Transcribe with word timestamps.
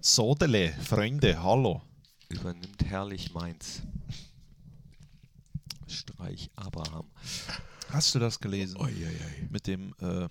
Sodele, 0.00 0.72
Freunde, 0.82 1.42
hallo. 1.42 1.82
Übernimmt 2.28 2.84
herrlich 2.84 3.34
Mainz. 3.34 3.82
Streich 5.86 6.50
Abraham. 6.56 7.06
Hast 7.90 8.14
du 8.14 8.18
das 8.18 8.38
gelesen? 8.38 8.76
Oi, 8.78 8.92
oi, 8.92 9.04
oi. 9.06 9.48
Mit 9.50 9.66
dem 9.66 9.94
äh, 10.00 10.28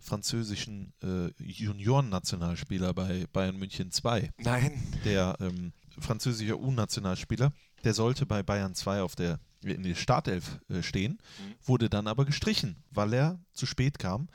französischen 0.00 0.92
äh, 1.02 1.30
Junioren-Nationalspieler 1.42 2.94
bei 2.94 3.26
Bayern 3.32 3.56
München 3.56 3.92
2. 3.92 4.32
Nein. 4.38 4.72
Der 5.04 5.36
ähm, 5.40 5.72
französische 5.98 6.58
U-Nationalspieler, 6.58 7.52
der 7.84 7.94
sollte 7.94 8.24
bei 8.26 8.42
Bayern 8.42 8.74
2 8.74 9.02
auf 9.02 9.14
der 9.16 9.38
in 9.62 9.82
der 9.82 9.96
Startelf 9.96 10.60
äh, 10.68 10.82
stehen, 10.82 11.18
Mhm. 11.40 11.54
wurde 11.66 11.90
dann 11.90 12.06
aber 12.06 12.24
gestrichen, 12.24 12.76
weil 12.90 13.12
er 13.12 13.38
zu 13.52 13.66
spät 13.66 13.98
kam, 13.98 14.28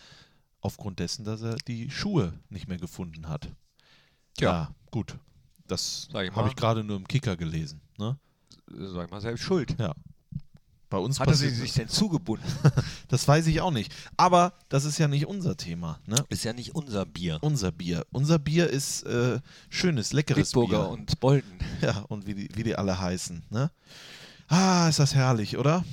aufgrund 0.59 0.99
dessen, 0.99 1.23
dass 1.25 1.41
er 1.41 1.55
die 1.67 1.89
Schuhe 1.89 2.33
nicht 2.49 2.67
mehr 2.67 2.77
gefunden 2.77 3.29
hat. 3.29 3.49
Tja. 4.37 4.73
gut. 4.91 5.17
Das 5.67 6.09
habe 6.13 6.49
ich 6.49 6.55
gerade 6.55 6.83
nur 6.83 6.97
im 6.97 7.07
Kicker 7.07 7.35
gelesen. 7.37 7.81
Ne? 7.97 8.17
Sag 8.67 9.11
mal 9.11 9.21
selbst 9.21 9.43
schuld. 9.43 9.75
Ja. 9.79 9.93
Bei 10.89 10.99
uns 10.99 11.19
Hat 11.19 11.27
er 11.27 11.33
sich 11.33 11.73
denn 11.73 11.87
zugebunden? 11.87 12.47
Das 13.07 13.27
weiß 13.27 13.47
ich 13.47 13.61
auch 13.61 13.71
nicht. 13.71 13.93
Aber 14.17 14.53
das 14.69 14.85
ist 14.85 14.97
ja 14.99 15.07
nicht 15.07 15.25
unser 15.25 15.57
Thema. 15.57 15.99
Ne? 16.05 16.23
Ist 16.29 16.43
ja 16.43 16.53
nicht 16.53 16.75
unser 16.75 17.05
Bier. 17.05 17.39
Unser 17.41 17.71
Bier. 17.71 18.05
Unser 18.11 18.37
Bier 18.39 18.69
ist 18.69 19.03
äh, 19.03 19.39
schönes, 19.69 20.13
leckeres 20.13 20.49
Bitburger 20.49 20.83
Bier. 20.83 20.89
und 20.89 21.19
Bolton. 21.19 21.59
ja, 21.81 21.97
und 22.09 22.27
wie 22.27 22.35
die, 22.35 22.49
wie 22.53 22.63
die 22.63 22.75
alle 22.75 22.99
heißen. 22.99 23.43
Ne? 23.49 23.71
Ah, 24.47 24.87
ist 24.89 24.99
das 24.99 25.15
herrlich, 25.15 25.57
oder? 25.57 25.83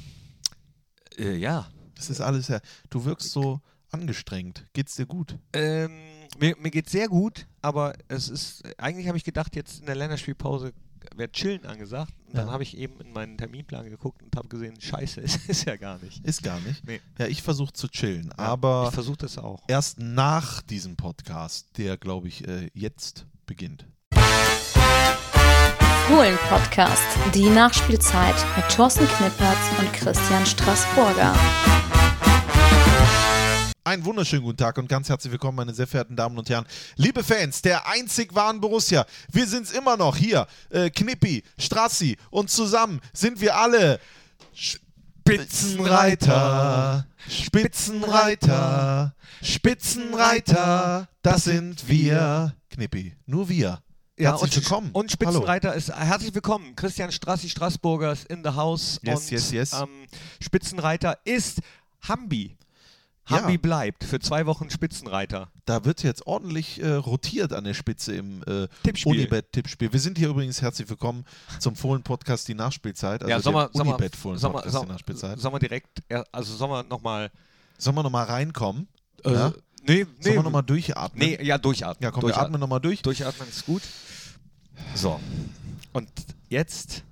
Äh, 1.17 1.37
ja. 1.37 1.71
Das 1.95 2.11
ist 2.11 2.21
alles 2.21 2.49
her. 2.49 2.61
Du 2.89 3.05
wirkst 3.05 3.31
so 3.31 3.61
angestrengt. 3.91 4.67
Geht's 4.73 4.97
dir 4.97 5.07
gut? 5.07 5.39
Ähm, 5.53 5.93
mir, 6.39 6.57
mir 6.59 6.71
geht's 6.71 6.93
sehr 6.93 7.09
gut, 7.09 7.47
aber 7.63 7.95
es 8.09 8.29
ist, 8.29 8.63
eigentlich 8.79 9.07
habe 9.09 9.17
ich 9.19 9.25
gedacht, 9.25 9.55
jetzt 9.57 9.81
in 9.81 9.87
der 9.87 9.95
Länderspielpause 9.97 10.73
wäre 11.17 11.31
Chillen 11.33 11.65
angesagt. 11.67 12.13
Und 12.29 12.37
dann 12.37 12.47
Ja. 12.49 12.53
habe 12.53 12.63
ich 12.63 12.77
eben 12.77 13.01
in 13.01 13.13
meinen 13.13 13.39
Terminplan 13.39 13.89
geguckt 13.89 14.23
und 14.23 14.35
habe 14.37 14.49
gesehen, 14.49 14.79
scheiße, 14.81 15.21
es 15.25 15.37
ist 15.47 15.65
ja 15.65 15.77
gar 15.77 15.99
nicht. 15.99 16.25
Ist 16.27 16.43
gar 16.43 16.61
nicht. 16.61 16.85
Nee. 16.87 17.01
Ja, 17.19 17.27
ich 17.27 17.43
versuche 17.43 17.73
zu 17.73 17.89
chillen. 17.89 18.27
Ja, 18.37 18.45
aber 18.45 18.85
ich 18.89 18.95
versuche 18.95 19.17
das 19.19 19.39
auch. 19.39 19.63
erst 19.69 19.99
nach 19.99 20.63
diesem 20.63 20.97
Podcast, 20.97 21.69
der, 21.79 21.97
glaube 21.97 22.29
ich, 22.29 22.47
äh, 22.47 22.71
jetzt 22.75 23.27
beginnt. 23.47 23.87
Fohlen-Podcast, 26.09 27.03
die 27.35 27.49
Nachspielzeit 27.49 28.35
mit 28.57 28.69
Thorsten 28.69 29.07
Knippertz 29.07 29.59
und 29.79 29.93
Christian 29.93 30.45
Straßburger. 30.45 31.35
Einen 33.83 34.05
wunderschönen 34.05 34.43
guten 34.43 34.59
Tag 34.59 34.77
und 34.77 34.91
ganz 34.91 35.09
herzlich 35.09 35.33
willkommen, 35.33 35.57
meine 35.57 35.73
sehr 35.73 35.87
verehrten 35.87 36.15
Damen 36.15 36.37
und 36.37 36.51
Herren. 36.51 36.67
Liebe 36.97 37.25
Fans 37.25 37.63
der 37.63 37.89
einzig 37.89 38.35
wahren 38.35 38.61
Borussia, 38.61 39.07
wir 39.33 39.47
sind's 39.47 39.73
immer 39.73 39.97
noch 39.97 40.17
hier. 40.17 40.47
Äh, 40.69 40.91
Knippi, 40.91 41.43
Strassi 41.59 42.19
und 42.29 42.51
zusammen 42.51 43.01
sind 43.15 43.41
wir 43.41 43.57
alle 43.57 43.99
Spitzenreiter. 44.53 47.07
Spitzenreiter. 47.27 49.15
Spitzenreiter. 49.41 51.09
Das 51.23 51.45
sind 51.45 51.89
wir. 51.89 52.55
Knippi, 52.69 53.17
nur 53.25 53.49
wir. 53.49 53.83
Herzlich 54.19 54.43
und, 54.43 54.57
willkommen. 54.57 54.91
Und 54.93 55.11
Spitzenreiter 55.11 55.75
ist 55.75 55.89
herzlich 55.89 56.35
willkommen. 56.35 56.77
Christian 56.77 57.13
Strassi 57.13 57.49
Straßburger 57.49 58.13
ist 58.13 58.27
in 58.27 58.45
the 58.45 58.51
house. 58.51 59.01
Yes, 59.03 59.23
und 59.23 59.31
yes, 59.31 59.51
yes. 59.53 59.73
Ähm, 59.73 59.89
Spitzenreiter 60.39 61.17
ist 61.25 61.61
Hambi. 62.07 62.59
Ja. 63.31 63.43
Hambi 63.43 63.59
bleibt 63.59 64.03
für 64.03 64.19
zwei 64.19 64.45
Wochen 64.47 64.71
Spitzenreiter. 64.71 65.49
Da 65.65 65.85
wird 65.85 66.03
jetzt 66.03 66.27
ordentlich 66.27 66.83
äh, 66.83 66.95
rotiert 66.95 67.53
an 67.53 67.63
der 67.65 67.75
Spitze 67.75 68.15
im 68.17 68.43
äh, 68.43 68.67
Tippspiel. 68.83 69.13
Unibet-Tippspiel. 69.13 69.93
Wir 69.93 70.01
sind 70.01 70.19
hier 70.19 70.29
übrigens 70.31 70.61
herzlich 70.61 70.89
willkommen 70.89 71.25
zum 71.61 71.77
Fohlen-Podcast 71.77 72.49
Die 72.49 72.55
Nachspielzeit. 72.55 73.23
Also 73.23 73.31
ja, 73.31 73.41
sollen 73.41 73.55
wir, 73.55 73.69
der 73.69 73.73
sollen 73.73 73.87
wir, 73.87 73.95
Unibet-Fohlen-Podcast 73.95 74.73
sollen 74.73 74.83
Die 74.85 74.89
wir, 74.89 74.93
Nachspielzeit. 74.95 75.39
sollen 75.39 75.55
wir 75.55 75.59
direkt, 75.61 76.03
ja, 76.11 76.25
also 76.33 76.55
sollen 76.57 76.71
wir 76.73 76.83
nochmal, 76.83 77.31
Sollen 77.79 77.97
wir 77.97 78.03
nochmal 78.03 78.27
reinkommen? 78.27 78.89
äh, 79.25 79.33
ja? 79.33 79.53
nee, 79.87 80.03
Sollen 80.03 80.17
nee, 80.25 80.35
wir 80.35 80.43
nochmal 80.43 80.63
durchatmen? 80.65 81.19
nee, 81.29 81.39
ja, 81.45 81.57
durchatmen. 81.57 82.03
Ja, 82.03 82.11
komm, 82.11 82.23
wir 82.23 82.29
durchatmen. 82.29 82.47
atmen 82.47 82.61
nochmal 82.61 82.81
durch. 82.81 83.03
Durchatmen 83.03 83.49
ist 83.49 83.65
gut. 83.65 83.83
So. 84.95 85.21
Und 85.93 86.09
jetzt, 86.49 87.05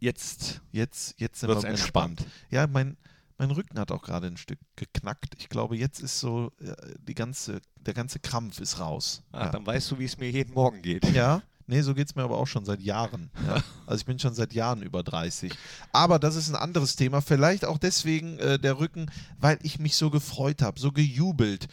jetzt 0.00 0.60
Jetzt, 0.72 1.14
jetzt 1.18 1.40
sind 1.40 1.50
wir 1.50 1.64
entspannt. 1.64 2.24
Ja, 2.50 2.66
mein, 2.66 2.96
mein 3.38 3.50
Rücken 3.50 3.78
hat 3.78 3.92
auch 3.92 4.02
gerade 4.02 4.26
ein 4.26 4.36
Stück 4.36 4.58
geknackt. 4.76 5.34
Ich 5.38 5.48
glaube, 5.48 5.76
jetzt 5.76 6.00
ist 6.00 6.20
so, 6.20 6.52
äh, 6.60 6.74
die 6.98 7.14
ganze, 7.14 7.60
der 7.76 7.94
ganze 7.94 8.18
Krampf 8.18 8.60
ist 8.60 8.80
raus. 8.80 9.22
Ah, 9.32 9.44
ja. 9.44 9.50
Dann 9.50 9.66
weißt 9.66 9.90
du, 9.90 9.98
wie 9.98 10.04
es 10.04 10.18
mir 10.18 10.30
jeden 10.30 10.54
Morgen 10.54 10.82
geht. 10.82 11.04
Ja, 11.12 11.42
nee, 11.66 11.82
so 11.82 11.94
geht 11.94 12.08
es 12.08 12.14
mir 12.14 12.22
aber 12.22 12.38
auch 12.38 12.46
schon 12.46 12.64
seit 12.64 12.80
Jahren. 12.80 13.30
Ja. 13.46 13.62
Also 13.86 14.00
ich 14.00 14.06
bin 14.06 14.18
schon 14.18 14.34
seit 14.34 14.52
Jahren 14.52 14.82
über 14.82 15.04
30. 15.04 15.52
Aber 15.92 16.18
das 16.18 16.34
ist 16.34 16.48
ein 16.48 16.56
anderes 16.56 16.96
Thema. 16.96 17.20
Vielleicht 17.20 17.64
auch 17.64 17.78
deswegen 17.78 18.36
äh, 18.40 18.58
der 18.58 18.80
Rücken, 18.80 19.08
weil 19.38 19.58
ich 19.62 19.78
mich 19.78 19.96
so 19.96 20.10
gefreut 20.10 20.60
habe, 20.60 20.80
so 20.80 20.90
gejubelt, 20.90 21.68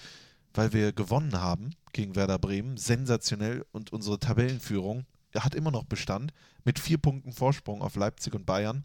weil 0.54 0.74
wir 0.74 0.92
gewonnen 0.94 1.42
haben 1.42 1.72
gegen 1.92 2.16
Werder 2.16 2.38
Bremen. 2.38 2.78
Sensationell. 2.78 3.66
Und 3.72 3.92
unsere 3.92 4.20
Tabellenführung 4.20 5.06
hat 5.36 5.56
immer 5.56 5.72
noch 5.72 5.86
Bestand 5.86 6.34
mit 6.66 6.78
vier 6.78 7.00
Punkten 7.00 7.32
Vorsprung 7.32 7.82
auf 7.82 7.96
Leipzig 7.96 8.36
und 8.36 8.46
Bayern. 8.46 8.84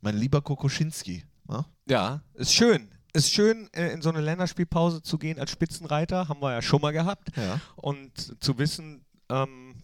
Mein 0.00 0.16
lieber 0.16 0.42
Kokoschinski. 0.42 1.24
Ne? 1.48 1.64
Ja, 1.88 2.22
ist 2.34 2.52
schön. 2.52 2.88
Ist 3.12 3.32
schön, 3.32 3.68
äh, 3.72 3.92
in 3.92 4.02
so 4.02 4.10
eine 4.10 4.20
Länderspielpause 4.20 5.02
zu 5.02 5.16
gehen 5.18 5.38
als 5.38 5.50
Spitzenreiter. 5.50 6.28
Haben 6.28 6.40
wir 6.42 6.52
ja 6.52 6.60
schon 6.62 6.82
mal 6.82 6.92
gehabt. 6.92 7.28
Ja. 7.36 7.60
Und 7.76 8.42
zu 8.42 8.58
wissen, 8.58 9.04
ähm, 9.30 9.74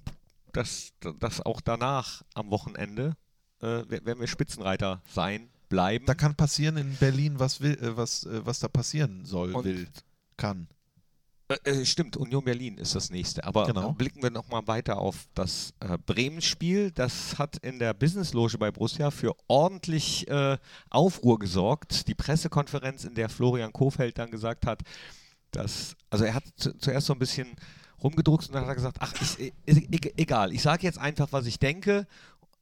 dass, 0.52 0.92
dass 1.18 1.40
auch 1.40 1.60
danach 1.62 2.22
am 2.34 2.50
Wochenende 2.50 3.16
äh, 3.60 3.84
wer- 3.88 4.04
werden 4.04 4.20
wir 4.20 4.26
Spitzenreiter 4.26 5.00
sein, 5.08 5.48
bleiben. 5.68 6.04
Da 6.04 6.14
kann 6.14 6.34
passieren 6.34 6.76
in 6.76 6.96
Berlin, 6.96 7.38
was, 7.38 7.60
will, 7.62 7.78
äh, 7.82 7.96
was, 7.96 8.24
äh, 8.24 8.44
was 8.44 8.58
da 8.58 8.68
passieren 8.68 9.24
soll, 9.24 9.54
Und- 9.54 9.64
will, 9.64 9.88
kann. 10.36 10.68
Äh, 11.64 11.70
äh, 11.70 11.84
stimmt, 11.84 12.16
Union 12.16 12.44
Berlin 12.44 12.78
ist 12.78 12.94
das 12.94 13.10
nächste. 13.10 13.44
Aber 13.44 13.66
Genau. 13.66 13.90
äh, 13.90 13.92
blicken 13.94 14.22
wir 14.22 14.30
nochmal 14.30 14.66
weiter 14.66 14.98
auf 14.98 15.26
das 15.34 15.74
äh, 15.80 15.98
Bremen-Spiel. 16.06 16.90
Das 16.92 17.38
hat 17.38 17.56
in 17.58 17.78
der 17.78 17.94
Business-Loge 17.94 18.58
bei 18.58 18.70
Borussia 18.70 19.10
für 19.10 19.34
ordentlich 19.48 20.28
äh, 20.28 20.58
Aufruhr 20.90 21.38
gesorgt. 21.38 22.08
Die 22.08 22.14
Pressekonferenz, 22.14 23.04
in 23.04 23.14
der 23.14 23.28
Florian 23.28 23.72
Kofeld 23.72 24.18
dann 24.18 24.30
gesagt 24.30 24.66
hat, 24.66 24.82
dass, 25.50 25.96
also 26.10 26.24
er 26.24 26.34
hat 26.34 26.44
zu, 26.56 26.76
zuerst 26.78 27.06
so 27.06 27.12
ein 27.12 27.18
bisschen 27.18 27.48
rumgedruckt 28.02 28.48
und 28.48 28.54
dann 28.54 28.62
hat 28.62 28.70
er 28.70 28.74
gesagt, 28.74 28.96
ach, 29.00 29.12
e- 29.38 29.52
egal, 30.16 30.52
ich 30.52 30.62
sage 30.62 30.82
jetzt 30.82 30.98
einfach, 30.98 31.28
was 31.32 31.46
ich 31.46 31.58
denke. 31.58 32.06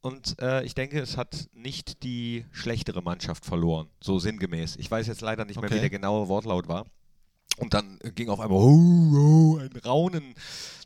Und 0.03 0.41
äh, 0.41 0.65
ich 0.65 0.75
denke, 0.75 0.99
es 0.99 1.17
hat 1.19 1.49
nicht 1.53 2.03
die 2.03 2.47
schlechtere 2.53 3.03
Mannschaft 3.03 3.45
verloren, 3.45 3.87
so 4.03 4.19
sinngemäß. 4.19 4.77
Ich 4.77 4.91
weiß 4.91 5.07
jetzt 5.07 5.21
leider 5.21 5.45
nicht 5.45 5.57
mehr, 5.61 5.67
Okay. 5.67 5.77
wie 5.77 5.81
der 5.81 5.91
genaue 5.91 6.27
Wortlaut 6.29 6.69
war. 6.69 6.87
Und 7.61 7.75
dann 7.75 7.99
äh, 8.03 8.11
ging 8.11 8.29
auf 8.29 8.41
einmal 8.41 8.59
oh, 8.59 9.57
oh, 9.57 9.59
ein 9.59 9.77
Raunen 9.85 10.35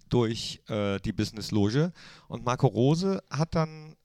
durch 0.08 0.60
äh, 0.68 0.98
die 1.00 1.12
Business-Loge. 1.12 1.92
Und 2.28 2.44
Marco 2.44 2.66
Rose 2.66 3.22
hat 3.30 3.54
dann 3.54 3.96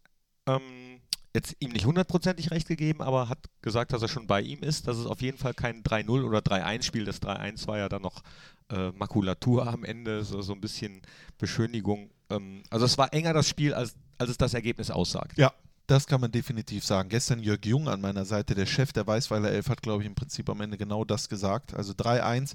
ähm, 0.47 1.02
jetzt 1.34 1.56
ihm 1.59 1.72
nicht 1.72 1.85
hundertprozentig 1.85 2.52
recht 2.52 2.68
gegeben, 2.68 3.02
aber 3.02 3.29
hat 3.29 3.46
gesagt, 3.62 3.94
dass 3.94 4.02
er 4.02 4.08
schon 4.08 4.28
bei 4.28 4.41
ihm 4.41 4.59
ist, 4.62 4.88
dass 4.88 4.97
es 4.97 5.06
auf 5.06 5.22
jeden 5.22 5.38
Fall 5.38 5.53
kein 5.53 5.84
3-0 5.84 6.24
oder 6.24 6.40
3-1-Spiel. 6.40 7.06
Das 7.06 7.22
3-1 7.22 7.68
war 7.68 7.78
ja 7.78 7.90
dann 7.90 8.02
noch 8.02 8.24
äh, 8.72 8.91
Makulatur 8.91 9.68
am 9.68 9.84
Ende, 9.84 10.24
so, 10.24 10.41
so 10.41 10.53
ein 10.53 10.62
bisschen 10.62 11.02
Beschönigung. 11.38 12.09
Ähm, 12.29 12.63
also 12.69 12.85
es 12.85 12.97
war 12.97 13.13
enger 13.13 13.34
das 13.34 13.47
Spiel, 13.47 13.74
als, 13.74 13.96
als 14.18 14.31
es 14.31 14.38
das 14.38 14.53
Ergebnis 14.53 14.90
aussagt. 14.91 15.38
Ja, 15.38 15.53
das 15.90 16.08
kann 16.08 16.22
man 16.22 16.32
definitiv 16.32 16.86
sagen. 16.86 17.10
Gestern 17.10 17.40
Jörg 17.40 17.66
Jung 17.66 17.88
an 17.90 18.02
meiner 18.02 18.26
Seite, 18.26 18.56
der 18.56 18.66
Chef 18.66 18.94
der 18.94 19.08
Weißweiler 19.08 19.52
Elf, 19.52 19.70
hat, 19.70 19.82
glaube 19.82 20.04
ich, 20.04 20.08
im 20.08 20.16
Prinzip 20.16 20.50
am 20.50 20.62
Ende 20.62 20.78
genau 20.78 21.04
das 21.06 21.30
gesagt. 21.30 21.74
Also 21.74 21.94
3-1 21.94 22.54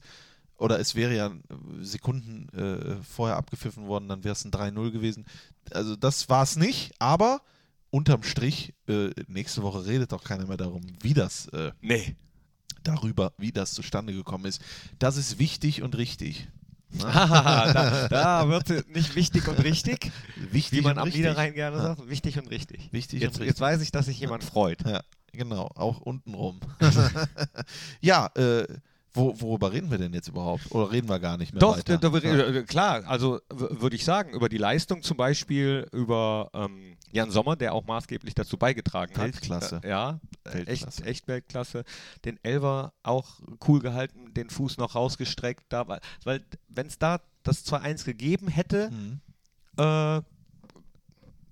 oder 0.57 0.79
es 0.79 0.95
wäre 0.95 1.15
ja 1.17 1.33
Sekunden 1.81 2.49
äh, 2.57 3.03
vorher 3.03 3.37
abgepfiffen 3.37 3.87
worden, 3.87 4.09
dann 4.09 4.23
wäre 4.25 4.33
es 4.33 4.45
ein 4.45 4.53
3-0 4.53 4.93
gewesen. 4.93 5.27
Also 5.73 5.97
das 5.97 6.29
war 6.29 6.45
es 6.45 6.57
nicht, 6.57 6.93
aber 7.01 7.43
unterm 7.91 8.23
Strich, 8.23 8.73
äh, 8.89 9.11
nächste 9.27 9.63
Woche 9.63 9.85
redet 9.85 10.13
auch 10.13 10.23
keiner 10.23 10.47
mehr 10.47 10.57
darum, 10.57 10.83
wie 11.03 11.15
das 11.15 11.49
äh, 11.49 11.73
Nee. 11.81 12.15
darüber, 12.85 13.33
wie 13.39 13.53
das 13.53 13.73
zustande 13.73 14.13
gekommen 14.13 14.45
ist. 14.45 14.63
Das 14.99 15.17
ist 15.17 15.39
wichtig 15.39 15.83
und 15.83 15.97
richtig. 15.97 16.49
Da, 17.01 18.09
da 18.09 18.49
wird 18.49 18.89
nicht 18.95 19.15
wichtig 19.15 19.47
und 19.49 19.63
richtig, 19.63 20.11
Wichtig 20.37 20.79
wie 20.79 20.83
man 20.83 20.93
und 20.93 20.99
am 20.99 21.05
richtig. 21.05 21.23
Niederrhein 21.23 21.55
gerne 21.55 21.77
Ja. 21.77 21.83
sagt. 21.83 22.09
Wichtig 22.09 22.39
und 22.39 22.51
richtig. 22.51 22.89
Wichtig 22.93 23.21
Jetzt, 23.21 23.35
und 23.37 23.41
richtig. 23.43 23.49
jetzt 23.49 23.61
weiß 23.61 23.81
ich, 23.83 23.91
dass 23.93 24.07
sich 24.07 24.19
jemand 24.19 24.45
freut. 24.45 24.85
Ja, 24.87 25.03
genau, 25.33 25.71
auch 25.75 26.01
untenrum. 26.01 26.61
ja, 28.01 28.27
äh, 28.37 28.67
wo, 29.15 29.41
worüber 29.41 29.73
reden 29.73 29.91
wir 29.91 29.99
denn 29.99 30.13
jetzt 30.13 30.29
überhaupt? 30.29 30.71
Oder 30.73 30.91
reden 30.91 31.09
wir 31.09 31.19
gar 31.21 31.37
nicht 31.39 31.53
mehr 31.53 31.61
Doch, 31.61 31.77
weiter? 31.79 31.99
da, 31.99 32.09
da, 32.09 32.19
ja. 32.19 32.47
äh, 32.49 32.63
klar, 32.65 33.05
also 33.07 33.41
würde 33.49 33.95
ich 33.97 34.05
sagen, 34.05 34.31
über 34.35 34.49
die 34.49 34.59
Leistung 34.59 35.03
zum 35.03 35.17
Beispiel, 35.17 35.87
über 35.93 36.51
ähm, 36.53 36.97
Jan 37.13 37.31
Sommer, 37.31 37.55
der 37.57 37.75
auch 37.75 37.85
maßgeblich 37.87 38.35
dazu 38.35 38.57
beigetragen 38.57 39.17
Weltklasse. 39.17 39.77
hat. 39.77 39.85
Äh, 39.85 39.89
ja, 39.89 40.21
äh, 40.45 40.55
Weltklasse. 40.55 40.85
echt, 40.87 41.07
echt 41.07 41.29
Weltklasse. 41.29 41.85
Den 42.25 42.39
Elver 42.43 42.93
auch 43.05 43.41
cool 43.69 43.79
gehalten, 43.81 44.35
den 44.35 44.51
Fuß 44.51 44.79
noch 44.79 44.95
rausgestreckt, 44.97 45.65
da, 45.69 45.87
weil, 45.87 46.01
weil 46.25 46.45
wenn 46.69 46.87
es 46.89 46.99
da 46.99 47.21
das 47.45 47.65
2-1 47.67 48.05
gegeben 48.05 48.49
hätte, 48.49 48.91
Mhm. 48.91 49.21
äh, 49.77 50.23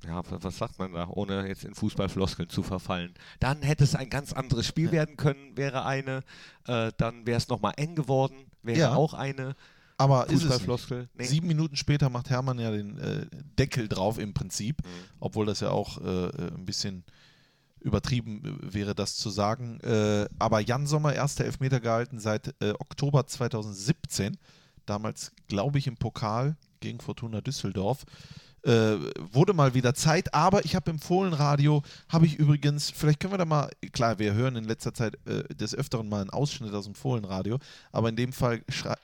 ja, 0.06 0.16
wa- 0.30 0.38
was 0.40 0.58
sagt 0.58 0.78
man 0.78 0.92
da, 0.92 1.08
ohne 1.08 1.46
jetzt 1.48 1.64
in 1.64 1.74
Fußballfloskeln 1.74 2.48
zu 2.48 2.62
verfallen, 2.62 3.14
dann 3.40 3.62
hätte 3.62 3.84
es 3.84 3.94
ein 3.94 4.10
ganz 4.10 4.32
anderes 4.32 4.66
Spiel 4.66 4.90
werden 4.92 5.16
können, 5.16 5.56
wäre 5.56 5.84
eine, 5.84 6.22
äh, 6.66 6.90
dann 6.96 7.26
wäre 7.26 7.38
es 7.38 7.48
nochmal 7.48 7.74
eng 7.76 7.94
geworden, 7.94 8.46
wäre 8.62 8.78
Ja. 8.78 8.94
auch 8.94 9.14
eine 9.14 9.54
Aber. 9.98 10.26
Fußballfloskel. 10.26 11.08
Nee. 11.14 11.24
Sieben 11.24 11.46
Minuten 11.46 11.76
später 11.76 12.08
macht 12.10 12.30
Hermann 12.30 12.58
ja 12.58 12.70
den 12.72 12.98
äh, 12.98 13.26
Deckel 13.58 13.88
drauf 13.88 14.18
im 14.18 14.34
Prinzip, 14.34 14.82
Mhm. 14.82 14.88
obwohl 15.20 15.46
das 15.46 15.60
ja 15.60 15.70
auch 15.70 15.98
äh, 16.00 16.26
äh, 16.26 16.54
ein 16.54 16.64
bisschen 16.66 17.04
übertrieben 17.80 18.58
wäre, 18.62 18.94
das 18.94 19.16
zu 19.16 19.30
sagen. 19.30 19.80
Äh, 19.80 20.28
aber 20.38 20.60
Jan 20.60 20.86
Sommer, 20.86 21.14
erster 21.14 21.44
Elfmeter 21.44 21.80
gehalten 21.80 22.18
seit 22.20 22.54
äh, 22.62 22.70
Oktober 22.78 23.26
2017, 23.26 24.36
damals 24.86 25.32
glaube 25.48 25.78
ich 25.78 25.86
im 25.86 25.96
Pokal 25.96 26.56
gegen 26.80 27.00
Fortuna 27.00 27.40
Düsseldorf. 27.40 28.04
Äh, 28.64 28.96
wurde 29.32 29.54
mal 29.54 29.74
wieder 29.74 29.92
Zeit, 29.92 30.32
aber 30.34 30.64
ich 30.64 30.76
habe 30.76 30.88
im 30.92 31.00
Fohlenradio, 31.00 31.82
habe 32.08 32.26
ich 32.26 32.36
übrigens, 32.36 32.92
vielleicht 32.94 33.18
können 33.18 33.32
wir 33.32 33.38
da 33.38 33.44
mal, 33.44 33.68
klar, 33.92 34.20
wir 34.20 34.34
hören 34.34 34.54
in 34.54 34.62
letzter 34.62 34.94
Zeit 34.94 35.18
äh, 35.26 35.52
des 35.52 35.74
Öfteren 35.74 36.08
mal 36.08 36.20
einen 36.20 36.30
Ausschnitt 36.30 36.72
aus 36.72 36.84
dem 36.84 36.94
Fohlenradio, 36.94 37.58
aber 37.90 38.08
in 38.10 38.14
dem 38.14 38.32
Fall, 38.32 38.60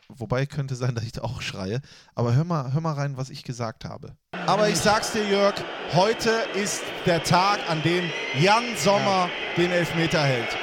wobei 0.08 0.46
könnte 0.46 0.76
sein, 0.76 0.94
dass 0.94 1.02
ich 1.02 1.10
da 1.10 1.22
auch 1.22 1.42
schreie, 1.42 1.80
aber 2.14 2.36
hör 2.36 2.44
mal, 2.44 2.72
hör 2.72 2.80
mal 2.80 2.92
rein, 2.92 3.16
was 3.16 3.30
ich 3.30 3.42
gesagt 3.42 3.84
habe. 3.84 4.12
Aber 4.46 4.68
ich 4.68 4.76
sag's 4.76 5.10
dir, 5.10 5.28
Jörg, 5.28 5.54
heute 5.92 6.30
ist 6.54 6.82
der 7.04 7.24
Tag, 7.24 7.58
an 7.68 7.82
dem 7.82 8.04
Jan 8.40 8.62
Sommer 8.76 9.28
den 9.56 9.72
Elfmeter 9.72 10.22
hält. 10.22 10.56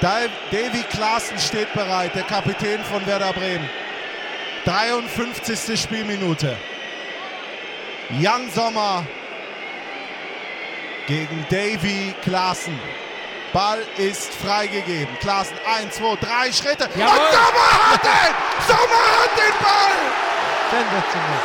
Da- 0.00 0.26
Davy 0.50 0.82
Klaassen 0.90 1.38
steht 1.38 1.72
bereit, 1.72 2.16
der 2.16 2.24
Kapitän 2.24 2.80
von 2.82 3.06
Werder 3.06 3.32
Bremen. 3.32 3.68
53. 4.64 5.80
Spielminute. 5.80 6.56
Jan 8.10 8.50
Sommer 8.54 9.06
gegen 11.06 11.44
Davy 11.50 12.14
Klaassen. 12.22 12.78
Ball 13.52 13.80
ist 13.96 14.32
freigegeben. 14.34 15.14
Klaassen, 15.20 15.56
1, 15.82 15.94
2, 15.96 16.16
3 16.16 16.52
Schritte. 16.52 16.84
Und 16.84 16.96
Jawohl. 16.96 17.16
Sommer 17.32 17.92
hat 17.92 18.04
den! 18.04 18.34
Sommer 18.66 19.04
hat 19.16 19.30
den 19.36 19.54
Ball! 19.62 19.98
Sensationell. 20.70 21.42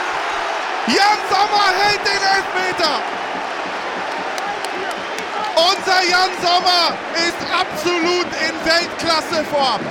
Jan 0.87 1.19
Sommer 1.29 1.67
hält 1.79 2.01
den 2.05 2.23
Elfmeter! 2.35 2.99
Unser 5.55 6.01
Jan 6.09 6.31
Sommer 6.41 6.97
ist 7.15 7.37
absolut 7.53 8.25
in 8.25 8.65
Weltklasseform. 8.65 9.81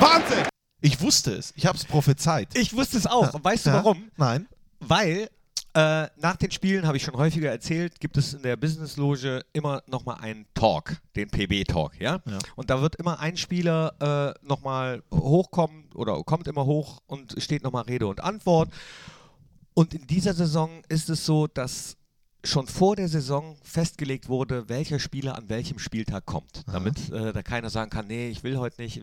Wahnsinn! 0.00 0.46
Ich 0.80 1.00
wusste 1.00 1.32
es. 1.32 1.52
Ich 1.56 1.66
habe 1.66 1.76
es 1.78 1.84
prophezeit. 1.84 2.48
Ich 2.54 2.76
wusste 2.76 2.96
es 2.96 3.06
auch. 3.06 3.34
Und 3.34 3.44
weißt 3.44 3.66
du 3.66 3.70
Ja? 3.70 3.76
warum? 3.76 4.10
Nein. 4.16 4.48
Weil 4.80 5.28
äh, 5.76 6.08
nach 6.16 6.36
den 6.36 6.50
Spielen, 6.50 6.86
habe 6.86 6.96
ich 6.96 7.02
schon 7.02 7.16
häufiger 7.16 7.50
erzählt, 7.50 8.00
gibt 8.00 8.16
es 8.16 8.32
in 8.32 8.42
der 8.42 8.56
Business-Loge 8.56 9.42
immer 9.52 9.82
nochmal 9.86 10.16
einen 10.20 10.46
Talk, 10.54 10.96
den 11.14 11.28
PB-Talk, 11.28 12.00
ja? 12.00 12.22
Ja. 12.24 12.38
Und 12.54 12.70
da 12.70 12.80
wird 12.80 12.96
immer 12.96 13.20
ein 13.20 13.36
Spieler 13.36 14.34
äh, 14.42 14.46
nochmal 14.46 15.02
hochkommen 15.12 15.90
oder 15.94 16.22
kommt 16.22 16.48
immer 16.48 16.64
hoch 16.64 17.02
und 17.06 17.34
steht 17.42 17.62
nochmal 17.62 17.84
Rede 17.84 18.06
und 18.06 18.22
Antwort. 18.22 18.70
Und 19.74 19.92
in 19.92 20.06
dieser 20.06 20.32
Saison 20.32 20.82
ist 20.88 21.10
es 21.10 21.26
so, 21.26 21.46
dass 21.46 21.98
schon 22.42 22.66
vor 22.66 22.96
der 22.96 23.08
Saison 23.08 23.58
festgelegt 23.62 24.30
wurde, 24.30 24.70
welcher 24.70 24.98
Spieler 24.98 25.36
an 25.36 25.50
welchem 25.50 25.78
Spieltag 25.78 26.24
kommt, 26.24 26.62
damit 26.72 27.10
äh, 27.10 27.34
da 27.34 27.42
keiner 27.42 27.68
sagen 27.68 27.90
kann, 27.90 28.06
nee, 28.06 28.30
ich 28.30 28.42
will 28.42 28.56
heute 28.56 28.80
nicht. 28.80 29.02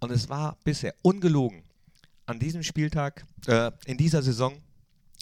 Und 0.00 0.10
es 0.10 0.28
war 0.28 0.56
bisher 0.64 0.94
ungelogen 1.02 1.62
an 2.26 2.40
diesem 2.40 2.64
Spieltag, 2.64 3.24
äh, 3.46 3.70
in 3.86 3.98
dieser 3.98 4.22
Saison, 4.22 4.54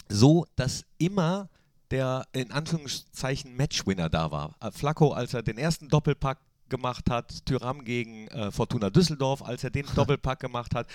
so, 0.09 0.45
dass 0.55 0.85
immer 0.97 1.49
der 1.91 2.25
in 2.33 2.51
Anführungszeichen 2.51 3.55
Matchwinner 3.55 4.09
da 4.09 4.31
war. 4.31 4.55
Äh, 4.59 4.71
Flacco, 4.71 5.11
als 5.13 5.33
er 5.33 5.43
den 5.43 5.57
ersten 5.57 5.87
Doppelpack 5.87 6.39
gemacht 6.69 7.09
hat, 7.09 7.45
Tyram 7.45 7.85
gegen 7.85 8.27
äh, 8.27 8.51
Fortuna 8.51 8.89
Düsseldorf, 8.89 9.41
als 9.41 9.63
er 9.63 9.69
den 9.69 9.85
Doppelpack 9.95 10.39
gemacht 10.39 10.75
hat. 10.75 10.87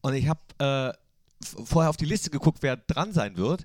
Und 0.00 0.14
ich 0.14 0.28
habe 0.28 0.40
äh, 0.58 0.92
vorher 1.64 1.90
auf 1.90 1.96
die 1.96 2.04
Liste 2.04 2.30
geguckt, 2.30 2.58
wer 2.60 2.76
dran 2.76 3.12
sein 3.12 3.36
wird. 3.36 3.64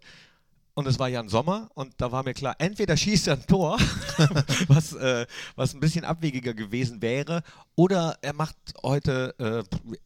Und 0.80 0.88
es 0.88 0.98
war 0.98 1.10
Jan 1.10 1.28
Sommer 1.28 1.70
und 1.74 1.94
da 1.98 2.10
war 2.14 2.24
mir 2.24 2.34
klar, 2.34 2.56
entweder 2.58 2.96
schießt 2.96 3.28
er 3.28 3.34
ein 3.34 3.46
Tor, 3.46 3.78
was, 4.70 4.94
äh, 4.94 5.28
was 5.58 5.74
ein 5.74 5.82
bisschen 5.82 6.06
abwegiger 6.06 6.54
gewesen 6.54 7.02
wäre, 7.02 7.44
oder 7.76 8.18
er 8.22 8.32
macht 8.32 8.56
heute 8.82 9.36
äh, 9.40 9.64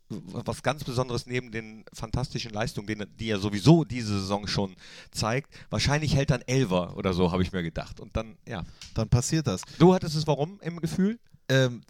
was 0.09 0.63
ganz 0.63 0.83
Besonderes 0.83 1.27
neben 1.27 1.51
den 1.51 1.85
fantastischen 1.93 2.51
Leistungen, 2.51 2.87
er- 3.01 3.05
die 3.05 3.29
er 3.29 3.37
sowieso 3.37 3.83
diese 3.83 4.19
Saison 4.19 4.47
schon 4.47 4.75
zeigt. 5.11 5.53
Wahrscheinlich 5.69 6.15
hält 6.15 6.31
er 6.31 6.37
ein 6.37 6.47
Elver 6.47 6.97
oder 6.97 7.13
so, 7.13 7.31
habe 7.31 7.43
ich 7.43 7.51
mir 7.51 7.61
gedacht. 7.61 7.99
Und 7.99 8.17
dann, 8.17 8.35
ja. 8.47 8.63
Dann 8.95 9.09
passiert 9.09 9.45
das. 9.45 9.61
Du 9.77 9.93
hattest 9.93 10.15
es 10.15 10.25
warum 10.25 10.59
im 10.61 10.79
Gefühl? 10.81 11.19
Ähm, 11.49 11.81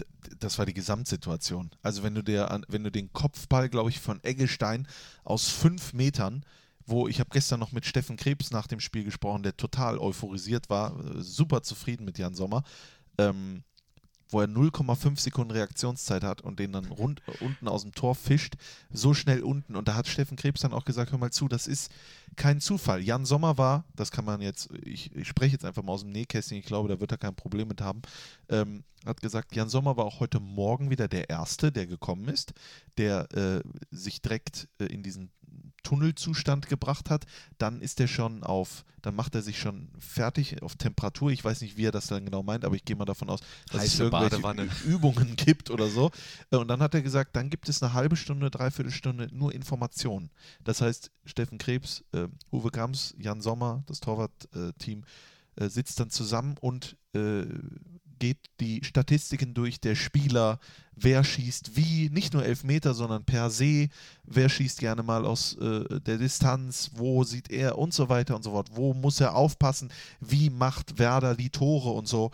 das 0.42 0.58
war 0.60 0.66
die 0.66 0.74
Gesamtsituation. 0.74 1.72
Also 1.82 2.04
wenn 2.04 2.16
du 2.16 2.22
dir 2.22 2.52
an, 2.52 2.66
wenn 2.68 2.84
du 2.84 2.92
den 2.92 3.14
Kopfball, 3.14 3.70
glaube 3.70 3.92
ich, 3.92 4.02
von 4.02 4.22
Eggestein 4.26 4.90
aus 5.24 5.48
fünf 5.48 5.94
Metern, 5.94 6.44
wo 6.86 7.08
ich 7.08 7.20
habe 7.20 7.30
gestern 7.32 7.60
noch 7.60 7.72
mit 7.72 7.86
Steffen 7.86 8.18
Krebs 8.18 8.52
nach 8.52 8.68
dem 8.68 8.80
Spiel 8.80 9.04
gesprochen, 9.04 9.44
der 9.44 9.58
total 9.58 9.98
euphorisiert 9.98 10.70
war, 10.70 10.98
äh, 11.00 11.22
super 11.22 11.64
zufrieden 11.64 12.06
mit 12.06 12.18
Jan 12.18 12.36
Sommer, 12.36 12.64
ähm, 13.18 13.64
wo 14.30 14.42
er 14.42 14.48
0,5 14.48 15.20
Sekunden 15.20 15.52
Reaktionszeit 15.52 16.24
hat 16.24 16.42
und 16.42 16.60
den 16.60 16.74
dann 16.74 16.86
rund, 16.86 17.22
unten 17.40 17.68
aus 17.68 17.84
dem 17.84 17.94
Tor 17.94 18.16
fischt, 18.16 18.56
so 18.92 19.14
schnell 19.14 19.44
unten. 19.44 19.76
Und 19.76 19.88
da 19.88 19.96
hat 19.96 20.08
Steffen 20.08 20.36
Krebs 20.36 20.62
dann 20.62 20.74
auch 20.74 20.86
gesagt, 20.86 21.12
hör 21.12 21.20
mal 21.20 21.32
zu, 21.32 21.48
das 21.48 21.68
ist 21.68 21.92
kein 22.36 22.60
Zufall. 22.60 23.02
Jan 23.02 23.26
Sommer 23.26 23.58
war, 23.60 23.86
das 23.96 24.12
kann 24.12 24.26
man 24.26 24.42
jetzt, 24.42 24.70
ich, 24.84 25.16
ich 25.16 25.28
spreche 25.28 25.54
jetzt 25.54 25.66
einfach 25.66 25.84
mal 25.84 25.94
aus 25.94 26.02
dem 26.02 26.12
Nähkästchen, 26.12 26.58
ich 26.58 26.66
glaube, 26.66 26.90
da 26.90 27.00
wird 27.00 27.12
er 27.12 27.20
kein 27.20 27.36
Problem 27.36 27.68
mit 27.68 27.82
haben, 27.82 28.02
ähm, 28.50 28.84
hat 29.06 29.22
gesagt, 29.22 29.56
Jan 29.56 29.70
Sommer 29.70 29.98
war 29.98 30.06
auch 30.06 30.20
heute 30.20 30.40
Morgen 30.40 30.90
wieder 30.90 31.08
der 31.08 31.30
Erste, 31.30 31.72
der 31.72 31.86
gekommen 31.86 32.28
ist, 32.28 32.54
der 32.98 33.32
äh, 33.34 33.62
sich 33.92 34.22
direkt 34.22 34.68
äh, 34.80 34.86
in 34.86 35.04
diesen 35.04 35.30
Tunnelzustand 35.84 36.68
gebracht 36.68 37.10
hat, 37.10 37.26
dann 37.58 37.82
ist 37.82 38.00
er 38.00 38.08
schon 38.08 38.44
auf, 38.44 38.86
dann 39.02 39.16
macht 39.16 39.36
er 39.36 39.42
sich 39.42 39.60
schon 39.60 39.90
fertig 40.00 40.62
auf 40.64 40.76
Temperatur. 40.76 41.32
Ich 41.32 41.44
weiß 41.44 41.62
nicht, 41.62 41.78
wie 41.78 41.86
er 41.86 41.92
das 41.92 42.08
dann 42.08 42.26
genau 42.26 42.42
meint, 42.42 42.66
aber 42.66 42.76
ich 42.76 42.86
gehe 42.86 42.96
mal 42.96 43.06
davon 43.06 43.30
aus, 43.30 43.42
dass 43.72 43.84
es 43.84 43.92
Heiße 43.92 44.04
irgendwelche 44.04 44.42
Badewanne. 44.42 44.70
Übungen 44.86 45.36
gibt 45.36 45.70
oder 45.70 45.88
so. 45.90 46.12
Äh, 46.52 46.56
Und 46.56 46.70
dann 46.70 46.82
hat 46.82 46.94
er 46.96 47.02
gesagt, 47.02 47.36
dann 47.36 47.50
gibt 47.50 47.70
es 47.70 47.84
eine 47.84 47.94
halbe 47.94 48.16
Stunde, 48.16 48.50
dreiviertel 48.50 48.92
Stunde 48.92 49.28
nur 49.32 49.54
Informationen. 49.54 50.30
Das 50.64 50.82
heißt, 50.82 51.12
Steffen 51.26 51.58
Krebs, 51.58 52.04
äh, 52.14 52.28
Uwe 52.52 52.72
Grams, 52.72 53.14
Jan 53.20 53.42
Sommer, 53.42 53.84
das 53.88 54.00
Torwart-Team, 54.00 55.04
äh, 55.56 55.70
sitzt 55.70 56.00
dann 56.00 56.10
zusammen 56.10 56.56
und 56.60 56.98
äh, 57.14 57.44
geht 58.20 58.38
die 58.60 58.84
Statistiken 58.84 59.54
durch 59.54 59.80
der 59.80 59.96
Spieler, 59.96 60.60
wer 60.96 61.24
schießt 61.24 61.76
wie, 61.76 62.10
nicht 62.10 62.34
nur 62.34 62.46
Elfmeter, 62.46 62.94
sondern 62.94 63.24
per 63.24 63.50
se, 63.50 63.90
wer 64.24 64.50
schießt 64.50 64.80
gerne 64.80 65.04
mal 65.04 65.26
aus 65.26 65.56
äh, 65.56 66.00
der 66.00 66.18
Distanz, 66.18 66.92
wo 66.96 67.24
sieht 67.24 67.52
er 67.52 67.78
und 67.78 67.94
so 67.94 68.10
weiter 68.10 68.36
und 68.36 68.44
so 68.44 68.52
fort, 68.52 68.70
wo 68.74 68.94
muss 68.94 69.20
er 69.20 69.36
aufpassen, 69.36 69.92
wie 70.20 70.50
macht 70.50 71.00
Werder 71.00 71.36
die 71.36 71.50
Tore 71.50 71.90
und 71.90 72.08
so. 72.08 72.32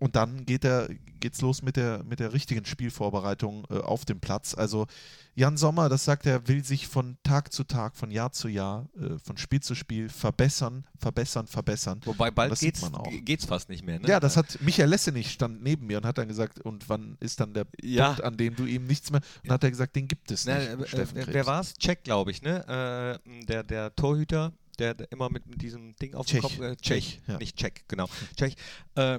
Und 0.00 0.16
dann 0.16 0.44
geht 0.46 0.64
er, 0.64 0.88
geht's 1.20 1.40
los 1.42 1.62
mit 1.62 1.76
der, 1.76 2.02
mit 2.04 2.18
der 2.20 2.32
richtigen 2.32 2.64
Spielvorbereitung 2.64 3.66
äh, 3.70 3.78
auf 3.78 4.04
dem 4.04 4.18
Platz. 4.20 4.54
Also 4.54 4.86
Jan 5.34 5.56
Sommer, 5.56 5.88
das 5.88 6.04
sagt 6.04 6.26
er, 6.26 6.48
will 6.48 6.64
sich 6.64 6.88
von 6.88 7.18
Tag 7.22 7.52
zu 7.52 7.64
Tag, 7.64 7.94
von 7.96 8.10
Jahr 8.10 8.32
zu 8.32 8.48
Jahr, 8.48 8.88
äh, 8.98 9.18
von 9.18 9.36
Spiel 9.36 9.60
zu 9.60 9.74
Spiel 9.74 10.08
verbessern, 10.08 10.86
verbessern, 10.98 11.46
verbessern. 11.46 12.00
Wobei 12.04 12.30
bald 12.30 12.50
Das 12.50 12.60
geht's, 12.60 12.80
man 12.82 12.94
auch. 12.94 13.06
geht's 13.24 13.44
fast 13.44 13.68
nicht 13.68 13.84
mehr. 13.84 14.00
Ne? 14.00 14.08
Ja, 14.08 14.18
das 14.20 14.36
hat 14.36 14.58
Michael 14.62 14.88
Lessenich 14.88 15.30
stand 15.30 15.62
neben 15.62 15.86
mir 15.86 15.98
und 15.98 16.06
hat 16.06 16.18
dann 16.18 16.28
gesagt, 16.28 16.60
und 16.60 16.88
wann 16.88 17.16
ist 17.20 17.38
dann 17.40 17.52
der 17.54 17.66
Ja. 17.82 18.06
Punkt, 18.08 18.24
an 18.24 18.36
dem 18.36 18.56
du 18.56 18.64
ihm 18.64 18.86
nichts 18.86 19.10
mehr. 19.10 19.20
Und 19.44 19.50
hat 19.52 19.62
er 19.62 19.70
gesagt, 19.70 19.94
den 19.96 20.08
gibt 20.08 20.30
es 20.30 20.46
Na, 20.46 20.58
nicht. 20.58 20.68
äh, 20.70 20.86
Steffen 20.88 21.16
äh, 21.18 21.22
Krebs. 21.24 21.34
wer 21.34 21.46
war 21.46 21.60
es? 21.60 21.74
Check, 21.74 22.04
glaube 22.04 22.30
ich, 22.30 22.42
ne? 22.42 23.20
Äh, 23.24 23.44
der, 23.44 23.62
der 23.62 23.94
Torhüter, 23.94 24.52
der, 24.78 24.96
immer 25.12 25.28
mit, 25.30 25.46
mit 25.46 25.60
diesem 25.60 25.94
Ding 25.96 26.14
auf 26.14 26.26
dem 26.26 26.40
Tschech. 26.40 26.42
Kopf. 26.42 26.58
Äh, 26.60 26.76
Tschech, 26.76 27.04
Tschech, 27.18 27.22
ja. 27.28 27.36
nicht 27.38 27.56
Check, 27.56 27.84
genau. 27.86 28.08
Tschech. 28.36 28.56
Äh, 28.94 29.18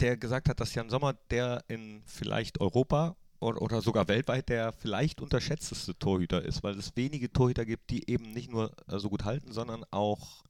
der 0.00 0.16
gesagt 0.16 0.48
hat, 0.48 0.60
dass 0.60 0.74
Jan 0.74 0.90
Sommer 0.90 1.14
der 1.30 1.64
in 1.68 2.02
vielleicht 2.06 2.60
Europa 2.60 3.16
oder, 3.40 3.62
oder 3.62 3.80
sogar 3.82 4.08
weltweit 4.08 4.48
der 4.48 4.72
vielleicht 4.72 5.20
unterschätzteste 5.20 5.98
Torhüter 5.98 6.42
ist, 6.44 6.62
weil 6.62 6.76
es 6.78 6.96
wenige 6.96 7.32
Torhüter 7.32 7.64
gibt, 7.64 7.90
die 7.90 8.08
eben 8.10 8.32
nicht 8.32 8.50
nur 8.50 8.72
äh, 8.88 8.98
so 8.98 9.08
gut 9.08 9.24
halten, 9.24 9.52
sondern 9.52 9.84
auch 9.90 10.42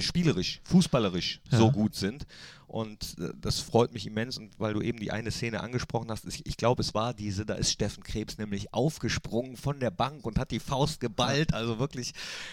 spielerisch, 0.00 0.60
fußballerisch 0.64 1.40
Ja. 1.50 1.58
so 1.58 1.70
gut 1.70 1.94
sind. 1.94 2.26
Und 2.66 3.16
äh, 3.18 3.30
das 3.36 3.60
freut 3.60 3.92
mich 3.92 4.06
immens. 4.06 4.38
Und 4.38 4.58
weil 4.58 4.74
du 4.74 4.80
eben 4.80 4.98
die 4.98 5.12
eine 5.12 5.30
Szene 5.30 5.60
angesprochen 5.60 6.10
hast, 6.10 6.24
ich, 6.26 6.46
ich 6.46 6.56
glaube, 6.56 6.82
es 6.82 6.94
war 6.94 7.14
diese, 7.14 7.44
da 7.46 7.54
ist 7.54 7.70
Steffen 7.70 8.02
Krebs 8.02 8.38
nämlich 8.38 8.72
aufgesprungen 8.74 9.56
von 9.56 9.78
der 9.80 9.90
Bank 9.90 10.24
und 10.24 10.38
hat 10.38 10.50
die 10.50 10.60
Faust 10.60 11.00
geballt, 11.00 11.54
also 11.54 11.78
wirklich 11.78 12.12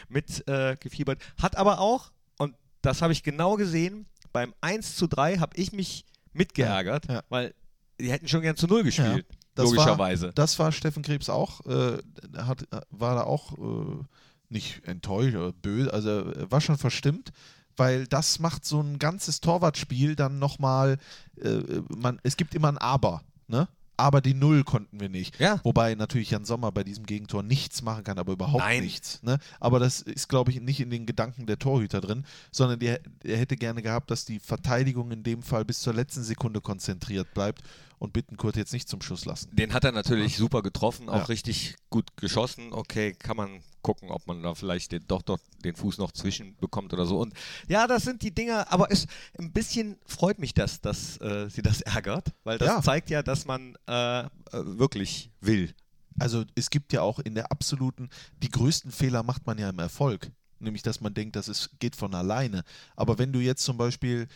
mit 0.10 0.48
äh, 0.48 0.76
gefiebert. 0.80 1.22
Hat 1.42 1.56
aber 1.56 1.80
auch, 1.80 2.12
und 2.38 2.56
das 2.82 3.02
habe 3.02 3.14
ich 3.14 3.24
genau 3.24 3.56
gesehen, 3.56 4.06
beim 4.32 4.54
1 4.62 4.96
zu 4.96 5.08
3 5.08 5.38
habe 5.38 5.58
ich 5.58 5.72
mich 5.72 6.06
mitgeärgert, 6.34 7.08
Ja, 7.08 7.16
ja. 7.16 7.24
weil 7.30 7.54
die 8.00 8.12
hätten 8.12 8.28
schon 8.28 8.42
gern 8.42 8.56
zu 8.56 8.68
Null 8.68 8.84
gespielt. 8.84 9.26
Das 9.56 9.66
logischerweise. 9.66 10.28
War, 10.28 10.34
das 10.34 10.58
war 10.58 10.72
Steffen 10.72 11.04
Krebs 11.04 11.30
auch. 11.30 11.66
Äh, 11.66 11.98
hat, 12.38 12.66
war 12.92 13.16
da 13.16 13.24
auch 13.24 13.58
äh, 13.58 14.04
nicht 14.50 14.88
enttäuscht 14.88 15.36
oder 15.36 15.52
böse, 15.52 15.94
also 15.94 16.10
er 16.10 16.52
war 16.52 16.62
schon 16.62 16.78
verstimmt, 16.78 17.32
weil 17.78 18.08
das 18.08 18.40
macht 18.40 18.66
so 18.66 18.82
ein 18.82 19.00
ganzes 19.00 19.42
Torwartspiel 19.42 20.16
dann 20.16 20.40
nochmal, 20.40 20.98
äh, 21.42 21.60
man, 21.96 22.20
es 22.24 22.38
gibt 22.38 22.56
immer 22.56 22.70
ein 22.70 22.78
Aber, 22.78 23.22
ne? 23.48 23.68
Aber 24.00 24.22
die 24.22 24.34
Null 24.34 24.64
konnten 24.64 25.00
wir 25.00 25.10
nicht. 25.10 25.40
Ja. 25.40 25.60
Wobei 25.64 25.94
natürlich 25.96 26.32
Jan 26.32 26.46
Sommer 26.46 26.72
bei 26.72 26.84
diesem 26.84 27.06
Gegentor 27.06 27.44
nichts 27.44 27.82
machen 27.82 28.04
kann, 28.04 28.18
aber 28.18 28.34
überhaupt 28.34 28.64
Nein. 28.64 28.84
nichts. 28.84 29.22
Ne? 29.24 29.38
Aber 29.60 29.80
das 29.80 30.02
ist, 30.02 30.30
glaube 30.30 30.52
ich, 30.52 30.62
nicht 30.62 30.80
in 30.80 30.90
den 30.90 31.06
Gedanken 31.06 31.46
der 31.46 31.60
Torhüter 31.60 32.00
drin, 32.00 32.26
sondern 32.52 32.80
der, 32.80 33.00
der 33.24 33.38
hätte 33.38 33.58
gerne 33.58 33.82
gehabt, 33.82 34.10
dass 34.10 34.26
die 34.26 34.40
Verteidigung 34.40 35.12
in 35.12 35.24
dem 35.24 35.44
Fall 35.44 35.66
bis 35.66 35.82
zur 35.82 35.94
letzten 35.94 36.24
Sekunde 36.24 36.62
konzentriert 36.62 37.34
bleibt 37.34 37.62
und 38.00 38.14
Bittenkurt 38.14 38.56
jetzt 38.56 38.74
nicht 38.74 38.88
zum 38.90 39.02
Schuss 39.02 39.26
lassen. 39.26 39.54
Den 39.56 39.74
hat 39.74 39.84
er 39.84 39.92
natürlich 39.92 40.38
super 40.38 40.62
getroffen, 40.62 41.10
auch 41.10 41.16
Ja. 41.18 41.24
richtig 41.26 41.76
gut 41.90 42.16
geschossen. 42.18 42.72
Okay, 42.74 43.14
kann 43.14 43.36
man 43.38 43.62
gucken, 43.82 44.10
ob 44.10 44.26
man 44.26 44.42
da 44.42 44.56
vielleicht 44.56 44.92
den, 44.94 45.06
doch, 45.08 45.22
doch 45.22 45.40
den 45.64 45.76
Fuß 45.76 45.98
noch 46.00 46.12
zwischen 46.12 46.56
bekommt 46.58 46.94
oder 46.94 47.06
so. 47.06 47.20
Und 47.20 47.34
ja, 47.68 47.88
das 47.88 48.04
sind 48.04 48.22
die 48.24 48.32
Dinger, 48.34 48.72
aber 48.72 48.90
es 48.92 49.06
ein 49.38 49.52
bisschen 49.52 49.98
freut 50.06 50.40
mich 50.40 50.54
das, 50.54 50.82
dass 50.82 51.18
äh, 51.18 51.50
sie 51.50 51.62
das 51.62 51.82
ärgert, 51.82 52.34
weil 52.44 52.58
das 52.58 52.68
Ja. 52.70 52.82
zeigt 52.82 53.10
ja, 53.10 53.22
dass 53.22 53.46
man 53.46 53.76
äh, 53.88 54.20
äh, 54.22 54.28
wirklich 54.52 55.30
will. 55.42 55.74
Also 56.20 56.44
es 56.56 56.70
gibt 56.70 56.92
ja 56.94 57.02
auch 57.02 57.20
in 57.20 57.36
der 57.36 57.52
absoluten, 57.52 58.10
die 58.42 58.50
größten 58.50 58.92
Fehler 58.92 59.24
macht 59.24 59.46
man 59.46 59.58
ja 59.58 59.70
im 59.70 59.80
Erfolg. 59.80 60.32
Nämlich, 60.62 60.84
dass 60.84 61.00
man 61.00 61.14
denkt, 61.14 61.38
dass 61.38 61.48
es 61.48 61.70
geht 61.80 61.96
von 61.96 62.14
alleine. 62.14 62.64
Aber 62.98 63.18
wenn 63.18 63.32
du 63.32 63.40
jetzt 63.40 63.64
zum 63.64 63.78
Beispiel, 63.78 64.28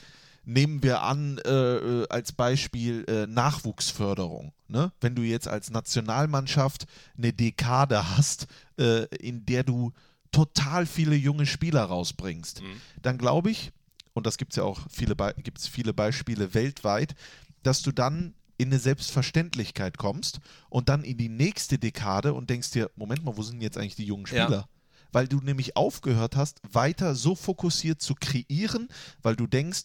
nehmen 0.46 0.84
wir 0.84 1.02
an, 1.02 1.38
äh, 1.46 1.50
äh, 1.52 2.08
als 2.10 2.32
Beispiel 2.32 3.06
äh, 3.08 3.28
Nachwuchsförderung. 3.28 4.54
Ne? 4.68 4.92
Wenn 5.02 5.16
du 5.16 5.22
jetzt 5.22 5.48
als 5.48 5.70
Nationalmannschaft 5.72 6.86
eine 7.18 7.34
Dekade 7.34 8.16
hast, 8.18 8.48
äh, 8.80 9.06
in 9.16 9.46
der 9.46 9.64
du 9.64 9.92
total 10.32 10.86
viele 10.86 11.16
junge 11.16 11.46
Spieler 11.46 11.84
rausbringst, 11.84 12.62
dann 13.02 13.18
glaube 13.18 13.52
ich, 13.52 13.72
und 14.14 14.26
das 14.26 14.38
gibt 14.38 14.54
es 14.54 14.58
ja 14.58 14.64
auch 14.64 14.82
viele, 14.90 15.16
Be 15.16 15.34
gibt's 15.38 15.68
viele 15.68 15.94
Beispiele 15.94 16.54
weltweit, 16.54 17.14
dass 17.62 17.82
du 17.84 17.92
dann 17.92 18.34
in 18.58 18.70
eine 18.70 18.80
Selbstverständlichkeit 18.80 19.98
kommst 19.98 20.40
und 20.70 20.90
dann 20.90 21.04
in 21.04 21.18
die 21.18 21.30
nächste 21.30 21.78
Dekade 21.78 22.34
und 22.34 22.50
denkst 22.50 22.72
dir, 22.72 22.92
Moment 22.96 23.24
mal, 23.24 23.38
wo 23.38 23.44
sind 23.44 23.62
jetzt 23.62 23.78
eigentlich 23.78 23.96
die 23.96 24.06
jungen 24.06 24.26
Ja. 24.32 24.46
Spieler? 24.46 24.70
Weil 25.12 25.28
du 25.28 25.38
nämlich 25.38 25.76
aufgehört 25.78 26.36
hast, 26.36 26.60
weiter 26.72 27.14
so 27.14 27.36
fokussiert 27.36 28.02
zu 28.02 28.16
kreieren, 28.16 28.88
weil 29.22 29.36
du 29.36 29.46
denkst, 29.46 29.84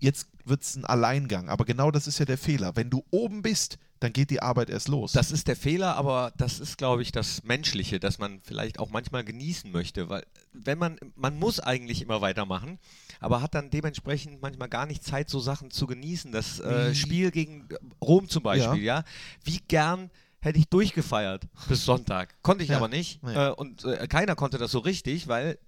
jetzt 0.00 0.28
wird 0.44 0.62
es 0.62 0.76
ein 0.76 0.84
Alleingang. 0.84 1.48
Aber 1.48 1.64
genau 1.64 1.90
das 1.90 2.06
ist 2.06 2.18
ja 2.18 2.24
der 2.24 2.38
Fehler. 2.38 2.74
Wenn 2.76 2.90
du 2.90 3.04
oben 3.10 3.42
bist, 3.42 3.78
dann 4.00 4.12
geht 4.12 4.30
die 4.30 4.40
Arbeit 4.40 4.70
erst 4.70 4.88
los. 4.88 5.12
Das 5.12 5.30
ist 5.30 5.46
der 5.46 5.56
Fehler, 5.56 5.94
aber 5.96 6.32
das 6.38 6.58
ist, 6.58 6.78
glaube 6.78 7.02
ich, 7.02 7.12
das 7.12 7.42
Menschliche, 7.44 8.00
dass 8.00 8.18
man 8.18 8.40
vielleicht 8.42 8.78
auch 8.78 8.90
manchmal 8.90 9.24
genießen 9.24 9.70
möchte, 9.70 10.08
weil 10.08 10.24
wenn 10.52 10.78
man, 10.78 10.98
man 11.16 11.38
muss 11.38 11.60
eigentlich 11.60 12.00
immer 12.00 12.20
weitermachen, 12.22 12.78
aber 13.20 13.42
hat 13.42 13.54
dann 13.54 13.70
dementsprechend 13.70 14.40
manchmal 14.40 14.68
gar 14.70 14.86
nicht 14.86 15.04
Zeit, 15.04 15.28
so 15.28 15.38
Sachen 15.38 15.70
zu 15.70 15.86
genießen. 15.86 16.32
Das 16.32 16.60
äh, 16.60 16.94
Spiel 16.94 17.30
gegen 17.30 17.68
Rom 18.02 18.28
zum 18.28 18.42
Beispiel, 18.42 18.82
ja. 18.82 19.04
Wie 19.44 19.60
gern 19.68 20.10
hätte 20.40 20.58
ich 20.58 20.68
durchgefeiert 20.68 21.44
bis 21.68 21.84
Sonntag. 21.84 22.34
Konnte 22.42 22.64
ich 22.64 22.70
Ja. 22.70 22.78
aber 22.78 22.88
nicht. 22.88 23.22
Nee. 23.22 23.34
Äh, 23.34 23.50
und 23.50 23.84
äh, 23.84 24.06
keiner 24.08 24.34
konnte 24.34 24.56
das 24.56 24.70
so 24.70 24.78
richtig, 24.78 25.28
weil 25.28 25.58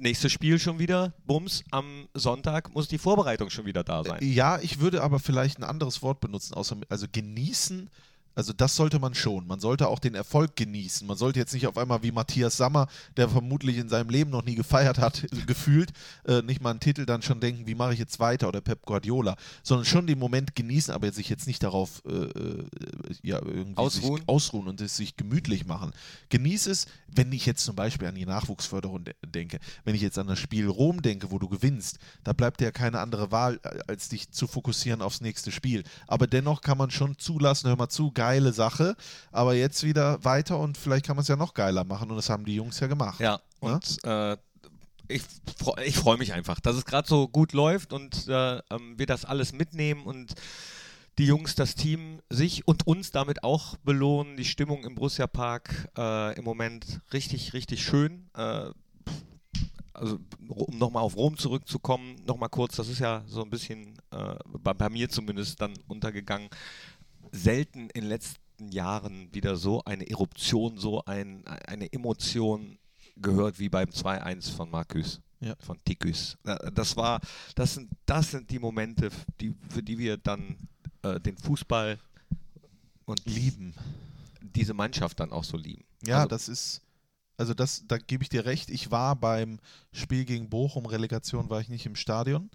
nächstes 0.00 0.32
Spiel 0.32 0.58
schon 0.58 0.78
wieder, 0.78 1.12
Bums, 1.26 1.64
am 1.70 2.08
Sonntag 2.14 2.74
muss 2.74 2.88
die 2.88 2.98
Vorbereitung 2.98 3.50
schon 3.50 3.66
wieder 3.66 3.84
da 3.84 4.02
sein. 4.02 4.18
Ja, 4.22 4.58
ich 4.60 4.80
würde 4.80 5.02
aber 5.02 5.18
vielleicht 5.18 5.58
ein 5.58 5.64
anderes 5.64 6.02
Wort 6.02 6.20
benutzen, 6.20 6.54
außer 6.54 6.76
also 6.88 7.06
genießen. 7.10 7.90
Also 8.40 8.54
das 8.54 8.74
sollte 8.74 8.98
man 8.98 9.12
schon. 9.12 9.46
Man 9.46 9.60
sollte 9.60 9.86
auch 9.88 9.98
den 9.98 10.14
Erfolg 10.14 10.56
genießen. 10.56 11.06
Man 11.06 11.18
sollte 11.18 11.38
jetzt 11.38 11.52
nicht 11.52 11.66
auf 11.66 11.76
einmal 11.76 12.02
wie 12.02 12.10
Matthias 12.10 12.56
Sammer, 12.56 12.86
der 13.18 13.28
vermutlich 13.28 13.76
in 13.76 13.90
seinem 13.90 14.08
Leben 14.08 14.30
noch 14.30 14.46
nie 14.46 14.54
gefeiert 14.54 14.98
hat, 14.98 15.26
gefühlt, 15.46 15.92
äh, 16.24 16.40
nicht 16.40 16.62
mal 16.62 16.70
einen 16.70 16.80
Titel 16.80 17.04
dann 17.04 17.20
schon 17.20 17.40
denken, 17.40 17.66
wie 17.66 17.74
mache 17.74 17.92
ich 17.92 17.98
jetzt 17.98 18.18
weiter 18.18 18.48
oder 18.48 18.62
Pep 18.62 18.86
Guardiola, 18.86 19.36
sondern 19.62 19.84
schon 19.84 20.06
den 20.06 20.18
Moment 20.18 20.56
genießen, 20.56 20.94
aber 20.94 21.12
sich 21.12 21.28
jetzt 21.28 21.46
nicht 21.46 21.62
darauf 21.62 22.02
äh, 22.06 22.12
äh, 22.12 22.64
ja, 23.22 23.42
irgendwie 23.44 23.76
Ausruhen. 23.76 24.22
Ausruhen 24.26 24.68
und 24.68 24.80
es 24.80 24.96
sich 24.96 25.18
gemütlich 25.18 25.66
machen. 25.66 25.90
Genieß 26.30 26.66
es, 26.68 26.86
wenn 27.08 27.30
ich 27.32 27.44
jetzt 27.44 27.62
zum 27.62 27.76
Beispiel 27.76 28.08
an 28.08 28.14
die 28.14 28.24
Nachwuchsförderung 28.24 29.04
de 29.04 29.14
denke, 29.26 29.58
wenn 29.84 29.94
ich 29.94 30.00
jetzt 30.00 30.18
an 30.18 30.28
das 30.28 30.38
Spiel 30.38 30.66
Rom 30.66 31.02
denke, 31.02 31.30
wo 31.30 31.38
du 31.38 31.50
gewinnst, 31.50 31.98
da 32.24 32.32
bleibt 32.32 32.60
dir 32.60 32.64
ja 32.64 32.70
keine 32.70 33.00
andere 33.00 33.30
Wahl, 33.32 33.60
als 33.86 34.08
dich 34.08 34.30
zu 34.30 34.46
fokussieren 34.46 35.02
aufs 35.02 35.20
nächste 35.20 35.52
Spiel. 35.52 35.84
Aber 36.06 36.26
dennoch 36.26 36.62
kann 36.62 36.78
man 36.78 36.90
schon 36.90 37.18
zulassen, 37.18 37.68
hör 37.68 37.76
mal 37.76 37.90
zu, 37.90 38.12
geile 38.30 38.52
Sache, 38.52 38.96
aber 39.32 39.54
jetzt 39.54 39.82
wieder 39.82 40.22
weiter 40.24 40.58
und 40.58 40.78
vielleicht 40.78 41.04
kann 41.04 41.16
man 41.16 41.22
es 41.22 41.28
ja 41.28 41.36
noch 41.36 41.54
geiler 41.54 41.84
machen 41.84 42.10
und 42.10 42.16
das 42.16 42.30
haben 42.30 42.44
die 42.44 42.54
Jungs 42.54 42.78
ja 42.78 42.86
gemacht. 42.86 43.18
Ja, 43.18 43.40
und 43.58 43.98
äh, 44.04 44.36
ich, 45.08 45.22
ich 45.84 45.96
freue 45.96 46.16
mich 46.16 46.32
einfach, 46.32 46.60
dass 46.60 46.76
es 46.76 46.84
gerade 46.84 47.08
so 47.08 47.26
gut 47.26 47.52
läuft 47.52 47.92
und 47.92 48.28
äh, 48.28 48.58
ähm, 48.70 48.96
wir 48.96 49.06
das 49.06 49.24
alles 49.24 49.52
mitnehmen 49.52 50.04
und 50.04 50.34
die 51.18 51.26
Jungs, 51.26 51.56
das 51.56 51.74
Team 51.74 52.20
sich 52.30 52.68
und 52.68 52.86
uns 52.86 53.10
damit 53.10 53.42
auch 53.42 53.76
belohnen. 53.78 54.36
Die 54.36 54.44
Stimmung 54.44 54.84
im 54.84 54.94
Borussia 54.94 55.26
Park 55.26 55.90
äh, 55.98 56.38
im 56.38 56.44
Moment 56.44 57.00
richtig, 57.12 57.52
richtig 57.52 57.82
schön. 57.84 58.30
Äh, 58.34 58.70
also 59.92 60.18
um 60.48 60.78
nochmal 60.78 61.02
auf 61.02 61.16
Rom 61.16 61.36
zurückzukommen, 61.36 62.16
nochmal 62.26 62.48
kurz, 62.48 62.76
das 62.76 62.88
ist 62.88 63.00
ja 63.00 63.22
so 63.26 63.42
ein 63.42 63.50
bisschen 63.50 63.98
äh, 64.12 64.34
bei, 64.62 64.72
bei 64.72 64.88
mir 64.88 65.08
zumindest 65.08 65.60
dann 65.60 65.74
untergegangen. 65.88 66.48
Selten 67.32 67.90
in 67.90 68.02
den 68.02 68.08
letzten 68.08 68.68
Jahren 68.70 69.32
wieder 69.34 69.56
so 69.56 69.82
eine 69.84 70.08
Eruption, 70.08 70.78
so 70.78 71.04
ein, 71.04 71.46
eine 71.46 71.92
Emotion 71.92 72.78
gehört 73.16 73.58
wie 73.58 73.68
beim 73.68 73.88
2-1 73.90 74.50
von 74.52 74.70
Marcus, 74.70 75.20
Ja. 75.40 75.54
von 75.60 75.78
Tikus. 75.84 76.36
Äh, 76.44 76.70
Das 76.72 76.96
war, 76.96 77.20
das 77.54 77.74
sind, 77.74 77.90
das 78.06 78.30
sind 78.30 78.50
die 78.50 78.58
Momente, 78.58 79.10
die, 79.40 79.54
für 79.68 79.82
die 79.82 79.98
wir 79.98 80.16
dann 80.16 80.56
äh, 81.02 81.18
den 81.20 81.36
Fußball 81.36 81.98
und 83.06 83.24
Lieben. 83.26 83.74
diese 84.42 84.74
Mannschaft 84.74 85.20
dann 85.20 85.32
auch 85.32 85.44
so 85.44 85.56
lieben. 85.56 85.84
Ja, 86.04 86.16
Also- 86.18 86.28
das 86.28 86.48
ist, 86.48 86.82
also 87.36 87.54
das, 87.54 87.84
da 87.86 87.96
gebe 87.98 88.22
ich 88.22 88.28
dir 88.28 88.44
recht. 88.44 88.68
Ich 88.70 88.90
war 88.90 89.16
beim 89.16 89.58
Spiel 89.92 90.24
gegen 90.24 90.50
Bochum, 90.50 90.84
Relegation, 90.86 91.48
war 91.50 91.60
ich 91.60 91.68
nicht 91.68 91.86
im 91.86 91.96
Stadion. 91.96 92.50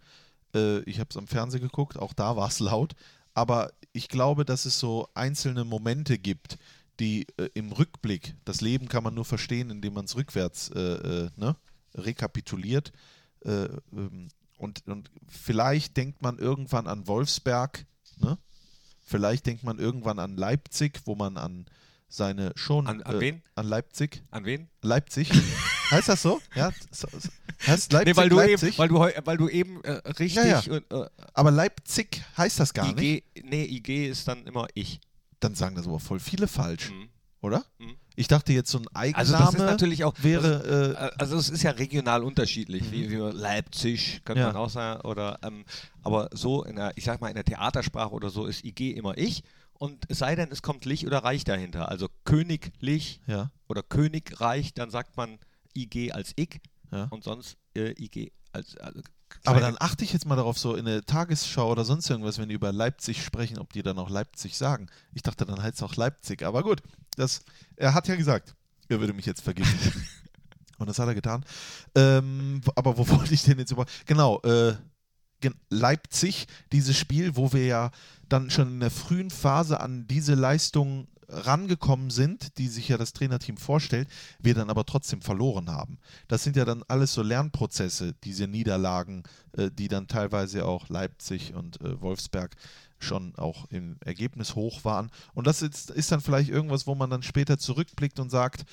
Äh, 0.54 0.80
ich 0.82 1.00
habe 1.00 1.10
es 1.10 1.18
am 1.18 1.28
Fernsehen 1.28 1.62
geguckt, 1.62 1.98
auch 1.98 2.14
da 2.14 2.36
war 2.36 2.48
es 2.48 2.60
laut. 2.72 2.94
Aber 3.36 3.72
ich 3.94 4.08
glaube, 4.08 4.46
dass 4.46 4.66
es 4.66 4.80
so 4.80 5.10
einzelne 5.14 5.64
Momente 5.64 6.18
gibt, 6.18 6.58
die 7.00 7.28
äh, 7.38 7.50
im 7.54 7.72
Rückblick, 7.72 8.36
das 8.46 8.62
Leben 8.62 8.88
kann 8.88 9.04
man 9.04 9.14
nur 9.14 9.26
verstehen, 9.26 9.70
indem 9.70 9.94
man 9.94 10.06
es 10.06 10.16
rückwärts 10.16 10.70
äh, 10.70 10.80
äh, 10.80 11.30
ne, 11.36 11.56
rekapituliert. 11.94 12.92
Äh, 13.44 13.68
ähm, 13.94 14.30
und, 14.58 14.88
und 14.88 15.12
vielleicht 15.28 15.98
denkt 15.98 16.22
man 16.22 16.40
irgendwann 16.40 16.88
an 16.88 17.08
Wolfsberg, 17.08 17.86
ne? 18.18 18.38
Vielleicht 19.08 19.46
denkt 19.46 19.64
man 19.64 19.78
irgendwann 19.78 20.18
an 20.18 20.36
Leipzig, 20.36 21.02
wo 21.06 21.14
man 21.14 21.38
an 21.38 21.66
seine 22.16 22.52
schon 22.56 22.88
An- 22.88 23.02
an 23.04 23.16
äh, 23.18 23.20
wen? 23.20 23.42
an 23.56 23.68
Leipzig. 23.68 24.24
An 24.32 24.46
wen? 24.46 24.68
Leipzig. 24.82 25.30
heißt 25.92 26.10
das 26.10 26.22
so? 26.22 26.42
Ja, 26.56 26.72
heißt 27.68 27.92
Leipzig, 27.94 28.14
Nee, 28.16 28.18
weil 28.22 28.30
du 28.30 28.36
Leipzig. 28.38 28.70
eben, 28.70 28.78
weil 28.78 28.88
du, 28.88 28.96
weil 29.26 29.38
du 29.38 29.50
eben 29.50 29.84
äh, 29.84 29.92
richtig 30.08 30.36
Ja, 30.36 30.46
ja. 30.46 30.60
und 30.72 30.92
äh, 30.92 31.10
aber 31.34 31.52
Leipzig 31.52 32.22
heißt 32.38 32.60
das 32.60 32.74
gar 32.74 32.94
nicht. 32.94 33.00
IG, 33.02 33.24
nee, 33.44 33.66
IG 33.66 34.08
ist 34.08 34.28
dann 34.28 34.46
immer 34.46 34.68
ich. 34.74 35.00
Dann 35.40 35.56
sagen 35.56 35.76
das 35.76 35.86
aber 35.88 36.00
voll 36.00 36.20
viele 36.20 36.48
falsch, 36.48 36.90
Mhm. 36.92 37.10
oder? 37.42 37.66
Mhm. 37.80 37.96
Ich 38.18 38.28
dachte 38.30 38.54
jetzt 38.54 38.72
so 38.72 38.78
ein 38.78 38.88
Eigenname 38.94 39.18
Also 39.18 39.34
das 39.34 39.54
ist 39.56 39.60
natürlich 39.60 40.04
auch 40.06 40.14
wäre 40.22 40.94
Das, 40.94 41.12
äh, 41.12 41.12
also 41.18 41.38
es 41.38 41.50
ist 41.50 41.64
ja 41.64 41.72
regional 41.72 42.24
unterschiedlich, 42.24 42.90
wie, 42.92 43.12
wie 43.12 43.18
man- 43.18 43.36
Leipzig 43.36 44.22
könnte 44.24 44.40
Ja. 44.42 44.48
man 44.48 44.56
auch 44.56 44.70
sagen, 44.70 45.02
oder 45.02 45.38
ähm, 45.44 45.66
aber 46.02 46.30
so 46.32 46.64
in 46.64 46.78
der, 46.78 46.94
ich 46.96 47.04
sag 47.04 47.20
mal 47.20 47.28
in 47.28 47.36
der 47.36 47.44
Theatersprache 47.44 48.12
oder 48.14 48.30
so 48.30 48.46
ist 48.46 48.64
IG 48.64 48.92
immer 48.92 49.18
ich 49.18 49.44
und 49.78 50.06
es 50.10 50.20
sei 50.20 50.36
denn, 50.36 50.52
es 50.52 50.62
kommt 50.62 50.86
Lich 50.86 51.06
oder 51.06 51.20
Reich 51.20 51.44
dahinter. 51.44 51.90
Also 51.90 52.08
Königlich 52.24 53.22
ja, 53.28 53.52
oder 53.68 53.84
Königreich, 53.84 54.74
dann 54.74 54.90
sagt 54.90 55.18
man 55.18 55.40
IG 55.76 56.12
als 56.12 56.34
ich 56.36 56.62
ja. 56.92 57.08
und 57.12 57.24
sonst 57.24 57.58
äh, 57.76 57.92
IG 58.02 58.32
als 58.54 58.78
also 58.78 59.02
Aber 59.44 59.60
dann 59.60 59.76
achte 59.80 60.04
ich 60.04 60.14
jetzt 60.14 60.26
mal 60.26 60.36
darauf, 60.36 60.58
so 60.58 60.76
in 60.76 60.86
der 60.86 61.06
Tagesschau 61.06 61.72
oder 61.72 61.84
sonst 61.84 62.10
irgendwas, 62.10 62.38
wenn 62.38 62.50
die 62.50 62.56
über 62.56 62.72
Leipzig 62.72 63.24
sprechen, 63.24 63.60
ob 63.60 63.74
die 63.74 63.84
dann 63.84 64.00
auch 64.00 64.10
Leipzig 64.10 64.58
sagen. 64.58 64.88
Ich 65.14 65.24
dachte, 65.24 65.46
dann 65.46 65.62
heißt 65.62 65.76
es 65.76 65.84
auch 65.84 65.96
Leipzig. 65.96 66.44
Aber 66.44 66.64
gut, 66.64 66.82
das, 67.18 67.42
er 67.76 67.94
hat 67.94 68.08
ja 68.08 68.16
gesagt, 68.16 68.56
er 68.88 69.00
würde 69.00 69.14
mich 69.14 69.26
jetzt 69.26 69.42
vergiften. 69.42 70.08
Und 70.78 70.88
das 70.88 71.00
hat 71.00 71.08
er 71.08 71.16
getan. 71.16 71.46
Ähm, 71.96 72.62
aber 72.76 72.98
wo 72.98 73.08
wollte 73.10 73.34
ich 73.34 73.44
denn 73.44 73.60
jetzt 73.60 73.72
über. 73.72 73.86
Genau, 74.06 74.42
äh, 74.42 74.76
Leipzig, 75.70 76.48
dieses 76.72 76.98
Spiel, 76.98 77.36
wo 77.36 77.54
wir 77.54 77.66
ja 77.66 77.92
dann 78.30 78.50
schon 78.50 78.68
in 78.70 78.80
der 78.80 78.92
frühen 78.92 79.30
Phase 79.30 79.80
an 79.80 80.08
diese 80.08 80.34
Leistung 80.34 81.08
rangekommen 81.28 82.10
sind, 82.10 82.58
die 82.58 82.68
sich 82.68 82.88
ja 82.88 82.98
das 82.98 83.14
Trainerteam 83.14 83.58
vorstellt, 83.58 84.08
wir 84.40 84.54
dann 84.54 84.70
aber 84.70 84.86
trotzdem 84.86 85.22
verloren 85.22 85.70
haben. 85.70 85.98
Das 86.28 86.44
sind 86.44 86.56
ja 86.56 86.66
dann 86.66 86.84
alles 86.88 87.14
so 87.14 87.22
Lernprozesse, 87.22 88.14
diese 88.24 88.48
Niederlagen, 88.48 89.24
äh, 89.54 89.70
die 89.72 89.88
dann 89.88 90.08
teilweise 90.08 90.66
auch 90.66 90.90
Leipzig 90.90 91.54
und 91.54 91.82
äh, 91.82 92.00
Wolfsberg 92.02 92.56
schon 93.00 93.36
auch 93.36 93.66
im 93.72 93.98
Ergebnis 94.06 94.56
hoch 94.56 94.86
waren. 94.86 95.12
Und 95.34 95.48
das 95.48 95.62
ist, 95.62 95.90
ist 95.90 96.12
dann 96.12 96.22
vielleicht 96.22 96.50
irgendwas, 96.50 96.88
wo 96.88 96.96
man 96.96 97.10
dann 97.10 97.24
später 97.24 97.58
zurückblickt 97.58 98.20
und 98.20 98.30
sagt, 98.30 98.66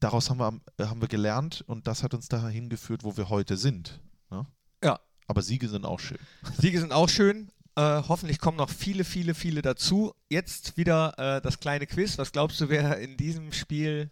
daraus 0.00 0.30
haben 0.30 0.38
wir, 0.38 0.88
haben 0.88 1.00
wir 1.00 1.08
gelernt 1.08 1.64
und 1.66 1.86
das 1.86 2.02
hat 2.02 2.14
uns 2.14 2.28
dahin 2.28 2.68
geführt, 2.68 3.04
wo 3.04 3.16
wir 3.16 3.28
heute 3.28 3.56
sind. 3.56 4.00
Ne? 4.30 4.46
Ja. 4.82 5.00
Aber 5.28 5.42
Siege 5.42 5.68
sind 5.68 5.84
auch 5.86 6.00
schön. 6.00 6.18
Siege 6.58 6.80
sind 6.80 6.92
auch 6.92 7.08
schön. 7.08 7.48
Äh, 7.76 8.02
hoffentlich 8.08 8.40
kommen 8.40 8.56
noch 8.56 8.70
viele, 8.70 9.04
viele, 9.04 9.34
viele 9.34 9.62
dazu. 9.62 10.12
Jetzt 10.28 10.76
wieder 10.76 11.14
äh, 11.18 11.40
das 11.40 11.60
kleine 11.60 11.86
Quiz. 11.86 12.18
Was 12.18 12.32
glaubst 12.32 12.60
du, 12.60 12.68
wer 12.68 12.98
in 12.98 13.16
diesem 13.16 13.52
Spiel 13.52 14.10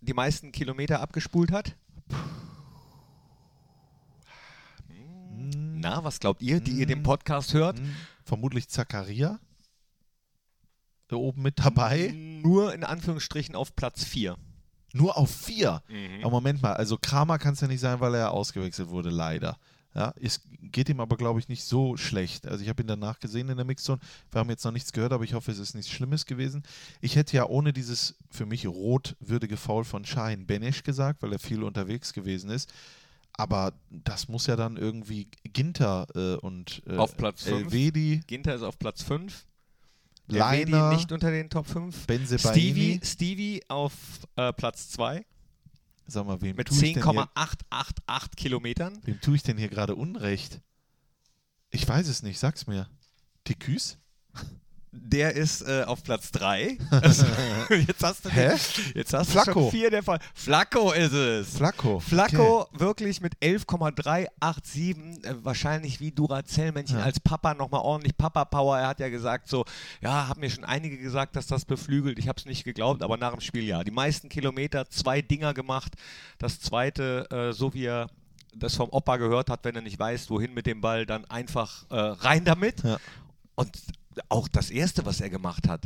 die 0.00 0.14
meisten 0.14 0.52
Kilometer 0.52 1.00
abgespult 1.00 1.50
hat? 1.50 1.74
Hm, 4.88 5.80
Na, 5.80 6.04
was 6.04 6.20
glaubt 6.20 6.42
ihr, 6.42 6.60
die 6.60 6.72
ihr 6.72 6.86
den 6.86 7.02
Podcast 7.02 7.54
hört? 7.54 7.78
hm, 7.78 7.96
vermutlich 8.24 8.68
Zakaria. 8.68 9.40
Da 11.08 11.16
oben 11.16 11.42
mit 11.42 11.58
dabei. 11.58 12.12
Nur 12.14 12.72
in 12.72 12.84
Anführungsstrichen 12.84 13.56
auf 13.56 13.74
Platz 13.74 14.04
4. 14.04 14.36
Nur 14.92 15.16
auf 15.16 15.30
vier. 15.30 15.82
Mhm. 15.88 16.20
Aber 16.22 16.30
Moment 16.30 16.62
mal, 16.62 16.74
also 16.74 16.96
Kramer 16.98 17.38
kann 17.38 17.54
es 17.54 17.60
ja 17.60 17.68
nicht 17.68 17.80
sein, 17.80 18.00
weil 18.00 18.14
er 18.14 18.20
ja 18.20 18.28
ausgewechselt 18.30 18.88
wurde, 18.90 19.10
leider. 19.10 19.56
Ja, 19.94 20.14
es 20.20 20.40
geht 20.62 20.88
ihm 20.88 21.00
aber, 21.00 21.16
glaube 21.16 21.40
ich, 21.40 21.48
nicht 21.48 21.64
so 21.64 21.96
schlecht. 21.96 22.46
Also 22.46 22.62
ich 22.62 22.68
habe 22.68 22.82
ihn 22.82 22.86
danach 22.86 23.18
gesehen 23.18 23.48
in 23.48 23.56
der 23.56 23.66
Mixzone. 23.66 24.00
Wir 24.30 24.38
haben 24.38 24.50
jetzt 24.50 24.64
noch 24.64 24.70
nichts 24.70 24.92
gehört, 24.92 25.12
aber 25.12 25.24
ich 25.24 25.34
hoffe, 25.34 25.50
es 25.50 25.58
ist 25.58 25.74
nichts 25.74 25.90
Schlimmes 25.90 26.26
gewesen. 26.26 26.62
Ich 27.00 27.16
hätte 27.16 27.36
ja 27.36 27.46
ohne 27.46 27.72
dieses 27.72 28.14
für 28.30 28.46
mich 28.46 28.66
rotwürdige 28.68 29.56
Foul 29.56 29.84
von 29.84 30.04
Shahin 30.04 30.46
Benesch 30.46 30.84
gesagt, 30.84 31.22
weil 31.22 31.32
er 31.32 31.40
viel 31.40 31.64
unterwegs 31.64 32.12
gewesen 32.12 32.50
ist. 32.50 32.72
Aber 33.32 33.72
das 33.90 34.28
muss 34.28 34.46
ja 34.46 34.54
dann 34.54 34.76
irgendwie 34.76 35.28
Ginter 35.44 36.06
äh, 36.14 36.36
und 36.36 36.82
äh, 36.86 36.96
Auf 36.96 37.16
Platz 37.16 37.44
fünf. 37.44 37.72
Elvedi, 37.72 38.20
Ginter 38.26 38.54
ist 38.54 38.62
auf 38.62 38.78
Platz 38.78 39.02
5. 39.02 39.46
Leiner, 40.28 40.92
nicht 40.92 41.10
unter 41.10 41.30
den 41.30 41.50
Top 41.50 41.66
5. 41.66 42.06
Benzebaini. 42.06 42.60
Stevie, 42.60 43.00
Stevie 43.02 43.62
auf 43.68 43.92
äh, 44.36 44.52
Platz 44.52 44.90
2 44.90 45.24
Sag 46.06 46.26
mal, 46.26 46.40
wem 46.40 46.56
mit 46.56 46.68
tue 46.68 46.76
ich 46.76 46.94
denn 46.94 47.02
hier 47.02 47.12
10,888 47.12 48.36
Kilometern. 48.36 48.98
Wem 49.04 49.20
tue 49.20 49.36
ich 49.36 49.42
denn 49.42 49.56
hier 49.58 49.68
gerade 49.68 49.94
Unrecht? 49.94 50.60
Ich 51.70 51.86
weiß 51.88 52.08
es 52.08 52.22
nicht, 52.22 52.38
sag's 52.38 52.66
mir. 52.66 52.88
Tiküs? 53.44 53.98
Der 54.92 55.34
ist 55.36 55.62
äh, 55.62 55.84
auf 55.84 56.02
Platz 56.02 56.32
3. 56.32 56.76
Also, 56.90 57.24
jetzt 57.70 58.02
hast 58.02 58.24
du, 58.24 58.28
den- 58.28 58.50
Hä? 58.50 58.56
jetzt 58.94 59.12
hast 59.14 59.32
du 59.34 59.40
schon 59.52 59.70
vier 59.70 59.88
der 59.90 60.02
Fall. 60.02 60.18
Flacco 60.34 60.90
ist 60.92 61.12
es. 61.12 61.56
Flacco. 61.56 62.00
Flacco 62.00 62.66
wirklich 62.72 63.20
mit 63.20 63.34
11,387, 63.40 64.96
äh, 65.24 65.34
wahrscheinlich 65.44 66.00
wie 66.00 66.10
Duracell-Männchen 66.10 66.98
Ja. 66.98 67.04
als 67.04 67.20
Papa 67.20 67.54
nochmal 67.54 67.82
ordentlich 67.82 68.16
Papa-Power. 68.16 68.78
Er 68.78 68.88
hat 68.88 69.00
ja 69.00 69.08
gesagt 69.08 69.48
so, 69.48 69.64
ja, 70.00 70.26
haben 70.28 70.40
mir 70.40 70.50
schon 70.50 70.64
einige 70.64 70.98
gesagt, 70.98 71.36
dass 71.36 71.46
das 71.46 71.64
beflügelt. 71.64 72.18
Ich 72.18 72.28
habe 72.28 72.38
es 72.38 72.46
nicht 72.46 72.64
geglaubt, 72.64 73.02
aber 73.02 73.16
nach 73.16 73.30
dem 73.32 73.40
Spiel 73.40 73.64
ja. 73.64 73.84
Die 73.84 73.90
meisten 73.92 74.28
Kilometer, 74.28 74.88
zwei 74.90 75.22
Dinger 75.22 75.54
gemacht. 75.54 75.92
Das 76.38 76.60
zweite, 76.60 77.28
äh, 77.30 77.52
so 77.52 77.74
wie 77.74 77.84
er 77.84 78.08
das 78.56 78.74
vom 78.74 78.88
Opa 78.90 79.16
gehört 79.18 79.48
hat, 79.50 79.64
wenn 79.64 79.76
er 79.76 79.82
nicht 79.82 79.98
weiß, 80.00 80.28
wohin 80.30 80.52
mit 80.52 80.66
dem 80.66 80.80
Ball, 80.80 81.06
dann 81.06 81.24
einfach 81.26 81.84
äh, 81.90 81.94
rein 81.96 82.44
damit. 82.44 82.82
Ja. 82.82 82.96
Und 83.54 83.70
auch 84.28 84.48
das 84.48 84.70
erste, 84.70 85.04
was 85.06 85.20
er 85.20 85.30
gemacht 85.30 85.68
hat. 85.68 85.84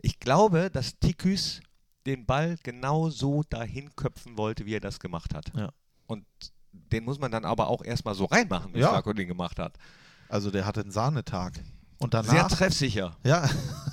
Ich 0.00 0.20
glaube, 0.20 0.70
dass 0.70 0.98
Tiküs 0.98 1.60
den 2.06 2.26
Ball 2.26 2.56
genau 2.62 3.08
so 3.10 3.42
dahin 3.48 3.94
köpfen 3.96 4.36
wollte, 4.36 4.66
wie 4.66 4.74
er 4.74 4.80
das 4.80 5.00
gemacht 5.00 5.34
hat. 5.34 5.52
Ja. 5.56 5.70
Und 6.06 6.24
den 6.72 7.04
muss 7.04 7.18
man 7.18 7.30
dann 7.32 7.44
aber 7.44 7.68
auch 7.68 7.82
erstmal 7.82 8.14
so 8.14 8.24
reinmachen, 8.26 8.74
wie 8.74 8.80
Ja. 8.80 8.90
Flacco 8.90 9.12
den 9.12 9.28
gemacht 9.28 9.58
hat. 9.58 9.76
Also 10.28 10.50
der 10.50 10.66
hatte 10.66 10.80
einen 10.82 10.90
Sahnetag. 10.90 11.52
Und 11.98 12.12
Sehr 12.12 12.22
danach, 12.24 12.50
treffsicher. 12.50 13.16
ja, 13.24 13.48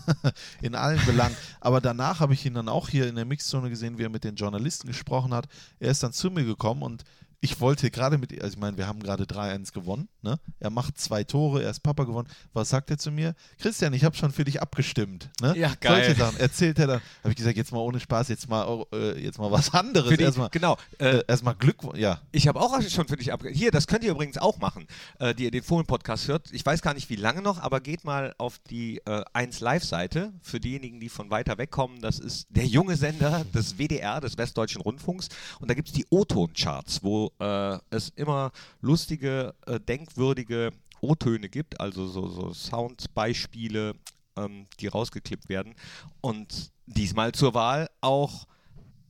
in 0.61 0.75
allen 0.75 0.99
Belangen. 1.05 1.35
Aber 1.61 1.79
danach 1.79 2.19
habe 2.19 2.33
ich 2.33 2.45
ihn 2.45 2.55
dann 2.55 2.67
auch 2.67 2.89
hier 2.89 3.07
in 3.07 3.15
der 3.15 3.25
Mixzone 3.25 3.69
gesehen, 3.69 3.97
wie 3.97 4.03
er 4.03 4.09
mit 4.09 4.23
den 4.23 4.35
Journalisten 4.35 4.87
gesprochen 4.87 5.33
hat. 5.33 5.47
Er 5.79 5.91
ist 5.91 6.01
dann 6.03 6.11
zu 6.11 6.31
mir 6.31 6.43
gekommen 6.43 6.81
und 6.81 7.03
ich 7.43 7.59
wollte 7.59 7.89
gerade 7.89 8.19
mit, 8.19 8.39
also 8.39 8.53
ich 8.53 8.59
meine, 8.59 8.77
wir 8.77 8.85
haben 8.87 9.01
gerade 9.01 9.23
3-1 9.23 9.73
gewonnen. 9.73 10.07
Ne? 10.21 10.39
Er 10.59 10.69
macht 10.69 10.99
zwei 10.99 11.23
Tore, 11.23 11.63
er 11.63 11.71
ist 11.71 11.79
Papa 11.79 12.03
gewonnen. 12.03 12.27
Was 12.53 12.69
sagt 12.69 12.91
er 12.91 12.99
zu 12.99 13.09
mir? 13.09 13.33
Christian, 13.57 13.93
ich 13.93 14.03
habe 14.03 14.15
schon 14.15 14.31
für 14.31 14.43
dich 14.43 14.61
abgestimmt. 14.61 15.31
Ne? 15.41 15.57
Ja, 15.57 15.73
geil. 15.79 16.05
Solche 16.05 16.19
Sachen 16.19 16.39
erzählt 16.39 16.77
er 16.77 16.85
dann. 16.85 17.01
Habe 17.23 17.31
ich 17.31 17.35
gesagt, 17.35 17.57
jetzt 17.57 17.71
mal 17.71 17.79
ohne 17.79 17.99
Spaß, 17.99 18.29
jetzt 18.29 18.47
mal, 18.47 18.85
äh, 18.93 19.19
jetzt 19.19 19.39
mal 19.39 19.51
was 19.51 19.73
anderes. 19.73 20.15
Die, 20.15 20.23
Erstmal 20.23 20.49
genau. 20.49 20.77
Äh, 20.99 21.17
äh, 21.17 21.23
erstmal 21.27 21.55
Glückwunsch. 21.55 21.97
Ja, 21.97 22.21
Ich 22.31 22.47
habe 22.47 22.61
auch 22.61 22.79
schon 22.83 23.07
für 23.07 23.17
dich 23.17 23.33
abge... 23.33 23.49
Hier, 23.49 23.71
das 23.71 23.87
könnt 23.87 24.03
ihr 24.03 24.11
übrigens 24.11 24.37
auch 24.37 24.59
machen, 24.59 24.85
äh, 25.17 25.33
die 25.33 25.45
ihr 25.45 25.51
den 25.51 25.63
Fohlen-Podcast 25.63 26.27
hört. 26.27 26.51
Ich 26.51 26.63
weiß 26.63 26.83
gar 26.83 26.93
nicht, 26.93 27.09
wie 27.09 27.15
lange 27.15 27.41
noch, 27.41 27.59
aber 27.59 27.81
geht 27.81 28.03
mal 28.03 28.35
auf 28.37 28.59
die 28.69 28.99
äh, 29.05 29.23
1 29.33 29.61
Live-Seite. 29.61 30.31
Für 30.43 30.59
diejenigen, 30.59 30.99
die 30.99 31.09
von 31.09 31.31
weiter 31.31 31.57
weg 31.57 31.71
kommen, 31.71 32.01
das 32.01 32.19
ist 32.19 32.45
der 32.51 32.67
junge 32.67 32.97
Sender 32.97 33.45
des 33.51 33.79
WDR, 33.79 34.21
des 34.21 34.37
Westdeutschen 34.37 34.81
Rundfunks. 34.81 35.29
Und 35.59 35.71
da 35.71 35.73
gibt 35.73 35.87
es 35.87 35.93
die 35.95 36.05
O-Ton-Charts, 36.11 37.01
wo 37.01 37.30
äh, 37.39 37.77
es 37.89 38.09
immer 38.09 38.51
lustige, 38.81 39.53
äh, 39.65 39.79
denkwürdige 39.79 40.71
O-Töne 41.01 41.49
gibt, 41.49 41.79
also 41.79 42.07
so, 42.07 42.27
so 42.27 42.53
Soundbeispiele, 42.53 43.93
ähm, 44.37 44.67
die 44.79 44.87
rausgeklippt 44.87 45.49
werden. 45.49 45.75
Und 46.21 46.71
diesmal 46.85 47.31
zur 47.31 47.53
Wahl 47.53 47.89
auch 48.01 48.45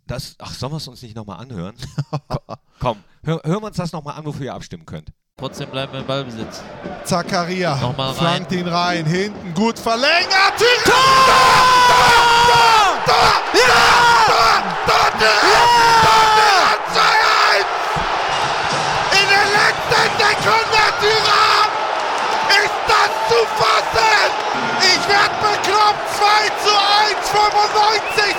das... 0.07 0.35
Ach, 0.39 0.53
sollen 0.53 0.73
wir 0.73 0.77
es 0.77 0.87
uns 0.87 1.01
nicht 1.01 1.15
nochmal 1.15 1.39
anhören? 1.39 1.75
Komm, 2.79 3.03
hör, 3.23 3.41
hören 3.43 3.61
wir 3.61 3.67
uns 3.67 3.77
das 3.77 3.91
nochmal 3.91 4.17
an, 4.17 4.25
wofür 4.25 4.45
ihr 4.45 4.53
abstimmen 4.53 4.85
könnt. 4.85 5.11
Trotzdem 5.37 5.71
bleiben 5.71 5.91
wir 5.93 6.01
im 6.01 6.05
Ballbesitz. 6.05 6.61
Zakaria 7.03 7.75
Nochmal 7.77 8.13
flankt 8.13 8.51
ihn 8.51 8.67
rein, 8.67 9.05
hinten 9.05 9.53
gut 9.53 9.79
verlängert. 9.79 10.53
Tor! 10.85 10.93
Tor! 11.25 12.53
Tor! 13.05 13.31
Ja! 13.53 14.63
Tor! 14.85 15.11
Tor! 15.11 15.19
Tor! 15.19 15.41
Tor! 16.03 16.40
Sekunde, 20.41 20.83
Tyram! 20.99 21.69
Ist 22.49 22.79
das 22.89 23.11
zu 23.29 23.45
fassen? 23.61 24.31
Ich 24.81 25.07
werd 25.07 25.33
bekloppt. 25.37 26.01
2 26.17 26.49
zu 26.65 26.73
1, 26.73 27.29
95. 27.29 28.35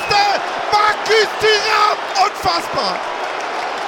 Markus 0.72 1.30
Tyram. 1.38 1.98
Unfassbar. 2.26 2.98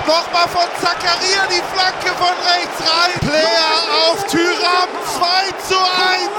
Nochmal 0.07 0.49
von 0.49 0.69
Zakaria 0.81 1.43
die 1.51 1.63
Flanke 1.75 2.15
von 2.17 2.37
rechts 2.47 2.79
rein. 2.87 3.19
Player 3.19 3.83
auf 4.07 4.25
Tyram 4.29 4.91
2 5.19 5.51
zu 5.67 5.77
1. 5.77 6.31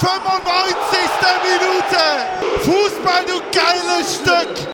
95. 0.00 0.98
Minute. 1.46 2.04
Fußball, 2.64 3.24
du 3.26 3.40
geiles 3.52 4.16
Stück. 4.16 4.69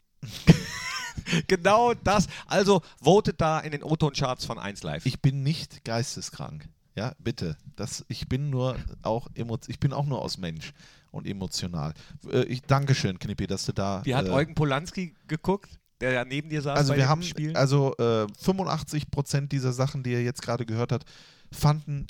Genau 1.47 1.95
das. 1.95 2.27
Also 2.47 2.83
votet 3.03 3.41
da 3.41 3.61
in 3.61 3.73
den 3.73 3.83
O-Ton-Charts 3.83 4.45
von 4.45 4.59
1 4.59 4.83
Live. 4.83 5.07
Ich 5.07 5.21
bin 5.21 5.43
nicht 5.43 5.85
geisteskrank. 5.85 6.69
Ja, 6.95 7.13
bitte. 7.19 7.57
Das, 7.77 8.05
ich 8.09 8.29
bin 8.29 8.51
nur 8.51 8.77
auch 9.03 9.29
ich 9.67 9.79
bin 9.79 9.93
auch 9.93 10.07
nur 10.07 10.23
aus 10.23 10.39
Mensch 10.39 10.73
und 11.11 11.27
emotional. 11.27 11.93
Äh, 12.31 12.45
ich 12.45 12.63
danke 12.63 12.95
schön, 12.95 13.19
Knippi, 13.19 13.47
dass 13.47 13.67
du 13.67 13.73
da. 13.73 14.01
Wie 14.05 14.15
hat 14.15 14.27
äh, 14.27 14.31
Eugen 14.31 14.55
Polanski 14.55 15.15
geguckt, 15.29 15.79
der 16.01 16.13
ja 16.13 16.25
neben 16.25 16.49
dir 16.49 16.63
saß 16.63 16.79
Also 16.79 16.97
wir 16.97 17.09
haben 17.09 17.23
Spiel? 17.23 17.57
also 17.57 17.95
äh, 17.99 18.27
85 18.39 19.11
Prozent 19.11 19.53
dieser 19.53 19.73
Sachen, 19.73 20.03
die 20.03 20.15
er 20.15 20.23
jetzt 20.23 20.43
gerade 20.43 20.65
gehört 20.65 20.93
hat, 20.93 21.05
fanden 21.53 22.07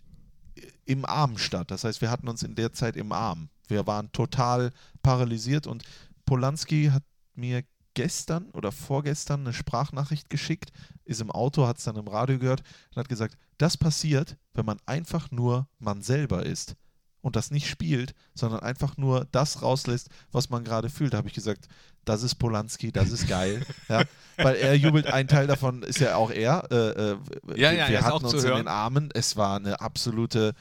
im 0.85 1.05
Arm 1.05 1.37
statt. 1.37 1.71
Das 1.71 1.85
heißt, 1.85 2.01
wir 2.01 2.11
hatten 2.11 2.29
uns 2.29 2.43
in 2.43 2.55
der 2.55 2.73
Zeit 2.73 2.97
im 2.97 3.13
Arm. 3.13 3.49
Wir 3.69 3.87
waren 3.87 4.13
total 4.13 4.71
paralysiert 5.03 5.67
und 5.67 5.83
Polanski 6.25 6.91
hat 6.93 7.03
mir 7.35 7.63
gestern 7.97 8.51
oder 8.53 8.71
vorgestern 8.71 9.41
eine 9.41 9.53
Sprachnachricht 9.53 10.31
geschickt, 10.31 10.71
ist 11.05 11.21
im 11.21 11.33
Auto, 11.33 11.67
hat 11.67 11.79
es 11.79 11.85
dann 11.85 11.97
im 11.97 12.07
Radio 12.07 12.39
gehört 12.39 12.63
und 12.91 12.97
hat 12.97 13.09
gesagt, 13.09 13.37
das 13.59 13.77
passiert, 13.77 14.37
wenn 14.53 14.67
man 14.67 14.79
einfach 14.87 15.31
nur 15.31 15.67
man 15.79 16.03
selber 16.03 16.45
ist 16.47 16.77
und 17.23 17.35
das 17.35 17.51
nicht 17.51 17.69
spielt, 17.69 18.15
sondern 18.35 18.61
einfach 18.61 18.97
nur 18.99 19.27
das 19.33 19.63
rauslässt, 19.63 20.11
was 20.31 20.51
man 20.51 20.63
gerade 20.63 20.91
fühlt. 20.91 21.15
Da 21.15 21.19
habe 21.19 21.29
ich 21.29 21.35
gesagt, 21.35 21.67
das 22.05 22.23
ist 22.23 22.37
Polanski, 22.37 22.93
das 22.93 23.11
ist 23.11 23.27
geil. 23.27 23.65
ja, 23.89 24.05
weil 24.37 24.57
er 24.57 24.75
jubelt, 24.75 25.07
ein 25.07 25.27
Teil 25.27 25.47
davon 25.47 25.83
ist 25.83 25.99
ja 25.99 26.17
auch 26.17 26.31
er. 26.31 26.69
Äh, 26.71 26.77
äh, 26.77 27.17
Ja, 27.57 27.71
wir 27.71 27.79
ja, 27.79 27.89
wir 27.89 28.03
hatten 28.03 28.27
uns 28.27 28.45
in 28.45 28.55
den 28.55 28.69
Armen. 28.69 29.09
Es 29.13 29.37
war 29.37 29.57
eine 29.57 29.81
absolute, 29.81 30.55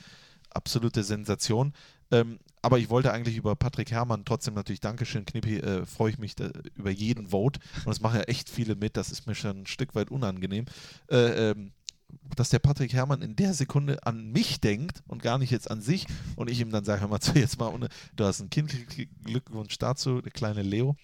absolute 0.49 1.03
Sensation. 1.03 1.73
Ähm, 2.11 2.39
aber 2.65 2.79
ich 2.79 2.89
wollte 2.89 3.13
eigentlich 3.13 3.37
über 3.37 3.55
Patrick 3.55 3.91
Herrmann 3.91 4.25
trotzdem 4.25 4.55
natürlich 4.55 4.79
Dankeschön, 4.79 5.23
Knippi, 5.23 5.59
äh, 5.59 5.85
freue 5.85 6.09
ich 6.09 6.17
mich 6.17 6.35
da, 6.35 6.49
über 6.73 6.89
jeden 6.89 7.27
Vote. 7.27 7.59
Und 7.85 7.91
es 7.91 8.01
machen 8.01 8.19
ja 8.19 8.23
echt 8.23 8.49
viele 8.49 8.75
mit, 8.75 8.97
das 8.97 9.11
ist 9.11 9.27
mir 9.27 9.35
schon 9.35 9.61
ein 9.61 9.65
Stück 9.67 9.93
weit 9.93 10.09
unangenehm. 10.09 10.65
Äh, 11.07 11.51
ähm, 11.51 11.73
dass 12.35 12.49
der 12.49 12.57
Patrick 12.57 12.91
Herrmann 12.93 13.21
in 13.21 13.35
der 13.35 13.53
Sekunde 13.53 14.03
an 14.07 14.31
mich 14.31 14.61
denkt 14.61 15.03
und 15.07 15.21
gar 15.21 15.37
nicht 15.37 15.51
jetzt 15.51 15.69
an 15.69 15.81
sich 15.81 16.07
und 16.35 16.49
ich 16.49 16.59
ihm 16.59 16.71
dann 16.71 16.85
sage, 16.85 17.01
hör 17.01 17.07
mal 17.07 17.19
zu, 17.19 17.33
jetzt 17.37 17.59
mal 17.59 17.67
ohne, 17.67 17.87
du 18.15 18.25
hast 18.25 18.39
ein 18.41 18.49
Kind, 18.49 18.73
Glückwunsch 19.23 19.77
dazu, 19.77 20.21
der 20.21 20.31
kleine 20.31 20.63
Leo, 20.63 20.95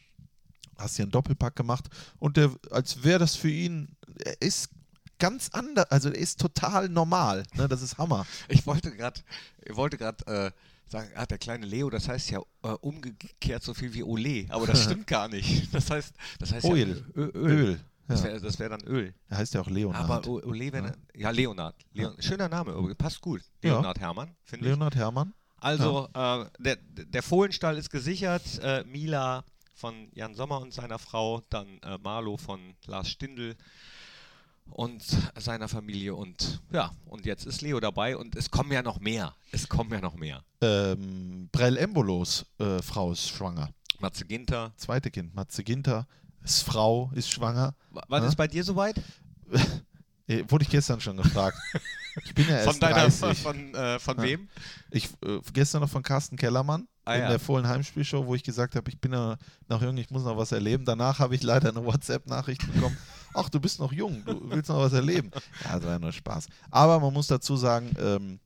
hast 0.79 0.95
hier 0.95 1.03
einen 1.03 1.11
Doppelpack 1.11 1.55
gemacht 1.55 1.89
und 2.17 2.37
der, 2.37 2.49
als 2.71 3.03
wäre 3.03 3.19
das 3.19 3.35
für 3.35 3.49
ihn, 3.49 3.95
er 4.25 4.41
ist 4.41 4.69
ganz 5.19 5.49
anders, 5.49 5.91
also 5.91 6.09
er 6.09 6.17
ist 6.17 6.39
total 6.39 6.89
normal, 6.89 7.43
ne, 7.53 7.67
das 7.67 7.83
ist 7.83 7.99
Hammer. 7.99 8.25
Ich 8.49 8.65
wollte 8.65 8.91
gerade 8.95 9.21
wollte 9.69 9.97
grad, 9.97 10.27
äh, 10.27 10.51
sagen, 10.91 11.09
ah, 11.15 11.25
der 11.25 11.37
kleine 11.37 11.65
Leo, 11.65 11.89
das 11.89 12.07
heißt 12.07 12.29
ja 12.31 12.39
äh, 12.63 12.67
umgekehrt 12.81 13.63
so 13.63 13.73
viel 13.73 13.93
wie 13.93 14.03
Ole, 14.03 14.45
aber 14.49 14.67
das 14.67 14.83
stimmt 14.85 15.07
gar 15.07 15.27
nicht. 15.27 15.73
Das 15.73 15.89
heißt, 15.89 16.13
das 16.39 16.51
heißt 16.53 16.65
Oil. 16.65 17.03
ja 17.15 17.21
Öl. 17.23 17.31
Öl. 17.35 17.79
Das 18.07 18.23
Ja. 18.23 18.25
wäre 18.27 18.59
wär 18.59 18.69
dann 18.69 18.83
Öl. 18.83 19.13
Er 19.29 19.37
heißt 19.37 19.53
ja 19.53 19.61
auch 19.61 19.69
Leonard. 19.69 20.03
Aber 20.03 20.27
Ole, 20.27 20.73
wenn 20.73 20.85
er, 20.85 20.95
ja, 21.15 21.29
Leonard. 21.29 21.75
Leon, 21.93 22.21
Schöner 22.21 22.49
Name, 22.49 22.93
passt 22.95 23.21
gut. 23.21 23.41
Ja. 23.63 23.75
Leonard 23.75 23.99
Hermann, 23.99 24.35
finde 24.43 24.65
ich. 24.65 24.71
Leonard 24.71 24.95
Hermann. 24.95 25.33
Also, 25.57 26.09
äh, 26.13 26.45
der, 26.59 26.75
der 26.77 27.23
Fohlenstall 27.23 27.77
ist 27.77 27.89
gesichert. 27.89 28.41
Äh, 28.61 28.83
Mila 28.83 29.45
von 29.75 30.09
Jan 30.13 30.33
Sommer 30.35 30.59
und 30.59 30.73
seiner 30.73 30.99
Frau, 30.99 31.41
dann 31.49 31.79
äh, 31.83 31.97
Marlo 31.99 32.35
von 32.37 32.59
Lars 32.85 33.09
Stindl 33.09 33.55
und 34.71 35.03
seiner 35.37 35.67
Familie. 35.67 36.15
Und 36.15 36.61
ja, 36.71 36.91
und 37.05 37.25
jetzt 37.25 37.45
ist 37.45 37.61
Leo 37.61 37.79
dabei 37.79 38.17
und 38.17 38.35
es 38.35 38.49
kommen 38.51 38.71
ja 38.71 38.81
noch 38.81 38.99
mehr. 38.99 39.35
Es 39.51 39.67
kommen 39.69 39.91
ja 39.91 40.01
noch 40.01 40.15
mehr. 40.15 40.43
Ähm, 40.61 41.49
Brell 41.51 41.77
Embolos 41.77 42.45
äh, 42.59 42.81
Frau 42.81 43.11
ist 43.11 43.29
schwanger. 43.29 43.69
Matze 43.99 44.25
Ginter. 44.25 44.71
Zweite 44.77 45.11
Kind, 45.11 45.35
Matze 45.35 45.63
Ginter, 45.63 46.07
ist 46.43 46.63
Frau, 46.63 47.11
ist 47.13 47.29
schwanger. 47.29 47.75
W- 47.91 47.99
Wann 48.07 48.23
Ja. 48.23 48.29
ist 48.29 48.35
bei 48.35 48.47
dir 48.47 48.63
soweit? 48.63 48.95
Äh, 50.27 50.43
wurde 50.47 50.63
ich 50.63 50.69
gestern 50.69 51.01
schon 51.01 51.17
gefragt. 51.17 51.57
Ich 52.23 52.33
bin 52.35 52.47
ja 52.47 52.55
erst 52.57 52.69
Von 52.69 52.79
deiner, 52.79 53.09
30. 53.09 53.37
von, 53.39 53.73
äh, 53.75 53.99
von 53.99 54.17
Ja. 54.17 54.23
wem? 54.23 54.47
Ich, 54.91 55.07
äh, 55.25 55.39
gestern 55.51 55.81
noch 55.81 55.89
von 55.89 56.03
Carsten 56.03 56.37
Kellermann 56.37 56.87
Ah, 57.03 57.15
in 57.15 57.21
ja. 57.23 57.29
der 57.29 57.39
Fohlen 57.39 57.67
Heimspielshow, 57.67 58.25
wo 58.27 58.35
ich 58.35 58.43
gesagt 58.43 58.75
habe, 58.75 58.89
ich 58.89 58.99
bin 58.99 59.11
ja 59.13 59.35
noch 59.67 59.81
jung, 59.81 59.97
ich 59.97 60.09
muss 60.11 60.23
noch 60.23 60.37
was 60.37 60.51
erleben. 60.51 60.85
Danach 60.85 61.17
habe 61.19 61.35
ich 61.35 61.41
leider 61.43 61.69
eine 61.69 61.83
WhatsApp-Nachricht 61.83 62.61
bekommen. 62.73 62.95
Ach, 63.33 63.49
du 63.49 63.59
bist 63.59 63.79
noch 63.79 63.91
jung, 63.93 64.23
du 64.25 64.49
willst 64.49 64.69
noch 64.69 64.77
was 64.79 64.93
erleben. 64.93 65.31
Ja, 65.63 65.75
das 65.75 65.83
war 65.83 65.91
ja 65.93 65.99
nur 65.99 66.11
Spaß. 66.11 66.47
Aber 66.69 66.99
man 66.99 67.13
muss 67.13 67.27
dazu 67.27 67.55
sagen, 67.55 67.95
ähm, 67.99 68.39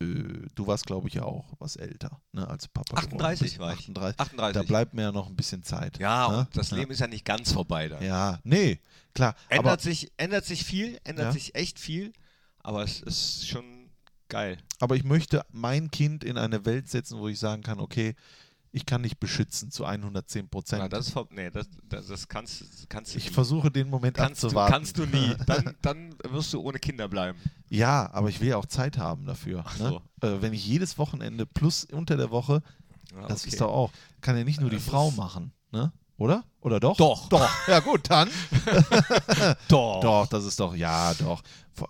äh, 0.00 0.46
du 0.54 0.66
warst, 0.66 0.86
glaube 0.86 1.08
ich, 1.08 1.14
ja 1.14 1.22
auch 1.24 1.44
was 1.58 1.76
älter, 1.76 2.20
ne, 2.32 2.46
als 2.48 2.68
Papa. 2.68 2.96
geworden 3.00 3.14
38 3.20 3.40
bist. 3.42 3.58
war 3.58 3.72
ich. 3.74 3.80
38. 3.80 4.20
38. 4.20 4.54
Da 4.54 4.66
bleibt 4.66 4.94
mir 4.94 5.02
ja 5.02 5.12
noch 5.12 5.28
ein 5.28 5.36
bisschen 5.36 5.62
Zeit. 5.62 5.98
ja, 5.98 6.28
ne? 6.28 6.38
und 6.38 6.56
das 6.56 6.70
Ja. 6.70 6.78
Leben 6.78 6.90
ist 6.90 7.00
ja 7.00 7.06
nicht 7.06 7.24
ganz 7.24 7.52
vorbei 7.52 7.88
da. 7.88 8.00
Ja, 8.00 8.38
nee, 8.44 8.78
klar. 9.14 9.34
Ändert, 9.48 9.72
Aber, 9.74 9.82
sich, 9.82 10.10
ändert 10.16 10.44
sich 10.46 10.64
viel, 10.64 10.98
ändert 11.04 11.26
Ja. 11.26 11.32
sich 11.32 11.54
echt 11.54 11.78
viel, 11.78 12.12
aber 12.60 12.82
es 12.84 13.00
ist 13.02 13.46
schon 13.48 13.90
geil. 14.28 14.58
aber 14.78 14.96
ich 14.96 15.04
möchte 15.04 15.44
mein 15.50 15.90
Kind 15.90 16.24
in 16.24 16.38
eine 16.38 16.64
Welt 16.64 16.88
setzen, 16.88 17.18
wo 17.18 17.28
ich 17.28 17.38
sagen 17.38 17.62
kann, 17.62 17.78
okay, 17.80 18.14
ich 18.72 18.86
kann 18.86 19.02
dich 19.02 19.18
beschützen 19.18 19.70
zu 19.70 19.84
110 19.84 20.42
Ja, 20.42 20.48
Prozent. 20.48 20.92
das, 20.92 21.06
ist 21.08 21.12
vor- 21.12 21.26
nee, 21.30 21.50
das, 21.50 21.66
das, 21.88 22.06
das 22.06 22.28
kannst, 22.28 22.88
kannst 22.88 23.14
du 23.14 23.18
Ich 23.18 23.26
nie. 23.28 23.32
versuche 23.32 23.70
den 23.70 23.88
Moment 23.90 24.16
kannst 24.16 24.42
du, 24.42 24.46
abzuwarten. 24.48 24.72
kannst 24.72 24.98
du 24.98 25.06
nie. 25.06 25.34
Dann, 25.46 25.74
dann 25.82 26.14
wirst 26.28 26.52
du 26.52 26.60
ohne 26.60 26.78
Kinder 26.78 27.08
bleiben. 27.08 27.38
Ja, 27.68 28.08
aber 28.12 28.28
ich 28.28 28.40
will 28.40 28.48
ja 28.48 28.56
auch 28.56 28.66
Zeit 28.66 28.96
haben 28.98 29.26
dafür. 29.26 29.64
Ne? 29.78 30.00
Äh, 30.22 30.40
wenn 30.40 30.52
ich 30.52 30.64
jedes 30.66 30.98
Wochenende 30.98 31.46
plus 31.46 31.84
unter 31.84 32.16
der 32.16 32.30
Woche, 32.30 32.62
Ja, 33.12 33.26
das 33.26 33.40
okay. 33.40 33.50
ist 33.50 33.60
doch 33.60 33.70
auch, 33.72 33.90
kann 34.20 34.36
ja 34.36 34.44
nicht 34.44 34.60
nur 34.60 34.70
die 34.70 34.76
Das 34.76 34.84
Frau 34.84 35.10
machen, 35.10 35.52
ne? 35.72 35.92
Oder? 36.16 36.44
Oder 36.60 36.78
doch? 36.80 36.96
Doch. 36.98 37.28
Doch. 37.30 37.48
Ja 37.66 37.80
gut, 37.80 38.10
dann. 38.10 38.28
Doch. 39.68 40.00
Doch, 40.00 40.26
das 40.26 40.44
ist 40.44 40.60
doch, 40.60 40.74
ja, 40.74 41.14
doch. 41.14 41.42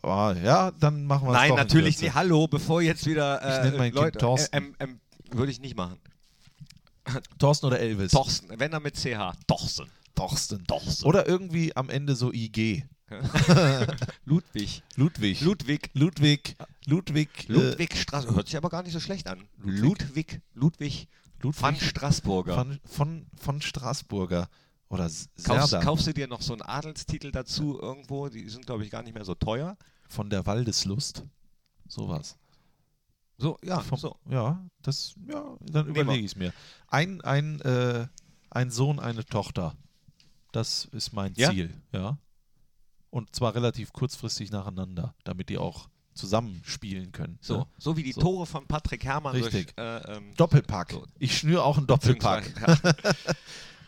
Ah, 0.02 0.32
Ja, 0.42 0.70
dann 0.70 1.04
machen 1.04 1.26
wir 1.26 1.32
es 1.32 1.36
Nein, 1.36 1.54
natürlich 1.56 2.00
nicht. 2.00 2.14
Hallo, 2.14 2.46
bevor 2.46 2.80
jetzt 2.80 3.06
wieder 3.06 3.40
Ich 3.40 3.58
äh, 3.58 3.70
nenn 3.70 3.76
mein 3.78 3.90
Kind 3.92 4.04
Leute, 4.04 4.18
Thorsten. 4.18 4.54
äh, 4.54 4.58
ähm, 4.58 4.74
ähm, 4.78 5.00
würde 5.32 5.50
ich 5.50 5.60
nicht 5.60 5.76
machen. 5.76 5.98
Thorsten 7.38 7.66
oder 7.66 7.80
Elvis? 7.80 8.12
Thorsten, 8.12 8.48
wenn 8.58 8.72
er 8.72 8.80
mit 8.80 8.96
CH. 8.96 9.34
Thorsten. 9.46 9.90
Thorsten. 10.14 10.66
Thorsten. 10.66 11.06
Oder 11.06 11.26
irgendwie 11.26 11.74
am 11.76 11.88
Ende 11.90 12.14
so 12.16 12.32
IG. 12.32 12.84
Ludwig. 14.24 14.82
Ludwig. 14.96 15.40
Ludwig. 15.40 15.90
Ludwig. 15.94 16.56
Ludwig. 16.86 17.28
äh, 17.48 17.52
Ludwig 17.52 17.96
Straßburger. 17.96 18.36
Hört 18.36 18.46
sich 18.46 18.56
aber 18.56 18.68
gar 18.68 18.82
nicht 18.82 18.92
so 18.92 19.00
schlecht 19.00 19.26
an. 19.26 19.48
Ludwig. 19.58 20.40
Ludwig. 20.54 21.08
Ludwig 21.42 21.62
Van 21.62 21.76
Straßburger. 21.76 22.54
von, 22.54 22.80
von, 22.84 23.26
von 23.34 23.62
Straßburger. 23.62 24.48
Oder 24.90 25.08
Kaufst, 25.44 25.80
kaufst 25.80 26.06
du 26.08 26.12
dir 26.12 26.26
noch 26.26 26.42
so 26.42 26.52
einen 26.52 26.62
Adelstitel 26.62 27.30
dazu 27.30 27.78
irgendwo? 27.80 28.28
Die 28.28 28.48
sind, 28.48 28.66
glaube 28.66 28.84
ich, 28.84 28.90
gar 28.90 29.02
nicht 29.02 29.14
mehr 29.14 29.24
so 29.24 29.34
teuer. 29.34 29.76
Von 30.08 30.30
der 30.30 30.46
Waldeslust. 30.46 31.24
Sowas. 31.86 32.36
So, 33.40 33.58
ja, 33.64 33.80
Vom, 33.80 33.98
so. 33.98 34.16
Ja, 34.28 34.62
das, 34.82 35.14
ja, 35.26 35.56
dann 35.60 35.86
überlege 35.86 36.18
ich 36.18 36.32
es 36.32 36.36
mir. 36.36 36.52
Ein, 36.88 37.20
ein, 37.22 37.60
äh, 37.62 38.06
ein 38.50 38.70
Sohn, 38.70 39.00
eine 39.00 39.24
Tochter. 39.24 39.74
Das 40.52 40.84
ist 40.92 41.12
mein 41.12 41.32
Ja? 41.36 41.50
Ziel, 41.50 41.72
ja. 41.92 42.18
Und 43.10 43.34
zwar 43.34 43.54
relativ 43.54 43.92
kurzfristig 43.92 44.50
nacheinander, 44.50 45.14
damit 45.24 45.48
die 45.48 45.58
auch 45.58 45.88
zusammenspielen 46.14 47.12
können. 47.12 47.38
So, 47.40 47.58
ne? 47.58 47.66
so 47.78 47.96
wie 47.96 48.02
die 48.02 48.12
So. 48.12 48.20
Tore 48.20 48.46
von 48.46 48.66
Patrick 48.66 49.04
Herrmann 49.04 49.34
Richtig. 49.34 49.74
durch 49.74 49.86
äh, 49.86 50.16
ähm, 50.16 50.34
Doppelpack. 50.36 50.92
So. 50.92 51.06
Ich 51.18 51.38
schnüre 51.38 51.64
auch 51.64 51.78
einen 51.78 51.86
Doppelpack. 51.86 52.44
Ja. 52.60 52.92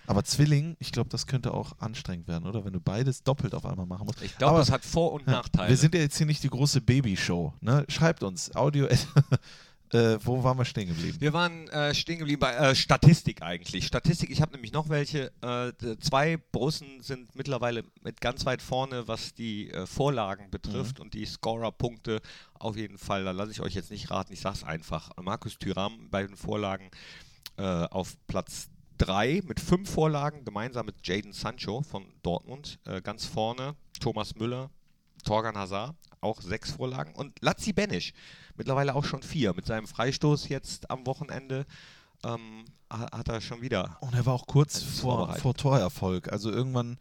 Aber 0.06 0.24
Zwilling, 0.24 0.76
ich 0.80 0.92
glaube, 0.92 1.10
das 1.10 1.26
könnte 1.26 1.54
auch 1.54 1.78
anstrengend 1.78 2.28
werden, 2.28 2.46
oder? 2.46 2.64
Wenn 2.64 2.72
du 2.72 2.80
beides 2.80 3.22
doppelt 3.22 3.54
auf 3.54 3.64
einmal 3.64 3.86
machen 3.86 4.06
musst. 4.06 4.22
Ich 4.22 4.36
glaube, 4.36 4.58
das 4.58 4.70
hat 4.70 4.84
Vor- 4.84 5.12
und 5.12 5.26
Ja, 5.26 5.32
Nachteile. 5.32 5.68
Wir 5.68 5.76
sind 5.76 5.94
ja 5.94 6.00
jetzt 6.00 6.16
hier 6.16 6.26
nicht 6.26 6.42
die 6.42 6.50
große 6.50 6.80
Babyshow. 6.80 7.54
Ne? 7.60 7.84
Schreibt 7.88 8.22
uns, 8.22 8.54
Audio. 8.54 8.88
äh, 9.92 10.18
wo 10.24 10.42
waren 10.42 10.58
wir 10.58 10.64
stehen 10.64 10.88
geblieben? 10.88 11.20
Wir 11.20 11.32
waren 11.32 11.68
äh, 11.68 11.94
stehen 11.94 12.18
geblieben 12.18 12.40
bei 12.40 12.54
äh, 12.54 12.74
Statistik 12.74 13.42
eigentlich. 13.42 13.86
Statistik, 13.86 14.30
ich 14.30 14.40
habe 14.40 14.52
nämlich 14.52 14.72
noch 14.72 14.88
welche. 14.88 15.32
Äh, 15.42 15.72
zwei 16.00 16.38
Borussen 16.50 17.00
sind 17.00 17.34
mittlerweile 17.36 17.84
mit 18.02 18.20
ganz 18.20 18.44
weit 18.46 18.62
vorne, 18.62 19.06
was 19.06 19.34
die 19.34 19.70
äh, 19.70 19.86
Vorlagen 19.86 20.50
betrifft 20.50 20.98
und 20.98 21.14
die 21.14 21.26
Scorer-Punkte. 21.26 22.20
Auf 22.54 22.76
jeden 22.76 22.98
Fall, 22.98 23.24
da 23.24 23.32
lasse 23.32 23.52
ich 23.52 23.60
euch 23.60 23.74
jetzt 23.74 23.90
nicht 23.90 24.10
raten, 24.10 24.32
ich 24.32 24.40
sage 24.40 24.56
es 24.56 24.64
einfach. 24.64 25.10
Markus 25.20 25.58
Thüram 25.58 26.08
bei 26.10 26.24
den 26.26 26.36
Vorlagen 26.36 26.90
äh, 27.58 27.62
auf 27.62 28.16
Platz 28.26 28.68
3 29.06 29.42
mit 29.44 29.58
fünf 29.58 29.90
Vorlagen, 29.90 30.44
gemeinsam 30.44 30.86
mit 30.86 30.94
Jaden 31.06 31.32
Sancho 31.32 31.82
von 31.82 32.04
Dortmund. 32.22 32.78
Äh, 32.84 33.02
ganz 33.02 33.26
vorne 33.26 33.74
Thomas 34.00 34.36
Müller, 34.36 34.70
Torgan 35.24 35.56
Hazard, 35.56 35.96
auch 36.20 36.40
sechs 36.40 36.70
Vorlagen. 36.70 37.12
Und 37.14 37.36
Lazzi 37.40 37.72
Benisch, 37.72 38.12
mittlerweile 38.56 38.94
auch 38.94 39.04
schon 39.04 39.22
vier. 39.22 39.54
Mit 39.54 39.66
seinem 39.66 39.86
Freistoß 39.88 40.48
jetzt 40.48 40.88
am 40.90 41.04
Wochenende 41.06 41.66
ähm, 42.24 42.64
ha- 42.92 43.10
hat 43.12 43.28
er 43.28 43.40
schon 43.40 43.60
wieder. 43.60 43.96
Und 44.00 44.14
er 44.14 44.24
war 44.24 44.34
auch 44.34 44.46
kurz 44.46 44.80
vor, 44.82 45.34
vor 45.34 45.54
Torerfolg. 45.54 46.30
Also 46.32 46.52
irgendwann 46.52 46.96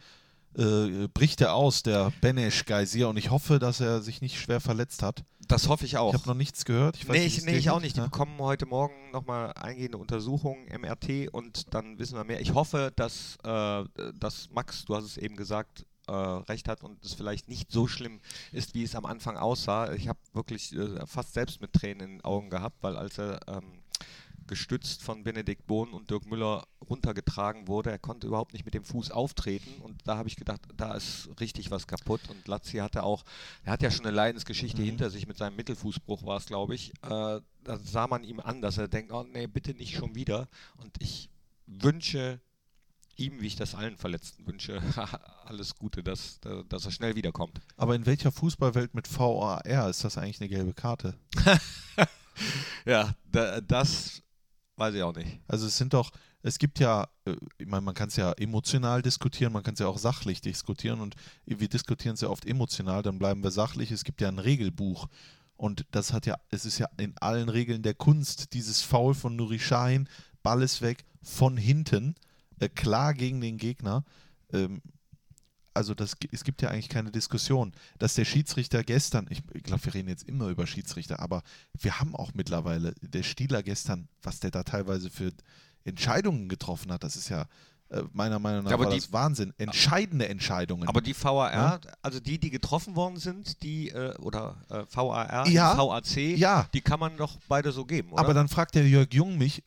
äh, 0.58 1.08
bricht 1.14 1.40
er 1.42 1.54
aus, 1.54 1.84
der 1.84 2.12
Benesch 2.20 2.66
Geysir. 2.66 3.10
Und 3.10 3.18
ich 3.18 3.30
hoffe, 3.30 3.60
dass 3.60 3.80
er 3.80 4.02
sich 4.02 4.22
nicht 4.22 4.40
schwer 4.40 4.60
verletzt 4.60 5.04
hat. 5.04 5.24
Das 5.52 5.68
hoffe 5.68 5.86
ich 5.86 5.98
auch. 5.98 6.14
Ich 6.14 6.20
habe 6.20 6.30
noch 6.30 6.36
nichts 6.36 6.64
gehört. 6.64 6.96
Ich 6.96 7.08
weiß 7.08 7.18
nee, 7.18 7.26
ich, 7.26 7.44
nee, 7.44 7.58
ich 7.58 7.70
auch 7.70 7.82
nicht. 7.82 7.96
Die 7.98 8.00
Ja. 8.00 8.06
bekommen 8.06 8.40
heute 8.40 8.66
Morgen 8.66 9.12
nochmal 9.12 9.52
eingehende 9.54 9.98
Untersuchungen, 9.98 10.66
MRT, 10.68 11.28
und 11.32 11.74
dann 11.74 12.00
wissen 12.00 12.16
wir 12.16 12.24
mehr. 12.24 12.40
Ich 12.40 12.54
hoffe, 12.54 12.94
dass, 12.96 13.38
äh, 13.44 13.84
dass 14.18 14.50
Max, 14.52 14.86
du 14.86 14.96
hast 14.96 15.04
es 15.04 15.18
eben 15.18 15.36
gesagt, 15.36 15.86
äh, 16.08 16.14
recht 16.14 16.68
hat 16.70 16.84
und 16.84 17.04
es 17.04 17.14
vielleicht 17.14 17.50
nicht 17.50 17.72
so 17.72 17.88
schlimm 17.88 18.22
ist, 18.52 18.74
wie 18.76 18.84
es 18.84 18.96
am 18.96 19.06
Anfang 19.06 19.38
aussah. 19.38 19.92
Ich 19.94 20.08
habe 20.08 20.20
wirklich 20.34 20.74
äh, 20.74 21.06
fast 21.06 21.34
selbst 21.34 21.60
mit 21.62 21.74
Tränen 21.74 22.02
in 22.02 22.10
den 22.18 22.26
Augen 22.26 22.50
gehabt, 22.50 22.78
weil 22.82 22.96
als 22.96 23.18
er 23.18 23.40
ähm, 23.48 23.82
gestützt 24.52 25.02
von 25.02 25.24
Benedikt 25.24 25.66
Bohn 25.66 25.94
und 25.94 26.10
Dirk 26.12 26.26
Müller 26.26 26.68
runtergetragen 26.90 27.70
wurde, 27.70 27.90
er 27.90 28.00
konnte 28.00 28.28
überhaupt 28.28 28.52
nicht 28.52 28.66
mit 28.66 28.74
dem 28.74 28.84
Fuß 28.84 29.10
auftreten 29.12 29.82
und 29.82 30.06
da 30.06 30.18
habe 30.18 30.28
ich 30.28 30.36
gedacht, 30.36 30.60
da 30.76 30.94
ist 30.94 31.30
richtig 31.40 31.72
was 31.72 31.88
kaputt 31.88 32.20
und 32.30 32.46
Lazzi 32.50 32.78
hatte 32.80 33.04
auch, 33.04 33.24
er 33.64 33.72
hat 33.72 33.82
ja 33.82 33.90
schon 33.90 34.06
eine 34.06 34.14
Leidensgeschichte 34.14 34.82
Mhm. 34.82 34.86
hinter 34.86 35.10
sich 35.10 35.26
mit 35.26 35.38
seinem 35.38 35.56
Mittelfußbruch 35.56 36.26
war 36.26 36.36
es, 36.36 36.48
glaube 36.48 36.76
ich. 36.76 36.90
Äh, 37.02 37.40
da 37.64 37.78
sah 37.82 38.08
man 38.08 38.26
ihm 38.26 38.42
an, 38.42 38.62
dass 38.62 38.78
er 38.78 38.90
denkt, 38.90 39.14
oh 39.14 39.24
nee, 39.24 39.48
bitte 39.48 39.74
nicht 39.74 39.96
schon 39.96 40.16
wieder 40.16 40.50
und 40.76 41.02
ich 41.02 41.30
wünsche 41.66 42.42
ihm, 43.16 43.40
wie 43.40 43.48
ich 43.48 43.56
das 43.56 43.74
allen 43.74 43.96
Verletzten 43.96 44.46
wünsche, 44.48 44.82
alles 45.46 45.76
Gute, 45.76 46.04
dass, 46.04 46.42
dass 46.68 46.84
er 46.86 46.92
schnell 46.92 47.16
wiederkommt. 47.16 47.62
Aber 47.78 47.96
in 47.96 48.06
welcher 48.06 48.34
Fußballwelt 48.34 48.96
mit 48.96 49.08
VAR 49.18 49.64
ist 49.90 50.04
das 50.04 50.18
eigentlich 50.18 50.42
eine 50.42 50.50
gelbe 50.50 50.74
Karte? 50.74 51.16
Ja, 52.86 53.14
da, 53.32 53.62
das 53.62 54.24
weiß 54.78 54.96
ich 54.96 55.04
auch 55.04 55.16
nicht. 55.16 55.40
Also 55.48 55.68
es 55.68 55.78
sind 55.78 55.94
doch, 55.94 56.12
es 56.42 56.60
gibt 56.60 56.80
ja, 56.80 57.08
äh, 57.26 57.36
ich 57.58 57.68
meine, 57.68 57.82
man 57.82 57.94
kann 57.94 58.10
es 58.10 58.16
ja 58.16 58.32
emotional 58.34 59.02
diskutieren, 59.02 59.54
man 59.54 59.64
kann 59.64 59.74
es 59.74 59.80
ja 59.80 59.88
auch 59.88 59.98
sachlich 59.98 60.42
diskutieren 60.42 61.00
und 61.02 61.16
wir 61.46 61.70
diskutieren 61.70 62.16
es 62.16 62.22
ja 62.22 62.30
oft 62.30 62.46
emotional, 62.46 63.04
dann 63.04 63.20
bleiben 63.20 63.44
wir 63.44 63.52
sachlich. 63.52 63.92
Es 63.92 64.04
gibt 64.04 64.22
ja 64.22 64.28
ein 64.28 64.40
Regelbuch 64.40 65.08
und 65.56 65.86
das 65.92 66.14
hat 66.14 66.26
ja, 66.26 66.38
es 66.50 66.66
ist 66.66 66.80
ja 66.80 66.88
in 66.98 67.16
allen 67.20 67.50
Regeln 67.50 67.84
der 67.84 67.94
Kunst, 67.94 68.54
dieses 68.54 68.82
Foul 68.82 69.14
von 69.14 69.36
Nuri 69.36 69.60
Sahin, 69.60 70.10
Ball 70.42 70.64
ist 70.64 70.82
weg, 70.82 71.06
von 71.22 71.58
hinten, 71.58 72.16
äh, 72.60 72.70
klar 72.70 73.14
gegen 73.14 73.42
den 73.42 73.58
Gegner. 73.58 74.04
Ähm, 74.52 74.82
also 75.74 75.94
das, 75.94 76.16
es 76.32 76.44
gibt 76.44 76.62
ja 76.62 76.70
eigentlich 76.70 76.90
keine 76.90 77.12
Diskussion, 77.12 77.72
dass 78.00 78.16
der 78.16 78.26
Schiedsrichter 78.26 78.84
gestern, 78.84 79.28
ich, 79.30 79.42
ich 79.54 79.64
glaube, 79.64 79.86
wir 79.86 79.94
reden 79.94 80.10
jetzt 80.10 80.24
immer 80.28 80.48
über 80.48 80.68
Schiedsrichter, 80.68 81.20
aber 81.20 81.44
wir 81.80 82.00
haben 82.00 82.16
auch 82.16 82.34
mittlerweile, 82.34 82.94
der 83.02 83.24
Stieler 83.24 83.64
gestern, 83.64 84.08
was 84.22 84.40
der 84.40 84.52
da 84.52 84.64
teilweise 84.64 85.10
für 85.10 85.32
Entscheidungen 85.84 86.50
getroffen 86.50 86.92
hat, 86.92 87.04
das 87.04 87.16
ist 87.16 87.30
ja 87.30 87.46
äh, 87.90 88.04
meiner 88.14 88.40
Meinung 88.40 88.64
nach 88.64 88.72
aber 88.72 88.86
war 88.86 88.92
die- 88.94 89.00
das 89.00 89.12
Wahnsinn. 89.12 89.54
Entscheidende 89.58 90.30
Entscheidungen. 90.30 90.88
Aber 90.88 91.02
die 91.02 91.14
VAR, 91.14 91.52
Ja? 91.54 91.80
also 92.02 92.20
die, 92.22 92.38
die 92.40 92.50
getroffen 92.50 92.96
worden 92.96 93.18
sind, 93.18 93.62
die, 93.64 93.90
äh, 93.90 94.16
oder 94.20 94.64
äh, 94.70 94.86
VAR, 94.90 95.48
Ja. 95.50 95.76
VAC, 95.78 96.38
Ja. 96.38 96.68
die 96.74 96.82
kann 96.82 97.00
man 97.00 97.18
doch 97.18 97.38
beide 97.50 97.72
so 97.72 97.84
geben, 97.86 98.12
oder? 98.14 98.22
aber 98.22 98.34
dann 98.34 98.48
fragt 98.48 98.76
der 98.76 98.88
Jörg 98.88 99.14
Jung 99.14 99.38
mich, 99.38 99.64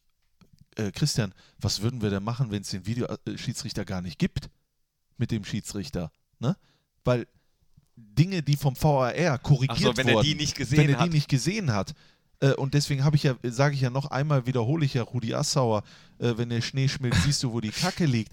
äh, 0.77 0.91
Christian, 0.91 1.35
was 1.59 1.83
würden 1.83 2.01
wir 2.03 2.11
denn 2.11 2.25
machen, 2.25 2.51
wenn 2.51 2.63
es 2.63 2.71
den 2.71 2.87
Videoschiedsrichter 2.87 3.85
gar 3.85 4.01
nicht 4.01 4.19
gibt? 4.19 4.49
Mit 5.17 5.31
dem 5.31 5.45
Schiedsrichter. 5.45 6.11
Ne? 6.39 6.57
Weil 7.05 7.27
Dinge, 7.97 8.43
die 8.43 8.57
vom 8.57 8.75
VAR 8.81 9.39
korrigiert 9.39 9.79
so, 9.79 9.97
wenn 9.97 10.09
er 10.09 10.15
wurden, 10.15 10.27
die 10.27 10.35
nicht 10.35 10.57
gesehen 10.57 10.79
wenn 10.79 10.91
er 10.91 10.99
hat. 11.01 11.07
die 11.07 11.15
nicht 11.15 11.29
gesehen 11.29 11.73
hat. 11.73 11.95
Äh, 12.41 12.55
und 12.55 12.75
deswegen 12.75 13.05
habe 13.05 13.17
ich 13.17 13.23
ja, 13.23 13.37
sage 13.43 13.75
ich 13.75 13.81
ja 13.81 13.91
noch 13.91 14.11
einmal, 14.11 14.47
wiederhole 14.47 14.85
ich 14.85 14.95
ja 14.95 15.03
Rudi 15.03 15.35
Assauer, 15.35 15.83
äh, 16.19 16.35
wenn 16.37 16.49
der 16.49 16.61
Schnee 16.61 16.89
schmilzt, 16.89 17.23
siehst 17.23 17.43
du, 17.43 17.53
wo 17.53 17.61
die 17.61 17.71
Kacke 17.71 18.07
liegt. 18.07 18.33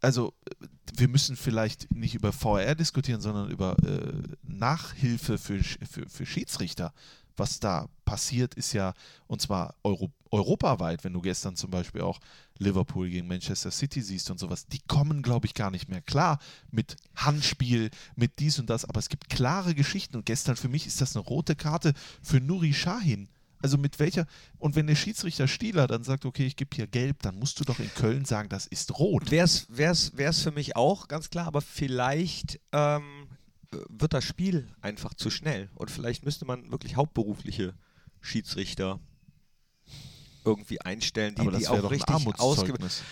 Also 0.00 0.32
äh, 0.60 0.66
wir 0.96 1.08
müssen 1.08 1.36
vielleicht 1.36 1.92
nicht 1.94 2.14
über 2.14 2.32
VAR 2.32 2.74
diskutieren, 2.74 3.20
sondern 3.20 3.50
über 3.50 3.76
äh, 3.84 4.12
Nachhilfe 4.42 5.38
für, 5.38 5.62
für, 5.62 6.08
für 6.08 6.26
Schiedsrichter. 6.26 6.92
Was 7.36 7.58
da 7.58 7.88
passiert, 8.10 8.54
ist 8.54 8.72
ja, 8.72 8.92
und 9.28 9.40
zwar 9.40 9.76
Euro, 9.84 10.10
europaweit, 10.32 11.04
wenn 11.04 11.12
du 11.12 11.20
gestern 11.20 11.54
zum 11.54 11.70
Beispiel 11.70 12.00
auch 12.00 12.18
Liverpool 12.58 13.08
gegen 13.08 13.28
Manchester 13.28 13.70
City 13.70 14.02
siehst 14.02 14.32
und 14.32 14.40
sowas, 14.40 14.66
die 14.66 14.80
kommen, 14.80 15.22
glaube 15.22 15.46
ich, 15.46 15.54
gar 15.54 15.70
nicht 15.70 15.88
mehr 15.88 16.00
klar 16.02 16.40
mit 16.72 16.96
Handspiel, 17.14 17.88
mit 18.16 18.40
dies 18.40 18.58
und 18.58 18.68
das, 18.68 18.84
aber 18.84 18.98
es 18.98 19.10
gibt 19.10 19.28
klare 19.28 19.76
Geschichten 19.76 20.16
und 20.16 20.26
gestern 20.26 20.56
für 20.56 20.68
mich 20.68 20.88
ist 20.88 21.00
das 21.00 21.14
eine 21.14 21.24
rote 21.24 21.54
Karte 21.54 21.94
für 22.20 22.40
Nuri 22.40 22.72
Sahin. 22.72 23.28
Also 23.62 23.78
mit 23.78 24.00
welcher, 24.00 24.26
und 24.58 24.74
wenn 24.74 24.88
der 24.88 24.96
Schiedsrichter 24.96 25.46
Stieler 25.46 25.86
dann 25.86 26.02
sagt, 26.02 26.24
okay, 26.24 26.46
ich 26.46 26.56
gebe 26.56 26.74
hier 26.74 26.88
gelb, 26.88 27.22
dann 27.22 27.38
musst 27.38 27.60
du 27.60 27.64
doch 27.64 27.78
in 27.78 27.94
Köln 27.94 28.24
sagen, 28.24 28.48
das 28.48 28.66
ist 28.66 28.98
rot. 28.98 29.30
Wäre 29.30 29.44
es 29.44 30.42
für 30.42 30.50
mich 30.50 30.74
auch, 30.74 31.06
ganz 31.06 31.30
klar, 31.30 31.46
aber 31.46 31.60
vielleicht 31.60 32.58
ähm, 32.72 33.28
wird 33.88 34.14
das 34.14 34.24
Spiel 34.24 34.66
einfach 34.80 35.14
zu 35.14 35.30
schnell. 35.30 35.68
Und 35.76 35.92
vielleicht 35.92 36.24
müsste 36.24 36.44
man 36.44 36.72
wirklich 36.72 36.96
hauptberufliche 36.96 37.74
Schiedsrichter 38.20 39.00
irgendwie 40.44 40.80
einstellen, 40.80 41.34
die, 41.34 41.40
aber 41.42 41.50
die 41.52 41.58
das 41.58 41.70
wäre 41.70 41.78
auch 41.78 41.82
doch 41.82 41.90
richtig 41.90 42.14
ausge 42.14 42.32
Armutszeugnis. 42.40 43.02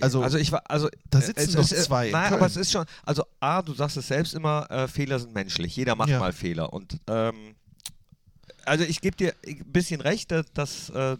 also, 0.00 0.22
Also, 0.22 0.38
ich 0.38 0.52
war, 0.52 0.62
also 0.70 0.88
da 1.10 1.20
sitzen 1.20 1.58
es, 1.58 1.68
zwei 1.84 2.06
in 2.06 2.12
Nein, 2.12 2.32
aber 2.32 2.46
es 2.46 2.56
ist 2.56 2.70
schon, 2.72 2.84
also 3.04 3.24
A, 3.40 3.62
du 3.62 3.72
sagst 3.74 3.96
es 3.96 4.08
selbst 4.08 4.34
immer, 4.34 4.70
äh, 4.70 4.88
Fehler 4.88 5.18
sind 5.18 5.34
menschlich. 5.34 5.74
Jeder 5.76 5.94
macht 5.94 6.10
Ja. 6.10 6.18
mal 6.18 6.32
Fehler. 6.32 6.72
Und 6.72 7.00
ähm, 7.08 7.56
also 8.66 8.84
ich 8.84 9.00
gebe 9.00 9.16
dir 9.16 9.34
ein 9.46 9.64
bisschen 9.72 10.00
recht, 10.00 10.30
dass, 10.32 10.46
dass 10.52 10.90
äh, 10.90 11.16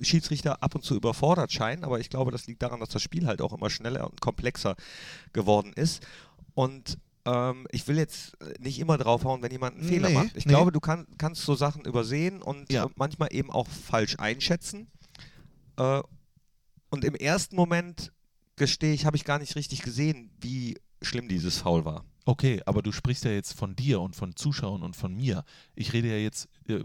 Schiedsrichter 0.00 0.62
ab 0.62 0.74
und 0.74 0.82
zu 0.82 0.96
überfordert 0.96 1.52
scheinen, 1.52 1.84
aber 1.84 2.00
ich 2.00 2.10
glaube, 2.10 2.32
das 2.32 2.46
liegt 2.46 2.62
daran, 2.62 2.80
dass 2.80 2.88
das 2.88 3.02
Spiel 3.02 3.26
halt 3.26 3.40
auch 3.42 3.52
immer 3.52 3.70
schneller 3.70 4.08
und 4.10 4.20
komplexer 4.20 4.76
geworden 5.32 5.72
ist. 5.74 6.04
Und 6.54 6.98
ähm, 7.26 7.66
ich 7.70 7.86
will 7.88 7.96
jetzt 7.98 8.36
nicht 8.60 8.78
immer 8.78 8.96
draufhauen, 8.98 9.42
wenn 9.42 9.50
jemand 9.52 9.76
einen 9.76 9.88
Fehler 9.88 10.08
Nee, 10.08 10.14
macht. 10.14 10.36
Ich 10.36 10.46
nee. 10.46 10.50
glaube, 10.52 10.72
du 10.72 10.80
kann, 10.80 11.06
kannst 11.18 11.42
so 11.42 11.54
Sachen 11.54 11.84
übersehen 11.84 12.40
und 12.42 12.72
Ja. 12.72 12.84
äh, 12.84 12.88
manchmal 12.96 13.28
eben 13.32 13.50
auch 13.50 13.66
falsch 13.68 14.16
einschätzen. 14.18 14.86
Äh, 15.76 16.02
und 16.90 17.04
im 17.04 17.14
ersten 17.14 17.56
Moment 17.56 18.12
gestehe 18.56 18.94
ich, 18.94 19.04
habe 19.04 19.16
ich 19.16 19.24
gar 19.24 19.38
nicht 19.38 19.56
richtig 19.56 19.82
gesehen, 19.82 20.30
wie 20.40 20.78
schlimm 21.02 21.28
dieses 21.28 21.58
Foul 21.58 21.84
war. 21.84 22.04
Okay, 22.24 22.62
aber 22.66 22.82
du 22.82 22.90
sprichst 22.90 23.24
ja 23.24 23.30
jetzt 23.30 23.52
von 23.52 23.76
dir 23.76 24.00
und 24.00 24.16
von 24.16 24.34
Zuschauern 24.34 24.82
und 24.82 24.96
von 24.96 25.14
mir. 25.14 25.44
Ich 25.74 25.92
rede 25.92 26.08
ja 26.08 26.16
jetzt, 26.16 26.48
äh, 26.68 26.74
äh, 26.74 26.84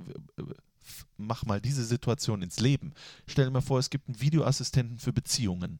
mach 1.17 1.45
mal 1.45 1.61
diese 1.61 1.83
Situation 1.85 2.41
ins 2.41 2.59
Leben. 2.59 2.93
Stell 3.27 3.45
dir 3.45 3.51
mal 3.51 3.61
vor, 3.61 3.79
es 3.79 3.89
gibt 3.89 4.07
einen 4.07 4.21
Videoassistenten 4.21 4.99
für 4.99 5.13
Beziehungen. 5.13 5.79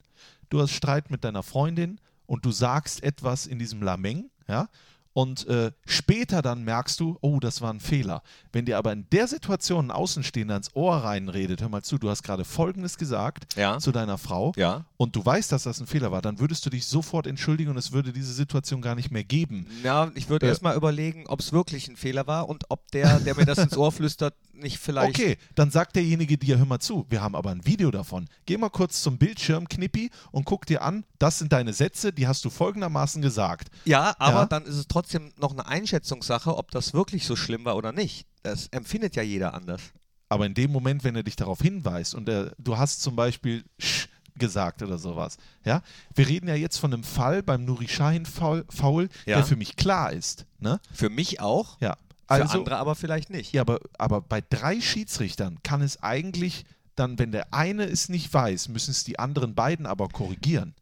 Du 0.50 0.62
hast 0.62 0.72
Streit 0.72 1.12
mit 1.12 1.24
deiner 1.24 1.44
Freundin 1.44 2.00
und 2.26 2.46
du 2.46 2.52
sagst 2.52 3.04
etwas 3.04 3.46
in 3.46 3.60
diesem 3.60 3.82
Lameng, 3.84 4.30
ja, 4.48 4.68
und 5.14 5.46
äh, 5.48 5.72
später 5.86 6.42
dann 6.42 6.64
merkst 6.64 7.00
du, 7.00 7.18
oh, 7.22 7.40
das 7.40 7.62
war 7.62 7.74
ein 7.74 7.80
Fehler. 7.80 8.24
Wenn 8.52 8.66
dir 8.66 8.78
aber 8.78 8.94
in 8.94 9.08
der 9.12 9.28
Situation 9.28 9.88
ein 9.88 9.92
Außenstehender 9.92 10.56
ins 10.56 10.76
Ohr 10.76 10.98
reinredet, 10.98 11.62
hör 11.62 11.70
mal 11.70 11.84
zu, 11.84 11.98
du 11.98 12.10
hast 12.10 12.24
gerade 12.24 12.46
Folgendes 12.46 12.98
gesagt 12.98 13.56
Ja. 13.56 13.78
zu 13.80 13.92
deiner 13.92 14.18
Frau, 14.18 14.54
Ja. 14.56 14.86
und 14.98 15.16
du 15.16 15.26
weißt, 15.26 15.52
dass 15.52 15.64
das 15.64 15.80
ein 15.82 15.88
Fehler 15.88 16.12
war, 16.12 16.22
dann 16.22 16.40
würdest 16.40 16.66
du 16.66 16.70
dich 16.70 16.86
sofort 16.86 17.28
entschuldigen 17.28 17.72
und 17.72 17.78
es 17.78 17.92
würde 17.92 18.14
diese 18.14 18.34
Situation 18.34 18.82
gar 18.82 18.96
nicht 18.96 19.12
mehr 19.12 19.24
geben. 19.24 19.68
Ja, 19.84 20.12
ich 20.16 20.30
würde 20.30 20.46
Äh. 20.46 20.50
erstmal 20.50 20.76
überlegen, 20.78 21.26
ob 21.28 21.40
es 21.42 21.52
wirklich 21.52 21.88
ein 21.90 21.98
Fehler 21.98 22.28
war 22.28 22.48
und 22.48 22.64
ob 22.70 22.90
der, 22.92 23.20
der 23.20 23.36
mir 23.36 23.46
das 23.46 23.58
ins 23.58 23.76
Ohr 23.78 23.92
flüstert, 23.92 24.36
nicht 24.54 24.78
vielleicht. 24.78 25.10
Okay, 25.18 25.38
dann 25.56 25.72
sagt 25.72 25.96
derjenige 25.96 26.38
dir, 26.38 26.58
hör 26.58 26.66
mal 26.66 26.80
zu, 26.80 27.06
wir 27.10 27.22
haben 27.22 27.36
aber 27.36 27.50
ein 27.52 27.66
Video 27.66 27.90
davon. 27.92 28.28
Geh 28.46 28.58
mal 28.58 28.70
kurz 28.70 29.02
zum 29.02 29.18
Bildschirm, 29.18 29.68
Knippi, 29.68 30.12
und 30.32 30.46
guck 30.46 30.66
dir 30.68 30.84
an, 30.84 31.04
das 31.20 31.40
sind 31.40 31.52
deine 31.52 31.74
Sätze, 31.74 32.14
die 32.14 32.28
hast 32.28 32.46
du 32.46 32.50
folgendermaßen 32.50 33.22
gesagt. 33.22 33.70
Ja, 33.86 34.16
aber 34.20 34.42
Ja. 34.42 34.46
dann 34.46 34.64
ist 34.66 34.76
es 34.76 34.88
trotzdem 34.88 35.01
noch 35.40 35.52
eine 35.52 35.66
Einschätzungssache, 35.68 36.56
ob 36.58 36.72
das 36.72 36.94
wirklich 36.94 37.26
so 37.26 37.36
schlimm 37.36 37.66
war 37.66 37.76
oder 37.76 37.92
nicht. 37.92 38.26
Das 38.44 38.68
empfindet 38.68 39.16
ja 39.16 39.24
jeder 39.24 39.54
anders. 39.54 39.82
Aber 40.30 40.46
in 40.46 40.54
dem 40.54 40.72
Moment, 40.72 41.04
wenn 41.04 41.16
er 41.16 41.24
dich 41.24 41.36
darauf 41.36 41.60
hinweist 41.62 42.16
und 42.16 42.30
er, 42.30 42.54
du 42.58 42.78
hast 42.78 43.02
zum 43.02 43.16
Beispiel 43.16 43.64
Sch 43.80 44.08
gesagt 44.36 44.82
oder 44.82 44.98
sowas, 44.98 45.38
ja, 45.66 45.82
wir 46.16 46.28
reden 46.28 46.48
ja 46.48 46.56
jetzt 46.56 46.78
von 46.78 46.94
einem 46.94 47.04
Fall 47.04 47.44
beim 47.44 47.66
Nuri 47.66 47.88
Sahin 47.88 48.26
Foul, 48.26 48.66
Foul 48.70 49.10
Ja. 49.26 49.38
der 49.38 49.46
für 49.46 49.58
mich 49.58 49.76
klar 49.76 50.14
ist, 50.14 50.46
ne? 50.60 50.80
Für 50.94 51.10
mich 51.10 51.42
auch, 51.42 51.80
Ja. 51.82 51.96
für 52.28 52.34
Also, 52.44 52.60
andere 52.60 52.78
aber 52.78 52.96
vielleicht 52.96 53.30
nicht. 53.30 53.52
Ja, 53.52 53.62
aber, 53.62 53.80
aber 53.98 54.22
bei 54.22 54.42
drei 54.42 54.80
Schiedsrichtern 54.80 55.62
kann 55.64 55.82
es 55.82 56.02
eigentlich 56.02 56.66
dann, 56.96 57.20
wenn 57.20 57.32
der 57.34 57.54
eine 57.54 57.84
es 57.84 58.08
nicht 58.10 58.34
weiß, 58.34 58.70
müssen 58.70 58.92
es 58.92 59.04
die 59.04 59.20
anderen 59.20 59.54
beiden 59.54 59.86
aber 59.86 60.08
korrigieren. 60.08 60.74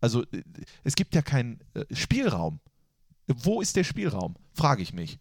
Also 0.00 0.22
äh, 0.32 0.42
es 0.84 0.94
gibt 0.96 1.14
ja 1.14 1.22
keinen 1.22 1.60
äh, 1.74 1.84
Spielraum. 1.94 2.58
Wo 3.26 3.60
ist 3.60 3.76
der 3.76 3.84
Spielraum? 3.84 4.36
Frage 4.54 4.82
ich 4.82 4.92
mich. 4.92 5.18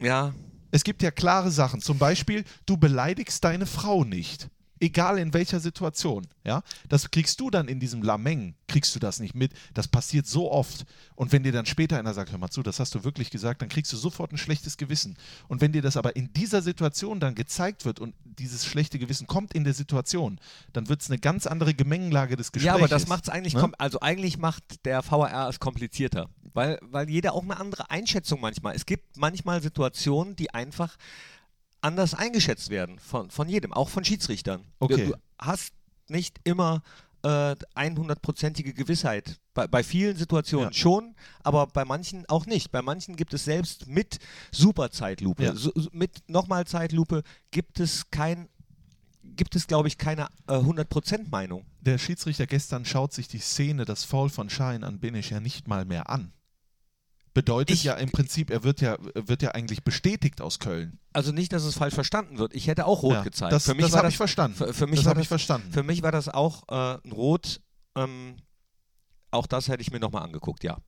Ja, 0.00 0.32
Es 0.72 0.84
gibt 0.84 1.02
ja 1.02 1.10
klare 1.10 1.50
Sachen. 1.50 1.80
Zum 1.80 1.98
Beispiel, 1.98 2.44
du 2.64 2.76
beleidigst 2.76 3.42
deine 3.42 3.66
Frau 3.66 4.04
nicht. 4.04 4.48
Egal 4.82 5.18
in 5.18 5.34
welcher 5.34 5.60
Situation, 5.60 6.26
ja, 6.42 6.62
das 6.88 7.10
kriegst 7.10 7.38
du 7.38 7.50
dann 7.50 7.68
in 7.68 7.80
diesem 7.80 8.02
Lameng, 8.02 8.54
kriegst 8.66 8.94
du 8.94 8.98
das 8.98 9.20
nicht 9.20 9.34
mit. 9.34 9.52
Das 9.74 9.88
passiert 9.88 10.26
so 10.26 10.50
oft. 10.50 10.86
Und 11.16 11.32
wenn 11.32 11.42
dir 11.42 11.52
dann 11.52 11.66
später 11.66 11.98
einer 11.98 12.14
sagt, 12.14 12.30
hör 12.32 12.38
mal 12.38 12.48
zu, 12.48 12.62
das 12.62 12.80
hast 12.80 12.94
du 12.94 13.04
wirklich 13.04 13.30
gesagt, 13.30 13.60
dann 13.60 13.68
kriegst 13.68 13.92
du 13.92 13.98
sofort 13.98 14.32
ein 14.32 14.38
schlechtes 14.38 14.78
Gewissen. 14.78 15.18
Und 15.48 15.60
wenn 15.60 15.72
dir 15.72 15.82
das 15.82 15.98
aber 15.98 16.16
in 16.16 16.32
dieser 16.32 16.62
Situation 16.62 17.20
dann 17.20 17.34
gezeigt 17.34 17.84
wird 17.84 18.00
und 18.00 18.14
dieses 18.24 18.64
schlechte 18.64 18.98
Gewissen 18.98 19.26
kommt 19.26 19.52
in 19.52 19.64
der 19.64 19.74
Situation, 19.74 20.40
dann 20.72 20.88
wird 20.88 21.02
es 21.02 21.10
eine 21.10 21.18
ganz 21.18 21.46
andere 21.46 21.74
Gemengenlage 21.74 22.36
des 22.36 22.50
Gesprächs. 22.50 22.66
ja 22.66 22.74
aber 22.74 22.88
das 22.88 23.06
macht 23.06 23.24
es 23.24 23.28
eigentlich, 23.28 23.52
ne? 23.52 23.70
also 23.76 24.00
eigentlich 24.00 24.38
macht 24.38 24.86
der 24.86 25.02
VAR 25.04 25.50
es 25.50 25.60
komplizierter. 25.60 26.30
Weil, 26.52 26.78
weil 26.82 27.08
jeder 27.08 27.34
auch 27.34 27.42
eine 27.44 27.58
andere 27.58 27.90
Einschätzung 27.90 28.40
manchmal. 28.40 28.74
Es 28.74 28.86
gibt 28.86 29.16
manchmal 29.16 29.62
Situationen, 29.62 30.36
die 30.36 30.52
einfach 30.52 30.96
anders 31.80 32.14
eingeschätzt 32.14 32.70
werden 32.70 32.98
von, 32.98 33.30
von 33.30 33.48
jedem, 33.48 33.72
auch 33.72 33.88
von 33.88 34.04
Schiedsrichtern. 34.04 34.64
Okay. 34.80 35.06
Du 35.06 35.14
hast 35.38 35.72
nicht 36.08 36.38
immer 36.44 36.82
äh, 37.22 37.54
100%ige 37.74 38.74
Gewissheit. 38.74 39.40
Bei, 39.54 39.66
bei 39.66 39.82
vielen 39.82 40.16
Situationen 40.16 40.68
Ja. 40.68 40.72
schon, 40.72 41.14
aber 41.42 41.66
bei 41.66 41.84
manchen 41.84 42.26
auch 42.28 42.46
nicht. 42.46 42.70
Bei 42.70 42.82
manchen 42.82 43.16
gibt 43.16 43.34
es 43.34 43.44
selbst 43.44 43.86
mit 43.86 44.18
Superzeitlupe, 44.52 45.44
Ja. 45.44 45.54
so, 45.54 45.72
mit 45.92 46.28
nochmal 46.28 46.66
Zeitlupe, 46.66 47.22
gibt 47.50 47.80
es 47.80 48.10
kein, 48.10 48.48
gibt 49.22 49.56
es, 49.56 49.66
glaube 49.66 49.88
ich, 49.88 49.98
keine 49.98 50.28
äh, 50.48 50.54
100% 50.54 51.28
Meinung. 51.30 51.64
Der 51.80 51.98
Schiedsrichter 51.98 52.46
gestern 52.46 52.84
schaut 52.84 53.12
sich 53.12 53.28
die 53.28 53.38
Szene, 53.38 53.84
das 53.84 54.04
Foul 54.04 54.28
von 54.28 54.50
Schein 54.50 54.84
an 54.84 55.00
Benisch 55.00 55.30
ja 55.30 55.40
nicht 55.40 55.66
mal 55.68 55.84
mehr 55.84 56.10
an. 56.10 56.32
Bedeutet 57.32 57.76
Ich- 57.76 57.84
ja 57.84 57.94
im 57.94 58.10
Prinzip, 58.10 58.50
er 58.50 58.64
wird 58.64 58.80
ja, 58.80 58.96
wird 59.14 59.42
ja 59.42 59.52
eigentlich 59.52 59.84
bestätigt 59.84 60.40
aus 60.40 60.58
Köln. 60.58 60.98
Also 61.12 61.30
nicht, 61.32 61.52
dass 61.52 61.62
es 61.64 61.76
falsch 61.76 61.94
verstanden 61.94 62.38
wird. 62.38 62.54
Ich 62.54 62.66
hätte 62.66 62.86
auch 62.86 63.02
rot 63.02 63.12
Ja, 63.14 63.22
gezeigt. 63.22 63.52
Das, 63.52 63.64
für 63.64 63.74
mich 63.74 63.82
das 63.84 63.92
war 63.92 63.98
habe 63.98 64.06
das 64.08 64.14
ich 64.14 64.18
verstanden. 64.18 64.56
Für, 64.56 64.74
für 64.74 64.86
mich 64.86 64.96
das 64.96 65.04
war 65.04 65.10
habe 65.10 65.20
das, 65.20 65.24
ich 65.24 65.28
verstanden. 65.28 65.72
Für 65.72 65.82
mich 65.82 66.02
war 66.02 66.12
das 66.12 66.28
auch 66.28 66.64
äh, 66.68 66.98
ein 67.06 67.12
Rot. 67.12 67.60
Ähm, 67.96 68.36
auch 69.30 69.46
das 69.46 69.68
hätte 69.68 69.80
ich 69.82 69.92
mir 69.92 70.00
nochmal 70.00 70.22
angeguckt, 70.24 70.64
ja. 70.64 70.78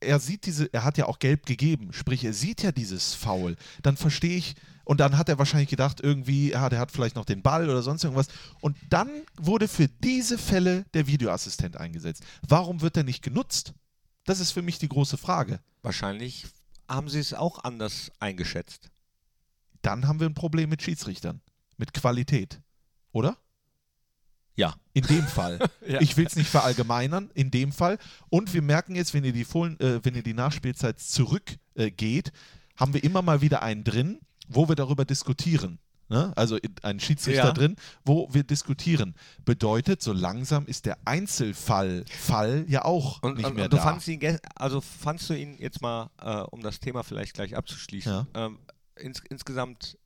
er 0.00 0.20
sieht 0.20 0.46
diese, 0.46 0.72
er 0.72 0.84
hat 0.84 0.98
ja 0.98 1.06
auch 1.06 1.18
gelb 1.18 1.46
gegeben, 1.46 1.92
sprich, 1.92 2.24
er 2.24 2.32
sieht 2.34 2.62
ja 2.62 2.72
dieses 2.72 3.14
Foul. 3.14 3.56
Dann 3.82 3.96
verstehe 3.96 4.36
ich, 4.36 4.54
und 4.84 5.00
dann 5.00 5.16
hat 5.18 5.28
er 5.28 5.38
wahrscheinlich 5.38 5.68
gedacht, 5.70 6.00
irgendwie, 6.00 6.50
ja, 6.50 6.68
der 6.68 6.78
hat 6.80 6.90
vielleicht 6.90 7.16
noch 7.16 7.24
den 7.24 7.42
Ball 7.42 7.68
oder 7.70 7.82
sonst 7.82 8.04
irgendwas. 8.04 8.26
Und 8.60 8.76
dann 8.90 9.08
wurde 9.40 9.68
für 9.68 9.88
diese 9.88 10.38
Fälle 10.38 10.84
der 10.94 11.06
Videoassistent 11.06 11.76
eingesetzt. 11.76 12.24
Warum 12.46 12.80
wird 12.80 12.96
er 12.96 13.04
nicht 13.04 13.22
genutzt? 13.22 13.74
Das 14.24 14.40
ist 14.40 14.52
für 14.52 14.62
mich 14.62 14.78
die 14.78 14.88
große 14.88 15.16
Frage. 15.16 15.60
Wahrscheinlich 15.82 16.46
haben 16.88 17.08
sie 17.08 17.18
es 17.18 17.34
auch 17.34 17.64
anders 17.64 18.12
eingeschätzt. 18.20 18.90
Dann 19.82 20.06
haben 20.06 20.20
wir 20.20 20.28
ein 20.28 20.34
Problem 20.34 20.70
mit 20.70 20.82
Schiedsrichtern, 20.82 21.40
mit 21.76 21.92
Qualität, 21.92 22.60
oder? 23.10 23.36
Ja. 24.54 24.74
In 24.92 25.04
dem 25.04 25.26
Fall. 25.26 25.58
Ja. 25.84 26.00
Ich 26.00 26.16
will 26.16 26.26
es 26.26 26.36
nicht 26.36 26.48
verallgemeinern, 26.48 27.30
in 27.34 27.50
dem 27.50 27.72
Fall. 27.72 27.98
Und 28.28 28.54
wir 28.54 28.62
merken 28.62 28.94
jetzt, 28.94 29.14
wenn 29.14 29.24
ihr 29.24 29.32
die, 29.32 29.44
Fohlen, 29.44 29.78
äh, 29.80 30.02
wenn 30.04 30.14
ihr 30.14 30.22
die 30.22 30.32
Nachspielzeit 30.32 31.00
zurückgeht, 31.00 32.28
äh, 32.28 32.32
haben 32.76 32.94
wir 32.94 33.02
immer 33.02 33.20
mal 33.20 33.40
wieder 33.40 33.62
einen 33.62 33.82
drin, 33.82 34.20
wo 34.46 34.68
wir 34.68 34.76
darüber 34.76 35.04
diskutieren. 35.04 35.80
Ne? 36.12 36.32
Also 36.36 36.56
in- 36.56 36.74
einen 36.82 37.00
Schiedsrichter 37.00 37.46
Ja. 37.46 37.52
drin, 37.52 37.74
wo 38.04 38.28
wir 38.32 38.44
diskutieren. 38.44 39.14
Bedeutet, 39.46 40.02
so 40.02 40.12
langsam 40.12 40.66
ist 40.66 40.84
der 40.84 40.98
Einzelfall 41.06 42.04
Fall 42.06 42.66
ja 42.68 42.84
auch 42.84 43.22
Und, 43.22 43.38
nicht 43.38 43.46
und, 43.46 43.54
mehr 43.54 43.64
und 43.64 43.72
du 43.72 43.78
da. 43.78 43.82
fandst 43.82 44.06
ihn, 44.08 44.38
also 44.54 44.80
fandst 44.82 45.30
du 45.30 45.34
ihn 45.34 45.56
jetzt 45.58 45.80
mal, 45.80 46.10
äh, 46.20 46.42
um 46.50 46.60
das 46.62 46.80
Thema 46.80 47.02
vielleicht 47.02 47.32
gleich 47.34 47.56
abzuschließen, 47.56 48.12
Ja. 48.12 48.26
ähm, 48.34 48.58
ins, 48.96 49.20
insgesamt 49.30 49.96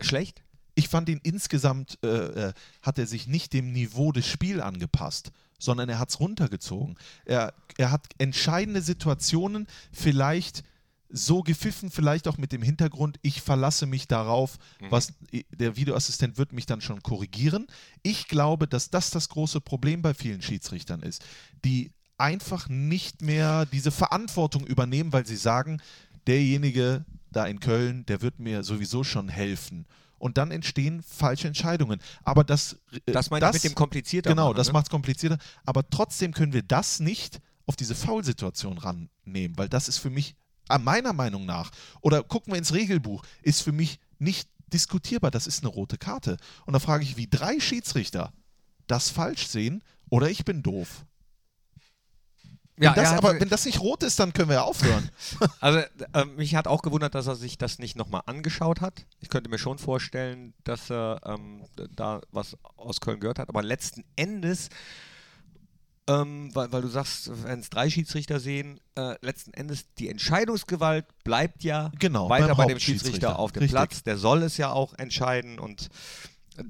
schlecht? 0.00 0.42
Ich 0.74 0.88
fand 0.88 1.08
ihn 1.10 1.20
insgesamt, 1.22 1.98
äh, 2.02 2.08
äh, 2.48 2.52
hat 2.82 2.98
er 2.98 3.06
sich 3.06 3.26
nicht 3.26 3.52
dem 3.52 3.72
Niveau 3.72 4.12
des 4.12 4.26
Spiels 4.26 4.62
angepasst, 4.62 5.32
sondern 5.58 5.88
er 5.90 5.98
hat 5.98 6.08
es 6.08 6.20
runtergezogen. 6.20 6.96
Er, 7.26 7.52
er 7.76 7.90
hat 7.90 8.06
entscheidende 8.18 8.80
Situationen 8.80 9.66
vielleicht 9.92 10.62
so 11.12 11.42
gepfiffen, 11.42 11.90
vielleicht 11.90 12.28
auch 12.28 12.38
mit 12.38 12.52
dem 12.52 12.62
Hintergrund, 12.62 13.18
ich 13.22 13.40
verlasse 13.40 13.86
mich 13.86 14.06
darauf, 14.08 14.58
was 14.90 15.12
der 15.50 15.76
Videoassistent 15.76 16.38
wird 16.38 16.52
mich 16.52 16.66
dann 16.66 16.80
schon 16.80 17.02
korrigieren. 17.02 17.66
Ich 18.02 18.28
glaube, 18.28 18.68
dass 18.68 18.90
das 18.90 19.10
das 19.10 19.28
große 19.28 19.60
Problem 19.60 20.02
bei 20.02 20.14
vielen 20.14 20.42
Schiedsrichtern 20.42 21.02
ist, 21.02 21.24
die 21.64 21.92
einfach 22.16 22.68
nicht 22.68 23.22
mehr 23.22 23.66
diese 23.66 23.90
Verantwortung 23.90 24.66
übernehmen, 24.66 25.12
weil 25.12 25.26
sie 25.26 25.36
sagen, 25.36 25.80
derjenige 26.26 27.04
da 27.32 27.46
in 27.46 27.60
Köln, 27.60 28.04
der 28.06 28.22
wird 28.22 28.38
mir 28.38 28.62
sowieso 28.62 29.04
schon 29.04 29.28
helfen. 29.28 29.86
Und 30.18 30.36
dann 30.36 30.50
entstehen 30.50 31.02
falsche 31.02 31.48
Entscheidungen. 31.48 31.98
Aber 32.22 32.44
das, 32.44 32.76
äh, 32.92 33.12
Das 33.12 33.30
meine 33.30 33.46
ich 33.46 33.52
mit 33.54 33.64
dem 33.64 33.74
komplizierter 33.74 34.30
Genau, 34.30 34.48
machen, 34.48 34.56
das 34.56 34.66
ne? 34.66 34.74
macht 34.74 34.86
es 34.86 34.90
komplizierter. 34.90 35.38
Aber 35.64 35.88
trotzdem 35.88 36.34
können 36.34 36.52
wir 36.52 36.62
das 36.62 37.00
nicht 37.00 37.40
auf 37.66 37.76
diese 37.76 37.94
Foul-Situation 37.94 38.76
rannehmen, 38.76 39.56
weil 39.56 39.68
das 39.68 39.88
ist 39.88 39.98
für 39.98 40.10
mich, 40.10 40.32
äh, 40.32 40.34
meiner 40.78 41.12
Meinung 41.12 41.46
nach, 41.46 41.70
oder 42.00 42.22
gucken 42.22 42.52
wir 42.52 42.58
ins 42.58 42.72
Regelbuch, 42.72 43.24
ist 43.42 43.62
für 43.62 43.72
mich 43.72 43.98
nicht 44.18 44.48
diskutierbar. 44.72 45.30
Das 45.30 45.46
ist 45.46 45.62
eine 45.62 45.72
rote 45.72 45.98
Karte. 45.98 46.36
Und 46.66 46.72
da 46.72 46.78
frage 46.78 47.04
ich, 47.04 47.16
wie 47.16 47.26
drei 47.28 47.60
Schiedsrichter 47.60 48.32
das 48.86 49.10
falsch 49.10 49.46
sehen 49.48 49.82
oder 50.08 50.28
ich 50.28 50.44
bin 50.44 50.62
doof. 50.62 51.04
Ja, 52.80 52.96
wenn, 52.96 53.02
das 53.02 53.12
er 53.12 53.18
aber, 53.18 53.38
wenn 53.38 53.48
das 53.50 53.66
nicht 53.66 53.80
rot 53.80 54.02
ist, 54.02 54.18
dann 54.18 54.32
können 54.32 54.48
wir 54.48 54.64
aufhören. 54.64 55.10
Also 55.60 55.80
äh, 56.14 56.24
mich 56.24 56.54
hat 56.54 56.66
auch 56.66 56.80
gewundert, 56.80 57.14
dass 57.14 57.26
er 57.26 57.36
sich 57.36 57.58
das 57.58 57.78
nicht 57.78 57.94
nochmal 57.94 58.22
angeschaut 58.24 58.80
hat. 58.80 59.04
Ich 59.20 59.28
könnte 59.28 59.50
mir 59.50 59.58
schon 59.58 59.78
vorstellen, 59.78 60.54
dass 60.64 60.90
er 60.90 61.20
ähm, 61.26 61.66
da 61.94 62.22
was 62.30 62.56
aus 62.76 63.00
Köln 63.00 63.20
gehört 63.20 63.38
hat. 63.38 63.50
Aber 63.50 63.62
letzten 63.62 64.02
Endes, 64.16 64.70
ähm, 66.10 66.50
weil, 66.54 66.72
weil 66.72 66.82
du 66.82 66.88
sagst, 66.88 67.30
wenn 67.44 67.60
es 67.60 67.70
drei 67.70 67.88
Schiedsrichter 67.88 68.40
sehen, 68.40 68.80
äh, 68.96 69.14
letzten 69.22 69.52
Endes 69.52 69.86
die 69.94 70.08
Entscheidungsgewalt 70.08 71.06
bleibt 71.24 71.62
ja 71.62 71.92
Genau, 71.98 72.28
weiter 72.28 72.54
bei 72.54 72.66
dem. 72.66 72.80
Schiedsrichter 72.80 73.38
auf 73.38 73.52
dem 73.52 73.60
Richtig. 73.60 73.76
Platz. 73.76 74.02
Der 74.02 74.16
soll 74.16 74.42
es 74.42 74.56
ja 74.56 74.72
auch 74.72 74.94
entscheiden 74.94 75.58
und 75.58 75.88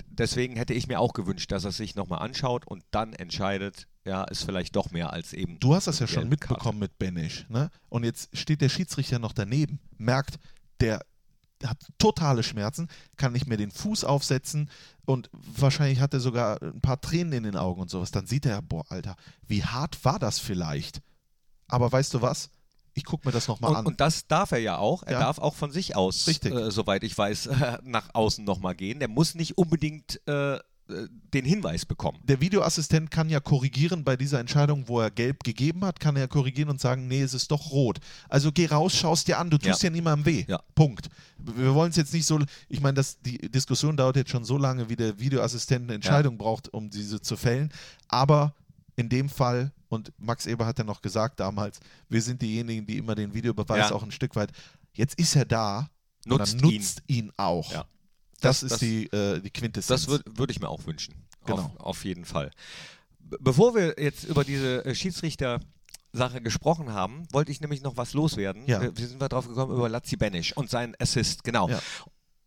deswegen 0.08 0.56
hätte 0.56 0.74
ich 0.74 0.86
mir 0.86 1.00
auch 1.00 1.12
gewünscht, 1.12 1.50
dass 1.52 1.64
er 1.64 1.72
sich 1.72 1.94
nochmal 1.94 2.20
anschaut 2.20 2.66
und 2.66 2.84
dann 2.90 3.12
entscheidet, 3.12 3.86
ja, 4.04 4.24
ist 4.24 4.44
vielleicht 4.44 4.76
doch 4.76 4.90
mehr 4.90 5.12
als 5.12 5.32
eben. 5.32 5.58
Du 5.60 5.74
hast 5.74 5.86
das 5.86 5.98
ja 5.98 6.06
schon 6.06 6.28
mitbekommen 6.28 6.78
mit 6.78 6.98
Benisch. 6.98 7.46
Ne? 7.48 7.70
Und 7.88 8.04
jetzt 8.04 8.36
steht 8.36 8.60
der 8.60 8.68
Schiedsrichter 8.68 9.18
noch 9.18 9.32
daneben, 9.32 9.80
merkt, 9.96 10.38
der 10.80 11.00
hat 11.64 11.78
totale 11.98 12.42
Schmerzen, 12.42 12.88
kann 13.16 13.32
nicht 13.32 13.46
mehr 13.46 13.56
den 13.58 13.70
Fuß 13.70 14.04
aufsetzen 14.04 14.70
und 15.04 15.28
wahrscheinlich 15.32 16.00
hat 16.00 16.14
er 16.14 16.20
sogar 16.20 16.60
ein 16.62 16.80
paar 16.80 17.00
Tränen 17.00 17.32
in 17.32 17.42
den 17.42 17.56
Augen 17.56 17.80
und 17.80 17.90
sowas. 17.90 18.10
Dann 18.10 18.26
sieht 18.26 18.46
er, 18.46 18.62
boah, 18.62 18.84
Alter, 18.90 19.16
wie 19.46 19.64
hart 19.64 20.04
war 20.04 20.18
das 20.18 20.38
vielleicht? 20.38 21.00
Aber 21.68 21.90
weißt 21.90 22.14
du 22.14 22.22
was? 22.22 22.50
Ich 22.94 23.04
gucke 23.04 23.28
mir 23.28 23.32
das 23.32 23.46
nochmal 23.46 23.76
an. 23.76 23.86
und 23.86 24.00
das 24.00 24.26
darf 24.26 24.50
er 24.52 24.58
ja 24.58 24.78
auch. 24.78 25.04
Er 25.04 25.12
Ja. 25.12 25.20
darf 25.20 25.38
auch 25.38 25.54
von 25.54 25.70
sich 25.70 25.94
aus, 25.96 26.26
äh, 26.26 26.70
soweit 26.70 27.04
ich 27.04 27.16
weiß, 27.16 27.48
nach 27.84 28.14
außen 28.14 28.44
nochmal 28.44 28.74
gehen. 28.74 28.98
Der 28.98 29.08
muss 29.08 29.34
nicht 29.36 29.56
unbedingt 29.58 30.20
äh, 30.26 30.58
den 31.34 31.44
Hinweis 31.44 31.84
bekommen. 31.86 32.18
der 32.24 32.40
Videoassistent 32.40 33.10
kann 33.10 33.28
ja 33.28 33.40
korrigieren 33.40 34.02
bei 34.04 34.16
dieser 34.16 34.40
Entscheidung, 34.40 34.88
wo 34.88 35.00
er 35.00 35.10
gelb 35.10 35.44
gegeben 35.44 35.84
hat, 35.84 36.00
kann 36.00 36.16
er 36.16 36.28
korrigieren 36.28 36.68
und 36.70 36.80
sagen, 36.80 37.06
nee, 37.08 37.22
es 37.22 37.34
ist 37.34 37.50
doch 37.50 37.70
rot. 37.70 37.98
Also 38.28 38.50
geh 38.52 38.66
raus, 38.66 38.94
schaust 38.94 39.28
dir 39.28 39.38
an, 39.38 39.50
du 39.50 39.58
tust 39.58 39.82
ja, 39.82 39.88
Ja. 39.88 39.90
niemandem 39.92 40.26
weh. 40.26 40.44
Ja. 40.48 40.60
Punkt. 40.74 41.08
Wir 41.38 41.74
wollen 41.74 41.90
es 41.90 41.96
jetzt 41.96 42.12
nicht 42.12 42.26
so, 42.26 42.38
ich 42.68 42.80
meine, 42.80 43.00
die 43.24 43.38
Diskussion 43.50 43.96
dauert 43.96 44.16
jetzt 44.16 44.30
schon 44.30 44.44
so 44.44 44.58
lange, 44.58 44.88
wie 44.88 44.96
der 44.96 45.18
Videoassistent 45.18 45.84
eine 45.84 45.94
Entscheidung 45.94 46.36
braucht, 46.36 46.68
um 46.74 46.90
diese 46.90 47.20
zu 47.20 47.36
fällen. 47.36 47.70
Aber 48.08 48.54
in 48.96 49.08
dem 49.08 49.28
Fall, 49.28 49.72
und 49.88 50.12
Max 50.18 50.46
Eber 50.46 50.66
hat 50.66 50.78
ja 50.78 50.84
noch 50.84 51.00
gesagt 51.00 51.40
damals, 51.40 51.80
wir 52.08 52.20
sind 52.20 52.42
diejenigen, 52.42 52.84
die 52.86 52.98
immer 52.98 53.14
den 53.14 53.32
Videobeweis 53.32 53.90
Ja. 53.90 53.94
auch 53.94 54.02
ein 54.02 54.10
Stück 54.12 54.36
weit, 54.36 54.50
jetzt 54.92 55.18
ist 55.18 55.36
er 55.36 55.44
da, 55.46 55.88
und 56.26 56.32
Nutzt 56.38 56.54
dann 56.54 56.60
nutzt 56.60 57.02
ihn, 57.06 57.32
auch. 57.38 57.72
Ja. 57.72 57.84
Das, 58.40 58.60
Das- 58.60 58.62
ist 58.64 58.72
das- 58.72 58.78
die, 58.80 59.06
äh, 59.12 59.40
die 59.40 59.50
Quintessenz. 59.50 60.02
Das 60.02 60.08
würde 60.08 60.24
würd 60.36 60.50
ich 60.50 60.60
mir 60.60 60.68
auch 60.68 60.84
wünschen. 60.86 61.14
Genau. 61.46 61.62
Auf, 61.78 61.80
auf 61.80 62.04
jeden 62.04 62.24
Fall. 62.24 62.50
Be- 63.18 63.38
Bevor 63.40 63.74
wir 63.74 63.96
jetzt 63.98 64.24
über 64.24 64.44
diese 64.44 64.84
äh, 64.84 64.94
Schiedsrichter-Sache 64.94 66.40
gesprochen 66.42 66.92
haben, 66.92 67.26
wollte 67.32 67.52
ich 67.52 67.60
nämlich 67.60 67.82
noch 67.82 67.96
was 67.96 68.12
loswerden. 68.14 68.64
Ja. 68.66 68.80
Wir, 68.82 68.96
wir 68.96 69.06
sind 69.06 69.20
wir 69.20 69.28
drauf 69.28 69.46
gekommen 69.48 69.74
über 69.74 69.88
Lazzi 69.88 70.16
Benisch 70.16 70.56
und 70.56 70.70
seinen 70.70 70.94
Assist, 70.98 71.44
genau. 71.44 71.68
Ja. 71.68 71.80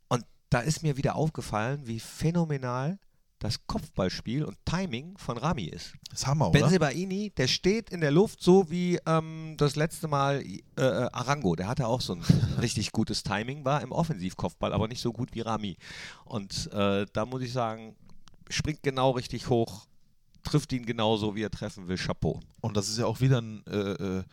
Und 0.10 0.26
da 0.50 0.60
ist 0.60 0.84
mir 0.84 0.98
wieder 0.98 1.16
aufgefallen, 1.16 1.82
wie 1.88 2.00
phänomenal 2.00 3.00
das 3.44 3.68
Kopfballspiel 3.68 4.46
und 4.46 4.58
Timing 4.66 5.18
von 5.18 5.38
Rami 5.38 5.66
ist. 5.66 5.94
das 6.10 6.22
ist 6.22 6.28
Hammer, 6.28 6.50
oder? 6.50 6.62
Benzebaini, 6.62 7.32
der 7.32 7.48
steht 7.48 7.90
in 7.90 8.00
der 8.00 8.12
Luft 8.12 8.42
so 8.42 8.70
wie 8.70 8.98
ähm, 9.06 9.56
das 9.58 9.76
letzte 9.76 10.08
Mal 10.08 10.42
äh, 10.42 10.62
äh, 10.78 11.10
Arango. 11.12 11.56
Der 11.56 11.68
hatte 11.68 11.88
auch 11.88 12.00
so 12.00 12.14
ein 12.14 12.22
richtig 12.62 12.94
gutes 12.94 13.22
Timing, 13.22 13.66
war 13.66 13.82
im 13.82 13.92
Offensivkopfball, 13.92 14.72
aber 14.72 14.88
nicht 14.88 15.02
so 15.02 15.12
gut 15.12 15.34
wie 15.34 15.42
Rami. 15.42 15.76
Und 16.24 16.72
äh, 16.72 17.06
da 17.12 17.26
muss 17.26 17.42
ich 17.42 17.52
sagen, 17.52 17.98
springt 18.50 18.82
genau 18.82 19.12
richtig 19.12 19.50
hoch, 19.50 19.88
trifft 20.44 20.72
ihn 20.72 20.86
genauso, 20.86 21.36
wie 21.36 21.44
er 21.44 21.52
treffen 21.52 21.90
will. 21.90 21.98
Chapeau. 21.98 22.40
Und 22.62 22.78
das 22.78 22.88
ist 22.88 22.98
ja 22.98 23.06
auch 23.06 23.20
wieder 23.20 23.42
ein, 23.42 23.66
äh, 23.68 24.20
äh, 24.20 24.24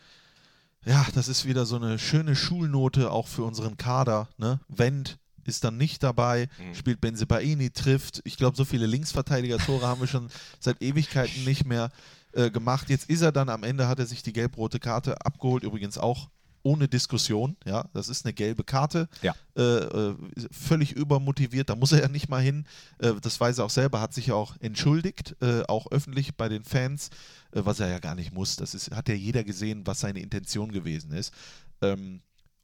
ja, 0.85 1.05
das 1.13 1.27
ist 1.27 1.45
wieder 1.45 1.65
so 1.65 1.75
eine 1.75 1.99
schöne 1.99 2.35
Schulnote 2.35 3.11
auch 3.11 3.27
für 3.27 3.43
unseren 3.43 3.75
Kader. 3.75 4.29
Ne? 4.37 4.61
Wendt 4.69 5.19
ist 5.45 5.63
dann 5.63 5.77
nicht 5.77 6.03
dabei, 6.03 6.47
Mhm. 6.59 6.75
spielt 6.75 7.01
Benzebaini, 7.01 7.69
trifft. 7.71 8.21
Ich 8.25 8.37
glaube, 8.37 8.57
so 8.57 8.65
viele 8.65 8.85
Linksverteidiger-Tore 8.87 9.85
haben 9.87 10.01
wir 10.01 10.07
schon 10.07 10.29
seit 10.59 10.81
Ewigkeiten 10.81 11.43
nicht 11.45 11.65
mehr 11.65 11.89
äh, 12.33 12.49
gemacht. 12.49 12.89
Jetzt 12.89 13.09
ist 13.09 13.21
er 13.21 13.31
dann 13.33 13.49
am 13.49 13.63
Ende, 13.63 13.87
hat 13.89 13.99
er 13.99 14.05
sich 14.05 14.23
die 14.23 14.31
gelb-rote 14.33 14.79
Karte 14.79 15.25
abgeholt, 15.25 15.63
übrigens 15.63 15.97
auch 15.97 16.29
ohne 16.63 16.87
Diskussion. 16.87 17.57
Ja, 17.65 17.89
das 17.93 18.07
ist 18.07 18.23
eine 18.23 18.33
gelbe 18.33 18.63
Karte. 18.63 19.09
Ja. 19.23 19.33
Äh, 19.57 19.61
äh, 19.61 20.15
völlig 20.51 20.91
übermotiviert, 20.93 21.69
da 21.69 21.75
muss 21.75 21.91
er 21.91 22.01
ja 22.01 22.07
nicht 22.07 22.29
mal 22.29 22.41
hin. 22.41 22.65
Äh, 22.99 23.13
das 23.21 23.39
weiß 23.39 23.57
er 23.57 23.65
auch 23.65 23.69
selber, 23.71 23.99
hat 23.99 24.13
sich 24.13 24.27
ja 24.27 24.35
auch 24.35 24.55
entschuldigt, 24.59 25.35
äh, 25.41 25.63
auch 25.67 25.91
öffentlich 25.91 26.37
bei 26.37 26.47
den 26.49 26.63
Fans, 26.63 27.09
äh, 27.51 27.61
was 27.65 27.79
er 27.79 27.89
ja 27.89 27.99
gar 27.99 28.15
nicht 28.15 28.31
muss. 28.31 28.55
Das 28.57 28.75
ist, 28.75 28.91
hat 28.91 29.09
ja 29.09 29.15
jeder 29.15 29.43
gesehen, 29.43 29.85
was 29.87 29.99
seine 30.01 30.19
Intention 30.21 30.71
gewesen 30.71 31.11
ist. 31.13 31.33
Ähm, 31.81 32.21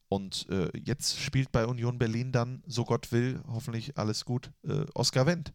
und 0.10 0.48
äh, 0.50 0.70
jetzt 0.78 1.20
spielt 1.20 1.52
bei 1.52 1.66
Union 1.66 1.98
Berlin 2.00 2.32
dann, 2.32 2.64
so 2.66 2.86
Gott 2.86 3.12
will, 3.12 3.42
hoffentlich 3.48 3.98
alles 3.98 4.26
gut, 4.26 4.52
äh, 4.68 4.86
Oskar 4.94 5.26
Wendt. 5.26 5.54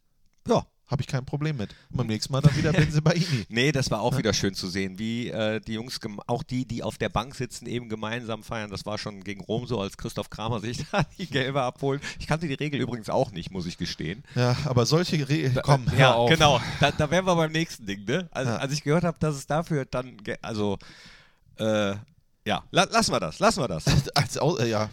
Ja. 0.49 0.67
Habe 0.89 1.01
ich 1.01 1.07
kein 1.09 1.25
Problem 1.25 1.57
mit. 1.57 1.71
Und 1.91 1.97
beim 1.97 2.07
nächsten 2.09 2.35
Mal 2.35 2.43
dann 2.43 2.55
wieder 2.55 2.71
Benzebaini. 2.75 3.47
Nee, 3.49 3.73
das 3.73 3.91
war 3.91 4.03
auch 4.03 4.19
wieder 4.19 4.35
schön 4.35 4.53
zu 4.53 4.69
sehen, 4.69 4.99
wie 4.99 5.29
äh, 5.29 5.59
die 5.61 5.73
Jungs, 5.75 5.99
auch 6.27 6.43
die, 6.43 6.67
die 6.67 6.83
auf 6.83 6.99
der 6.99 7.09
Bank 7.09 7.35
sitzen, 7.35 7.67
eben 7.67 7.89
gemeinsam 7.89 8.43
feiern. 8.43 8.69
Das 8.71 8.85
war 8.85 8.99
schon 8.99 9.25
gegen 9.25 9.41
Rom 9.43 9.67
so, 9.67 9.81
als 9.81 9.97
Christoph 9.97 10.29
Kramer 10.29 10.61
sich 10.61 10.85
da 10.93 11.07
die 11.17 11.29
Gelbe 11.29 11.63
abholt. 11.63 12.03
Ich 12.19 12.27
kannte 12.27 12.47
die 12.47 12.53
Regel 12.55 12.79
übrigens 12.79 13.09
auch 13.09 13.31
nicht, 13.31 13.51
muss 13.51 13.65
ich 13.65 13.79
gestehen. 13.79 14.23
Ja, 14.35 14.55
aber 14.67 14.85
solche 14.85 15.27
Re 15.27 15.51
Komm, 15.63 15.91
hör 15.93 15.99
ja, 15.99 16.13
auf. 16.15 16.29
genau. 16.29 16.61
Da, 16.79 16.91
da 16.91 17.11
wären 17.11 17.25
wir 17.25 17.37
beim 17.37 17.53
nächsten 17.53 17.87
Ding, 17.87 18.05
ne? 18.05 18.29
Also, 18.31 18.51
Ja. 18.51 18.59
Als 18.59 18.73
ich 18.75 18.83
gehört 18.83 19.05
habe, 19.05 19.19
dass 19.19 19.37
es 19.37 19.47
dafür 19.47 19.87
dann, 19.87 20.19
also, 20.43 20.79
äh, 21.57 21.95
ja, 22.45 22.63
la 22.71 22.85
lassen 22.85 23.13
wir 23.13 23.21
das, 23.21 23.39
lassen 23.39 23.61
wir 23.61 23.69
das. 23.69 23.85
Als, 24.15 24.37
äh, 24.37 24.69
ja, 24.69 24.89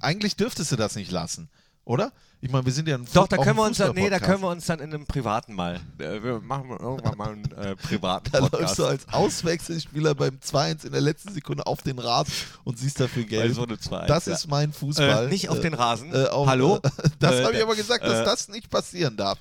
eigentlich 0.00 0.36
dürftest 0.36 0.72
du 0.72 0.76
das 0.76 0.96
nicht 0.96 1.10
lassen, 1.10 1.48
oder? 1.84 2.12
Ich 2.40 2.50
meine, 2.50 2.66
wir 2.66 2.72
sind 2.74 2.86
ja 2.86 2.96
ein 2.96 3.06
Doch, 3.14 3.26
da 3.26 3.38
können 3.38 3.56
wir 3.56 3.62
uns 3.64 3.78
dann, 3.78 3.94
nee, 3.94 4.10
da 4.10 4.18
können 4.18 4.42
wir 4.42 4.48
uns 4.50 4.66
dann 4.66 4.78
in 4.78 4.92
einem 4.92 5.06
privaten 5.06 5.54
mal, 5.54 5.80
äh, 5.98 6.22
wir 6.22 6.40
machen 6.40 6.68
irgendwann 6.78 7.16
mal 7.16 7.28
einen 7.32 7.50
äh, 7.52 7.74
privaten 7.74 8.30
Da 8.32 8.40
läufst 8.40 8.52
Podcast. 8.52 8.78
du 8.80 8.84
als 8.84 9.08
Auswechselspieler 9.10 10.14
beim 10.14 10.36
2-1 10.46 10.84
in 10.84 10.92
der 10.92 11.00
letzten 11.00 11.32
Sekunde 11.32 11.66
auf 11.66 11.80
den 11.80 11.98
Rasen 11.98 12.34
und 12.64 12.78
siehst 12.78 13.00
dafür 13.00 13.24
Geld. 13.24 13.54
so 13.54 13.62
eine 13.64 13.78
2 13.78 14.04
das 14.06 14.26
ja. 14.26 14.34
ist 14.34 14.46
mein 14.48 14.74
Fußball. 14.74 15.24
Äh, 15.26 15.28
nicht 15.30 15.48
auf 15.48 15.56
Äh, 15.58 15.62
den 15.62 15.72
Rasen. 15.74 16.12
äh, 16.14 16.26
auf- 16.26 16.46
Hallo? 16.46 16.80
das 17.18 17.36
Äh, 17.36 17.44
habe 17.44 17.56
ich 17.56 17.62
aber 17.62 17.76
gesagt, 17.76 18.04
dass 18.04 18.20
äh, 18.20 18.24
das 18.24 18.48
nicht 18.48 18.68
passieren 18.68 19.16
darf. 19.16 19.38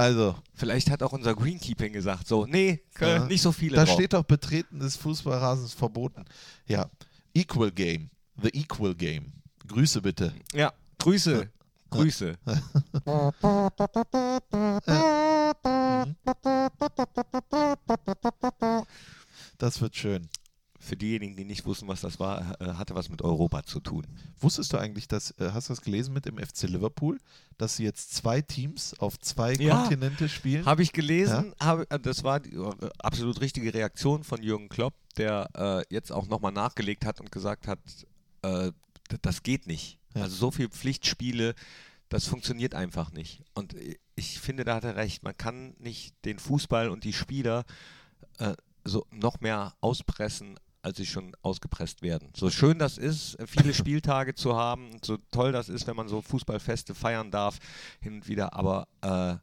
Also, 0.00 0.34
Vielleicht 0.54 0.90
hat 0.90 1.02
auch 1.02 1.12
unser 1.12 1.34
Greenkeeping 1.34 1.92
gesagt, 1.92 2.26
so, 2.26 2.46
nee, 2.46 2.82
können 2.94 3.22
Ja. 3.22 3.26
nicht 3.28 3.42
so 3.42 3.52
viele 3.52 3.76
da 3.76 3.84
drauf. 3.84 3.94
steht 3.94 4.12
doch 4.14 4.24
Betreten 4.24 4.80
des 4.80 4.96
Fußballrasens 4.96 5.74
verboten. 5.74 6.24
Ja, 6.66 6.86
Equal 7.34 7.70
Game. 7.70 8.10
The 8.42 8.48
Equal 8.48 8.94
Game. 8.94 9.32
Grüße 9.66 10.00
bitte. 10.02 10.32
Ja, 10.54 10.72
Grüße, 10.98 11.48
Grüße. 11.90 12.34
Das 19.58 19.80
wird 19.80 19.96
schön. 19.96 20.28
Für 20.90 20.96
diejenigen, 20.96 21.36
die 21.36 21.44
nicht 21.44 21.64
wussten, 21.66 21.86
was 21.86 22.00
das 22.00 22.18
war, 22.18 22.60
äh, 22.60 22.72
hatte 22.74 22.96
was 22.96 23.08
mit 23.10 23.22
Europa 23.22 23.62
zu 23.62 23.78
tun. 23.78 24.04
Wusstest 24.40 24.72
du 24.72 24.76
eigentlich, 24.76 25.06
dass, 25.06 25.30
äh, 25.38 25.50
hast 25.52 25.68
du 25.68 25.72
das 25.72 25.82
gelesen 25.82 26.12
mit 26.12 26.26
dem 26.26 26.36
FC 26.36 26.64
Liverpool, 26.64 27.20
dass 27.58 27.76
sie 27.76 27.84
jetzt 27.84 28.12
zwei 28.12 28.40
Teams 28.42 28.98
auf 28.98 29.16
zwei 29.20 29.52
Ja. 29.54 29.82
Kontinente 29.82 30.28
spielen? 30.28 30.66
Habe 30.66 30.82
ich 30.82 30.92
gelesen, 30.92 31.54
habe, 31.60 31.88
äh, 31.90 32.00
das 32.00 32.24
war 32.24 32.40
die 32.40 32.58
absolut 32.98 33.40
richtige 33.40 33.72
Reaktion 33.72 34.24
von 34.24 34.42
Jürgen 34.42 34.68
Klopp, 34.68 34.94
der 35.16 35.48
äh, 35.54 35.94
jetzt 35.94 36.10
auch 36.10 36.26
nochmal 36.26 36.50
nachgelegt 36.50 37.04
hat 37.06 37.20
und 37.20 37.30
gesagt 37.30 37.68
hat, 37.68 37.78
äh, 38.42 38.72
das 39.22 39.44
geht 39.44 39.68
nicht. 39.68 40.00
Ja. 40.16 40.22
Also 40.22 40.34
so 40.34 40.50
viele 40.50 40.70
Pflichtspiele, 40.70 41.54
Das 42.08 42.26
funktioniert 42.26 42.74
einfach 42.74 43.12
nicht. 43.12 43.44
Und 43.54 43.76
ich 44.16 44.40
finde, 44.40 44.64
da 44.64 44.74
hat 44.74 44.82
er 44.82 44.96
recht. 44.96 45.22
Man 45.22 45.36
kann 45.36 45.76
nicht 45.78 46.16
den 46.24 46.40
Fußball 46.40 46.88
und 46.88 47.04
die 47.04 47.12
Spieler 47.12 47.64
äh, 48.38 48.54
so 48.84 49.06
noch 49.12 49.40
mehr 49.40 49.74
auspressen, 49.80 50.58
als 50.82 50.96
sie 50.96 51.06
schon 51.06 51.36
ausgepresst 51.42 52.02
werden. 52.02 52.30
So 52.34 52.50
schön 52.50 52.78
das 52.78 52.98
ist, 52.98 53.36
viele 53.46 53.74
Spieltage 53.74 54.34
zu 54.34 54.56
haben, 54.56 54.90
so 55.04 55.18
toll 55.30 55.52
das 55.52 55.68
ist, 55.68 55.86
wenn 55.86 55.96
man 55.96 56.08
so 56.08 56.22
Fußballfeste 56.22 56.94
feiern 56.94 57.30
darf, 57.30 57.58
hin 58.00 58.14
und 58.14 58.28
wieder, 58.28 58.54
aber 58.54 58.88
äh, 59.02 59.36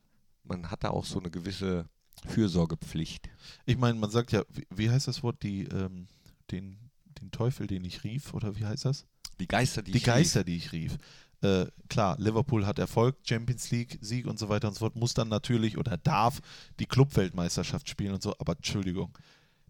man 0.44 0.72
hat 0.72 0.84
da 0.84 0.90
auch 0.90 1.06
so 1.06 1.20
eine 1.20 1.30
gewisse 1.30 1.86
Fürsorgepflicht. 2.26 3.30
Ich 3.66 3.78
meine, 3.78 4.00
man 4.00 4.10
sagt 4.10 4.32
ja, 4.32 4.44
wie, 4.50 4.66
wie 4.74 4.90
heißt 4.90 5.08
das 5.08 5.24
Wort, 5.24 5.44
die, 5.44 5.64
ähm, 5.66 6.08
den, 6.52 6.78
den 7.22 7.32
Teufel, 7.32 7.68
den 7.68 7.86
ich 7.86 8.04
rief, 8.04 8.34
oder 8.34 8.56
wie 8.58 8.66
heißt 8.66 8.86
das? 8.86 9.06
Die 9.40 9.48
Geister, 9.48 9.84
die, 9.84 9.92
Die 9.92 9.98
ich 10.00 10.04
Geister, 10.04 10.44
die 10.44 10.58
ich 10.58 10.72
rief. 10.72 10.98
Äh, 11.42 11.68
klar, 11.88 12.16
Liverpool 12.18 12.66
hat 12.66 12.80
Erfolg, 12.80 13.18
Champions 13.24 13.70
League, 13.70 14.00
Sieg 14.02 14.26
und 14.26 14.40
so 14.40 14.50
weiter 14.50 14.70
und 14.70 14.74
so 14.74 14.80
fort, 14.80 14.96
muss 14.96 15.14
dann 15.14 15.30
natürlich 15.30 15.78
oder 15.78 15.98
darf 15.98 16.40
die 16.80 16.88
Clubweltmeisterschaft 16.88 17.88
spielen 17.88 18.16
und 18.16 18.24
so, 18.24 18.34
aber 18.40 18.54
Entschuldigung, 18.54 19.16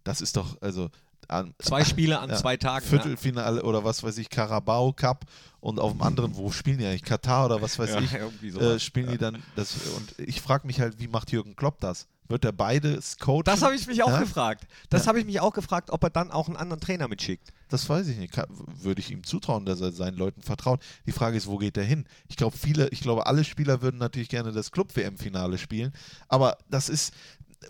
das 0.06 0.22
ist 0.22 0.38
doch, 0.38 0.62
also 0.62 0.90
an, 1.28 1.54
Zwei 1.60 1.84
Spiele 1.84 2.20
an 2.20 2.30
Ja, 2.32 2.36
zwei 2.38 2.58
Tagen. 2.58 2.86
Viertelfinale 2.86 3.64
oder 3.64 3.84
was 3.84 4.04
weiß 4.04 4.18
ich, 4.18 4.30
Carabao 4.30 4.94
Cup 4.94 5.26
und 5.60 5.80
auf 5.80 5.92
dem 5.92 6.02
anderen, 6.02 6.36
wo 6.36 6.52
spielen 6.52 6.78
die 6.78 6.86
eigentlich? 6.86 7.04
Katar 7.04 7.46
oder 7.46 7.62
was 7.62 7.78
weiß 7.80 7.90
ja, 7.92 8.00
ich, 8.02 8.14
irgendwie 8.16 8.50
äh, 8.50 8.80
spielen 8.80 9.08
die 9.10 9.18
dann 9.18 9.44
das 9.56 9.76
und 9.96 10.16
ich 10.20 10.42
frage 10.42 10.66
mich 10.68 10.80
halt, 10.80 11.00
wie 11.00 11.08
macht 11.08 11.32
Jürgen 11.32 11.56
Klopp 11.56 11.80
das? 11.80 12.08
Wird 12.30 12.44
er 12.44 12.52
beides 12.52 13.18
coachen? 13.20 13.44
Das 13.46 13.62
habe 13.62 13.74
ich 13.74 13.88
mich 13.88 14.04
auch 14.04 14.10
Ja? 14.10 14.20
gefragt. 14.20 14.68
Das 14.90 15.04
Ja. 15.04 15.08
habe 15.08 15.20
ich 15.22 15.26
mich 15.26 15.40
auch 15.40 15.54
gefragt, 15.54 15.92
ob 15.92 16.04
er 16.04 16.10
dann 16.10 16.30
auch 16.30 16.48
einen 16.50 16.58
anderen 16.58 16.82
Trainer 16.82 17.08
mitschickt. 17.08 17.54
Das 17.70 17.88
weiß 17.88 18.06
ich 18.10 18.18
nicht. 18.18 18.34
Kann, 18.34 18.48
würde 18.50 19.00
ich 19.00 19.12
ihm 19.12 19.24
zutrauen, 19.24 19.66
dass 19.66 19.80
er 19.80 19.94
seinen 19.94 20.18
Leuten 20.18 20.42
vertraut. 20.42 20.82
Die 21.06 21.14
Frage 21.14 21.38
ist, 21.38 21.48
wo 21.48 21.58
geht 21.58 21.78
er 21.78 21.86
hin? 21.86 22.06
Ich 22.28 22.36
glaube, 22.36 22.58
viele, 22.58 22.90
ich 22.90 23.00
glaube, 23.00 23.28
alle 23.28 23.46
Spieler 23.46 23.82
würden 23.82 23.98
natürlich 23.98 24.28
gerne 24.28 24.52
das 24.52 24.72
Club-WM-Finale 24.72 25.58
spielen. 25.58 25.94
Aber 26.28 26.58
das 26.70 26.90
ist, 26.90 27.14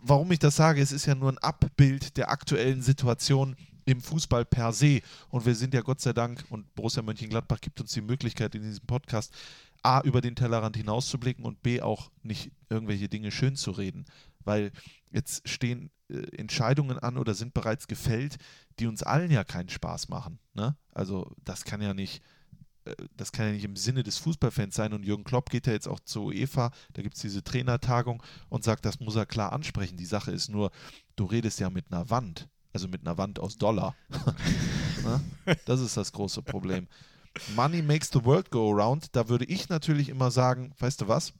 warum 0.02 0.32
ich 0.32 0.40
das 0.40 0.56
sage, 0.56 0.82
es 0.82 0.92
ist 0.92 1.06
ja 1.06 1.16
nur 1.16 1.32
ein 1.32 1.38
Abbild 1.38 2.18
der 2.18 2.30
aktuellen 2.30 2.82
Situation 2.82 3.56
im 3.86 4.02
Fußball 4.02 4.46
per 4.46 4.74
se. 4.74 5.02
Und 5.30 5.46
wir 5.46 5.56
sind 5.56 5.74
ja 5.74 5.82
Gott 5.82 6.02
sei 6.02 6.14
Dank, 6.14 6.44
und 6.50 6.74
Borussia 6.76 7.02
Mönchengladbach 7.02 7.62
gibt 7.62 7.80
uns 7.80 7.94
die 7.94 8.02
Möglichkeit 8.02 8.54
in 8.54 8.62
diesem 8.62 8.86
Podcast, 8.86 9.34
A, 9.82 10.02
über 10.02 10.22
den 10.22 10.36
Tellerrand 10.36 10.76
hinauszublicken 10.76 11.46
und 11.46 11.64
B, 11.64 11.82
auch 11.82 12.12
nicht 12.22 12.52
irgendwelche 12.70 13.08
Dinge 13.08 13.32
schön 13.32 13.56
zu 13.56 13.72
reden. 13.72 14.06
Weil 14.44 14.72
jetzt 15.12 15.48
stehen 15.48 15.90
äh, 16.10 16.36
Entscheidungen 16.38 17.00
an 17.00 17.18
oder 17.18 17.34
sind 17.34 17.54
bereits 17.54 17.88
gefällt, 17.88 18.38
die 18.80 18.88
uns 18.88 19.04
allen 19.04 19.32
ja 19.32 19.44
keinen 19.44 19.70
Spaß 19.70 20.10
machen. 20.10 20.40
Ne? 20.54 20.76
Also 20.92 21.32
das 21.44 21.64
kann 21.64 21.82
ja 21.82 21.94
nicht, 21.94 22.22
das 23.16 23.32
kann 23.32 23.48
ja 23.48 23.52
nicht 23.54 23.64
im 23.64 23.76
Sinne 23.76 24.04
des 24.04 24.18
Fußballfans 24.18 24.76
sein. 24.76 24.94
Und 24.94 25.04
Jürgen 25.04 25.24
Klopp 25.24 25.50
geht 25.50 25.68
ja 25.68 25.74
jetzt 25.74 25.88
auch 25.88 26.00
zur 26.00 26.26
UEFA, 26.26 26.72
da 26.94 27.02
gibt 27.02 27.16
es 27.16 27.22
diese 27.22 27.44
Trainertagung 27.44 28.24
und 28.50 28.64
sagt, 28.64 28.86
das 28.86 29.00
muss 29.00 29.16
er 29.16 29.26
klar 29.26 29.54
ansprechen. 29.54 29.98
Die 29.98 30.06
Sache 30.06 30.32
ist 30.32 30.50
nur, 30.50 30.72
du 31.16 31.26
redest 31.26 31.60
ja 31.60 31.70
mit 31.70 31.92
einer 31.92 32.10
Wand, 32.10 32.48
also 32.74 32.88
mit 32.88 33.02
einer 33.02 33.18
Wand 33.18 33.40
aus 33.40 33.58
Dollar. 33.58 33.96
ne? 35.04 35.22
Das 35.66 35.80
ist 35.82 35.98
das 35.98 36.12
große 36.12 36.42
Problem. 36.42 36.88
Money 37.56 37.82
makes 37.82 38.10
the 38.12 38.24
world 38.24 38.50
go 38.50 38.72
around. 38.72 39.16
Da 39.16 39.30
würde 39.30 39.46
ich 39.46 39.70
natürlich 39.70 40.10
immer 40.10 40.32
sagen, 40.32 40.74
weißt 40.80 41.02
du 41.02 41.08
was? 41.08 41.34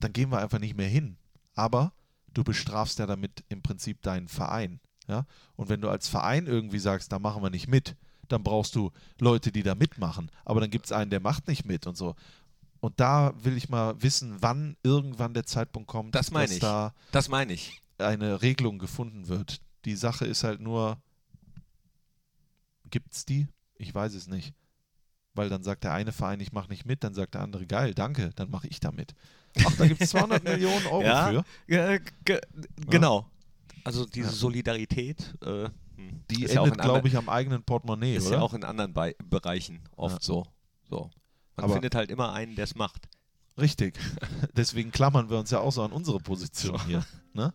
Dann 0.00 0.12
gehen 0.12 0.30
wir 0.30 0.38
einfach 0.38 0.58
nicht 0.58 0.76
mehr 0.76 0.88
hin. 0.88 1.16
Aber 1.54 1.92
du 2.32 2.44
bestrafst 2.44 2.98
ja 2.98 3.06
damit 3.06 3.44
im 3.48 3.62
Prinzip 3.62 4.02
deinen 4.02 4.28
Verein. 4.28 4.80
Ja? 5.08 5.26
Und 5.56 5.68
wenn 5.68 5.80
du 5.80 5.88
als 5.88 6.08
Verein 6.08 6.46
irgendwie 6.46 6.78
sagst, 6.78 7.12
da 7.12 7.18
machen 7.18 7.42
wir 7.42 7.50
nicht 7.50 7.68
mit, 7.68 7.96
dann 8.32 8.42
brauchst 8.42 8.74
du 8.74 8.90
Leute, 9.18 9.52
die 9.52 9.62
da 9.62 9.74
mitmachen. 9.74 10.30
Aber 10.44 10.60
dann 10.60 10.70
gibt 10.70 10.86
es 10.86 10.92
einen, 10.92 11.10
der 11.10 11.20
macht 11.20 11.48
nicht 11.48 11.64
mit 11.64 11.86
und 11.86 11.96
so. 11.96 12.14
Und 12.80 12.98
da 12.98 13.32
will 13.44 13.56
ich 13.56 13.68
mal 13.68 14.00
wissen, 14.02 14.36
wann 14.40 14.76
irgendwann 14.82 15.34
der 15.34 15.44
Zeitpunkt 15.44 15.88
kommt, 15.88 16.14
Das 16.14 16.30
dass 16.30 16.50
ich. 16.50 16.58
da 16.60 16.94
Das 17.12 17.28
meine 17.28 17.52
ich. 17.52 17.80
eine 17.98 18.40
Regelung 18.42 18.78
gefunden 18.78 19.28
wird. 19.28 19.60
Die 19.84 19.96
Sache 19.96 20.24
ist 20.26 20.44
halt 20.44 20.60
nur, 20.60 20.96
gibt 22.90 23.12
es 23.14 23.24
die? 23.24 23.46
Ich 23.76 23.94
weiß 23.94 24.14
es 24.14 24.26
nicht. 24.28 24.54
Weil 25.34 25.48
dann 25.48 25.62
sagt 25.62 25.84
der 25.84 25.92
eine 25.92 26.12
Verein, 26.12 26.40
ich 26.40 26.52
mache 26.52 26.68
nicht 26.68 26.86
mit, 26.86 27.04
dann 27.04 27.14
sagt 27.14 27.34
der 27.34 27.42
andere, 27.42 27.66
geil, 27.66 27.94
danke, 27.94 28.30
dann 28.34 28.50
mache 28.50 28.66
ich 28.66 28.80
da 28.80 28.90
mit. 28.90 29.14
Ach, 29.64 29.74
da 29.76 29.86
gibt 29.86 30.00
es 30.00 30.10
200 30.10 30.42
Millionen 30.42 30.86
Euro 30.86 31.02
Ja. 31.02 31.28
für. 31.30 32.00
Ge 32.24 32.40
genau. 32.88 33.28
Also 33.84 34.04
diese 34.06 34.30
Solidarität, 34.30 35.34
äh, 35.44 35.68
Die 36.30 36.44
ist 36.44 36.54
ja 36.54 36.62
endet, 36.62 36.76
in 36.78 36.82
glaube 36.82 37.08
ich, 37.08 37.16
am 37.16 37.28
eigenen 37.28 37.62
Portemonnaie, 37.62 38.14
ist 38.16 38.26
oder? 38.28 38.36
ja 38.36 38.42
auch 38.42 38.54
in 38.54 38.64
anderen 38.64 38.92
Bei 38.92 39.14
Bereichen 39.24 39.80
oft 39.96 40.16
Ja. 40.16 40.20
so. 40.20 40.44
so. 40.88 41.10
Man 41.56 41.64
Aber- 41.64 41.72
findet 41.74 41.94
halt 41.94 42.10
immer 42.10 42.32
einen, 42.32 42.54
der 42.56 42.64
es 42.64 42.74
macht. 42.74 43.08
Richtig. 43.58 43.98
Deswegen 44.56 44.90
klammern 44.92 45.28
wir 45.30 45.38
uns 45.38 45.50
ja 45.50 45.58
auch 45.60 45.72
so 45.72 45.82
an 45.82 45.92
unsere 45.92 46.18
Position 46.20 46.78
So. 46.78 46.84
hier. 46.86 47.04
Ne? 47.34 47.52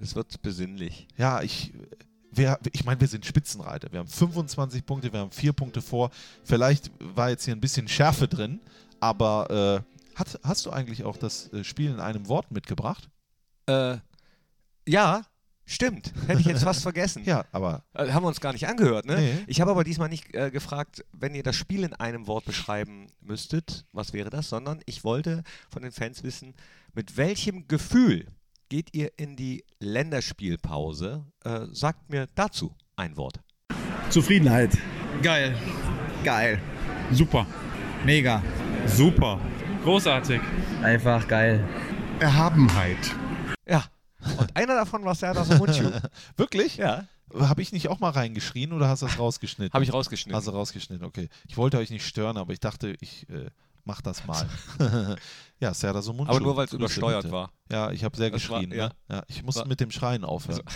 Es 0.00 0.14
wird 0.14 0.40
besinnlich. 0.42 1.08
Ja, 1.16 1.42
ich, 1.42 1.72
wer, 2.30 2.58
ich 2.72 2.84
meine, 2.84 3.00
wir 3.00 3.08
sind 3.08 3.26
Spitzenreiter. 3.26 3.90
Wir 3.90 3.98
haben 4.00 4.08
25 4.08 4.86
Punkte, 4.86 5.12
wir 5.12 5.20
haben 5.20 5.32
vier 5.32 5.52
Punkte 5.52 5.82
vor. 5.82 6.10
Vielleicht 6.44 6.90
war 7.00 7.30
jetzt 7.30 7.44
hier 7.44 7.54
ein 7.54 7.60
bisschen 7.60 7.88
Schärfe 7.88 8.28
drin, 8.28 8.60
aber 9.00 9.84
äh, 9.84 10.16
hat, 10.18 10.38
hast 10.44 10.66
du 10.66 10.70
eigentlich 10.70 11.04
auch 11.04 11.16
das 11.16 11.52
äh, 11.52 11.64
Spiel 11.64 11.90
in 11.90 12.00
einem 12.00 12.28
Wort 12.28 12.50
mitgebracht? 12.52 13.08
Äh, 13.66 13.98
ja, 14.86 15.22
stimmt. 15.68 16.12
Hätte 16.26 16.40
ich 16.40 16.46
jetzt 16.46 16.64
fast 16.64 16.82
vergessen. 16.82 17.22
Ja, 17.26 17.44
aber 17.52 17.84
Äh, 17.94 18.10
haben 18.10 18.24
wir 18.24 18.28
uns 18.28 18.40
gar 18.40 18.52
nicht 18.52 18.66
angehört, 18.66 19.04
ne? 19.06 19.16
Nee. 19.16 19.32
Ich 19.46 19.60
habe 19.60 19.70
aber 19.70 19.84
diesmal 19.84 20.08
nicht 20.08 20.34
äh, 20.34 20.50
gefragt, 20.50 21.04
wenn 21.12 21.34
ihr 21.34 21.42
das 21.42 21.54
Spiel 21.56 21.84
in 21.84 21.92
einem 21.94 22.26
Wort 22.26 22.44
beschreiben 22.44 23.06
müsstet, 23.20 23.84
was 23.92 24.12
wäre 24.12 24.30
das, 24.30 24.48
sondern 24.48 24.80
ich 24.86 25.04
wollte 25.04 25.42
von 25.70 25.82
den 25.82 25.92
Fans 25.92 26.22
wissen, 26.24 26.54
mit 26.94 27.16
welchem 27.16 27.68
Gefühl 27.68 28.26
geht 28.68 28.94
ihr 28.94 29.12
in 29.18 29.36
die 29.36 29.64
Länderspielpause? 29.80 31.24
Äh, 31.44 31.66
sagt 31.72 32.10
mir 32.10 32.26
dazu 32.34 32.74
ein 32.96 33.16
Wort. 33.16 33.40
Zufriedenheit. 34.10 34.76
Geil. 35.22 35.54
Geil. 36.24 36.60
Super. 37.12 37.46
Mega. 38.04 38.42
Super. 38.86 39.38
Großartig. 39.84 40.40
Einfach 40.82 41.26
geil. 41.28 41.66
Erhabenheit. 42.20 43.14
Ja. 43.68 43.84
Und 44.36 44.56
einer 44.56 44.74
davon 44.74 45.04
war 45.04 45.14
Serdar 45.14 45.44
Samuncu. 45.44 45.90
wirklich? 46.36 46.76
ja. 46.76 47.06
Habe 47.38 47.60
ich 47.60 47.72
nicht 47.72 47.88
auch 47.88 48.00
mal 48.00 48.08
reingeschrien 48.10 48.72
oder 48.72 48.88
hast 48.88 49.02
du 49.02 49.06
das 49.06 49.18
rausgeschnitten? 49.18 49.74
Habe 49.74 49.84
ich 49.84 49.92
rausgeschnitten. 49.92 50.34
Hast 50.34 50.46
du 50.46 50.50
rausgeschnitten, 50.50 51.04
okay. 51.06 51.28
Ich 51.46 51.58
wollte 51.58 51.76
euch 51.76 51.90
nicht 51.90 52.06
stören, 52.06 52.38
aber 52.38 52.54
ich 52.54 52.60
dachte, 52.60 52.96
ich 53.00 53.28
äh, 53.28 53.50
mach 53.84 54.00
das 54.00 54.24
mal. 54.26 54.48
ja, 55.60 55.74
Serda 55.74 56.00
Sumuncu. 56.00 56.30
aber 56.30 56.40
nur 56.40 56.56
weil 56.56 56.64
es 56.64 56.72
übersteuert 56.72 57.24
bitte. 57.24 57.34
war. 57.34 57.50
Ja, 57.70 57.90
ich 57.90 58.02
habe 58.02 58.16
sehr 58.16 58.30
Das 58.30 58.48
war- 58.48 58.60
geschrien. 58.60 58.74
ja. 58.78 58.86
ne? 58.88 58.94
ja, 59.10 59.22
ich 59.28 59.42
muss 59.42 59.56
War- 59.56 59.66
mit 59.66 59.78
dem 59.80 59.90
Schreien 59.90 60.24
aufhören. 60.24 60.62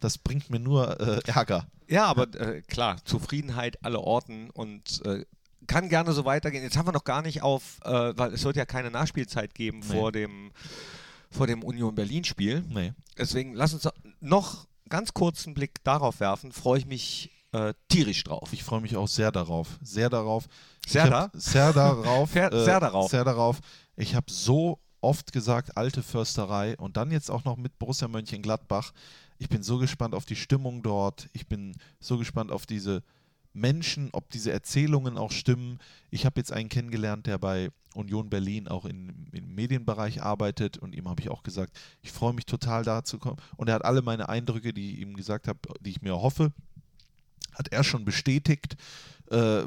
Das 0.00 0.18
bringt 0.18 0.50
mir 0.50 0.60
nur 0.60 1.00
äh, 1.00 1.20
Ärger. 1.26 1.66
Ja, 1.88 2.04
aber 2.04 2.24
äh, 2.38 2.60
klar, 2.60 2.98
Zufriedenheit 3.06 3.82
alle 3.82 3.98
Orten 3.98 4.50
und 4.50 5.04
äh, 5.06 5.24
kann 5.66 5.88
gerne 5.88 6.12
so 6.12 6.26
weitergehen. 6.26 6.62
Jetzt 6.62 6.76
haben 6.76 6.86
wir 6.86 6.92
noch 6.92 7.04
gar 7.04 7.22
nicht 7.22 7.42
auf, 7.42 7.78
äh, 7.82 8.12
weil 8.14 8.34
es 8.34 8.44
wird 8.44 8.56
ja 8.56 8.66
keine 8.66 8.90
Nachspielzeit 8.90 9.54
geben 9.54 9.80
Nee. 9.80 9.86
vor 9.98 10.12
dem 10.12 10.52
vor 11.36 11.46
dem 11.46 11.62
Union 11.62 11.94
Berlin 11.94 12.24
Spiel. 12.24 12.64
Nee. 12.68 12.92
Deswegen 13.18 13.54
lass 13.54 13.74
uns 13.74 13.88
noch 14.20 14.66
ganz 14.88 15.12
kurz 15.14 15.46
einen 15.46 15.54
Blick 15.54 15.82
darauf 15.84 16.20
werfen. 16.20 16.52
Freue 16.52 16.78
ich 16.78 16.86
mich 16.86 17.30
äh, 17.52 17.74
tierisch 17.88 18.24
drauf. 18.24 18.52
Ich 18.52 18.64
freue 18.64 18.80
mich 18.80 18.96
auch 18.96 19.08
sehr 19.08 19.30
darauf. 19.32 19.78
Sehr 19.82 20.10
darauf. 20.10 20.46
Sehr 20.86 21.08
da? 21.10 21.30
Sehr 21.34 21.72
darauf. 21.72 22.30
Sehr- 22.32 22.50
sehr 22.64 22.80
darauf. 22.80 23.10
Sehr 23.10 23.24
darauf. 23.24 23.60
Ich 23.96 24.14
habe 24.14 24.30
so 24.30 24.78
oft 25.00 25.32
gesagt, 25.32 25.76
alte 25.76 26.02
Försterei 26.02 26.76
und 26.78 26.96
dann 26.96 27.10
jetzt 27.10 27.30
auch 27.30 27.44
noch 27.44 27.56
mit 27.56 27.78
Borussia 27.78 28.08
Mönchengladbach. 28.08 28.92
Ich 29.38 29.48
bin 29.48 29.62
so 29.62 29.78
gespannt 29.78 30.14
auf 30.14 30.24
die 30.24 30.36
Stimmung 30.36 30.82
dort. 30.82 31.28
Ich 31.32 31.46
bin 31.46 31.76
so 32.00 32.16
gespannt 32.18 32.50
auf 32.50 32.66
diese 32.66 33.02
Menschen, 33.56 34.10
ob 34.12 34.30
diese 34.30 34.52
Erzählungen 34.52 35.16
auch 35.18 35.32
stimmen. 35.32 35.80
Ich 36.10 36.26
habe 36.26 36.38
jetzt 36.38 36.52
einen 36.52 36.68
kennengelernt, 36.68 37.26
der 37.26 37.38
bei 37.38 37.70
Union 37.94 38.28
Berlin 38.28 38.68
auch 38.68 38.84
in, 38.84 39.28
im 39.32 39.54
Medienbereich 39.54 40.22
arbeitet 40.22 40.76
und 40.76 40.94
ihm 40.94 41.08
habe 41.08 41.22
ich 41.22 41.30
auch 41.30 41.42
gesagt, 41.42 41.76
ich 42.02 42.12
freue 42.12 42.34
mich 42.34 42.44
total 42.44 42.84
da 42.84 43.02
zu 43.02 43.18
kommen. 43.18 43.38
Und 43.56 43.68
er 43.68 43.76
hat 43.76 43.84
alle 43.84 44.02
meine 44.02 44.28
Eindrücke, 44.28 44.72
die 44.72 44.92
ich 44.92 45.00
ihm 45.00 45.16
gesagt 45.16 45.48
habe, 45.48 45.58
die 45.80 45.90
ich 45.90 46.02
mir 46.02 46.20
hoffe, 46.20 46.52
hat 47.52 47.68
er 47.72 47.82
schon 47.82 48.04
bestätigt. 48.04 48.76
Äh, 49.30 49.62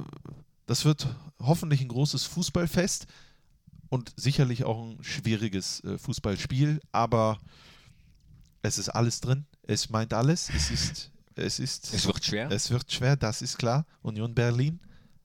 das 0.68 0.86
wird 0.86 1.08
hoffentlich 1.42 1.82
ein 1.82 1.88
großes 1.88 2.26
Fußballfest 2.26 3.08
und 3.90 4.14
sicherlich 4.16 4.64
auch 4.66 4.92
ein 4.92 5.04
schwieriges 5.04 5.84
äh, 5.84 5.98
Fußballspiel, 5.98 6.80
aber 6.92 7.40
es 8.62 8.78
ist 8.78 8.90
alles 8.90 9.20
drin. 9.20 9.46
Es 9.64 9.90
meint 9.90 10.14
alles. 10.14 10.50
Es 10.54 10.70
ist, 10.70 11.12
es 11.40 11.60
ist, 11.60 11.94
Es 11.94 12.06
wird 12.06 12.24
schwer. 12.24 12.50
es 12.52 12.70
wird 12.70 12.92
schwer, 12.92 13.16
das 13.16 13.42
ist 13.42 13.58
klar. 13.58 13.86
Union 14.02 14.34
Berlin 14.36 14.80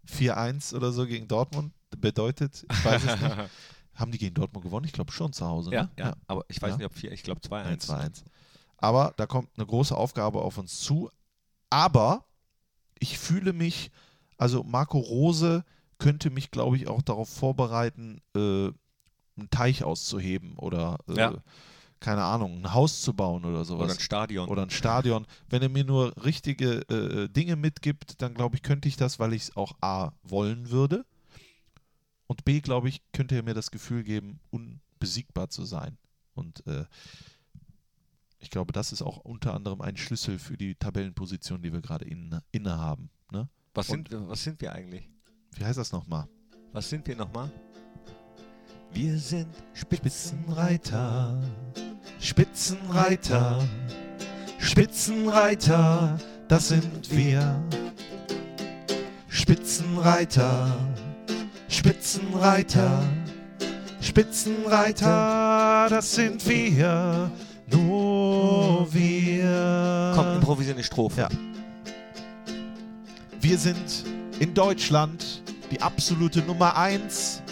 4-1 0.09 0.75
oder 0.75 0.93
so 0.93 1.07
gegen 1.07 1.29
Dortmund 1.29 1.73
bedeutet, 1.99 2.65
ich 2.71 2.85
weiß 2.85 3.05
es 3.05 3.21
nicht. 3.21 3.37
Haben 3.95 4.11
die 4.11 4.19
gegen 4.19 4.35
Dortmund 4.35 4.65
gewonnen? 4.65 4.85
Ich 4.87 4.93
glaube 4.93 5.13
schon 5.13 5.33
zu 5.33 5.47
Hause. 5.47 5.71
ja, 5.73 5.85
ne? 5.85 5.91
ja, 5.97 6.17
aber 6.27 6.45
ich 6.49 6.61
weiß 6.61 6.71
Ja. 6.73 6.77
nicht, 6.79 6.87
ob 6.87 6.95
vier, 6.95 7.13
ich 7.13 7.23
glaube 7.23 7.41
2-1. 7.41 7.65
1 7.65 7.91
2-1. 7.91 8.25
Aber 8.79 9.15
da 9.17 9.27
kommt 9.27 9.49
eine 9.57 9.65
große 9.67 9.97
Aufgabe 9.97 10.43
auf 10.43 10.59
uns 10.59 10.81
zu. 10.81 11.11
Aber 11.71 12.25
ich 12.99 13.19
fühle 13.19 13.53
mich, 13.53 13.91
also 14.37 14.65
Marco 14.65 14.99
Rose 14.99 15.65
könnte 15.99 16.31
mich, 16.31 16.51
glaube 16.51 16.77
ich, 16.77 16.89
auch 16.89 17.03
darauf 17.03 17.29
vorbereiten, 17.29 18.21
äh, 18.35 18.71
einen 19.37 19.51
Teich 19.51 19.85
auszuheben 19.85 20.57
oder 20.59 20.99
äh, 21.09 21.17
Ja. 21.17 21.35
Keine 22.01 22.23
Ahnung, 22.23 22.59
ein 22.59 22.75
Haus 22.75 23.01
zu 23.03 23.15
bauen 23.15 23.45
oder 23.45 23.65
sowas. 23.65 23.85
Oder 23.85 23.95
ein 23.95 24.01
Stadion. 24.01 24.49
Oder 24.49 24.63
ein 24.63 24.71
Stadion. 24.71 25.27
Wenn 25.49 25.63
er 25.63 25.69
mir 25.69 25.85
nur 25.85 26.15
richtige 26.25 26.81
äh, 26.89 27.29
Dinge 27.29 27.57
mitgibt, 27.57 28.21
dann 28.21 28.35
glaube 28.35 28.57
ich, 28.57 28.63
könnte 28.63 28.89
ich 28.89 28.97
das, 28.97 29.19
weil 29.19 29.33
ich 29.33 29.43
es 29.43 29.57
auch 29.57 29.77
A 29.81 30.13
wollen 30.23 30.71
würde. 30.71 31.05
Und 32.27 32.45
B, 32.45 32.61
glaube 32.61 32.89
ich, 32.89 33.03
könnte 33.13 33.37
er 33.37 33.43
mir 33.43 33.55
das 33.55 33.71
Gefühl 33.71 34.03
geben, 34.03 34.41
unbesiegbar 34.51 35.49
zu 35.49 35.65
sein. 35.65 35.97
Und 36.35 36.67
äh, 36.67 36.85
ich 38.39 38.51
glaube, 38.51 38.73
das 38.73 38.93
ist 38.93 39.03
auch 39.03 39.19
unter 39.19 39.55
anderem 39.55 39.81
ein 39.81 39.97
Schlüssel 39.97 40.39
für 40.39 40.57
die 40.57 40.75
Tabellenposition, 40.75 41.63
die 41.63 41.73
wir 41.73 41.81
gerade 41.81 42.05
inne, 42.05 42.43
inne 42.53 42.79
haben. 42.79 43.11
Ne? 43.31 43.49
was, 43.75 43.89
sind, 43.89 44.09
was 44.11 44.43
sind 44.43 44.61
wir 44.61 44.73
eigentlich? 44.73 45.09
Wie 45.57 45.65
heißt 45.65 45.79
das 45.79 45.93
nochmal? 45.93 46.29
Was 46.73 46.89
sind 46.89 47.07
wir 47.07 47.17
nochmal? 47.17 47.51
Wir 48.95 49.19
sind 49.19 49.49
Spitzenreiter, 49.73 51.37
Spitzenreiter, 52.21 53.59
Spitzenreiter, 54.59 56.17
das 56.47 56.69
sind 56.69 57.11
wir. 57.11 57.61
Spitzenreiter, 59.27 60.77
Spitzenreiter, 61.69 63.03
Spitzenreiter, 64.01 65.89
das 65.91 66.15
sind 66.15 66.49
wir. 66.49 67.33
Nur 67.67 68.87
wir. 68.95 70.13
Komm, 70.15 70.37
improvisiere 70.37 70.77
eine 70.77 70.85
Strophe. 70.85 71.23
Ja. 71.23 71.29
Wir 73.41 73.59
sind 73.59 74.05
in 74.39 74.55
Deutschland 74.55 75.43
die 75.73 75.83
absolute 75.83 76.43
Nummer 76.43 76.77
eins. 76.77 77.43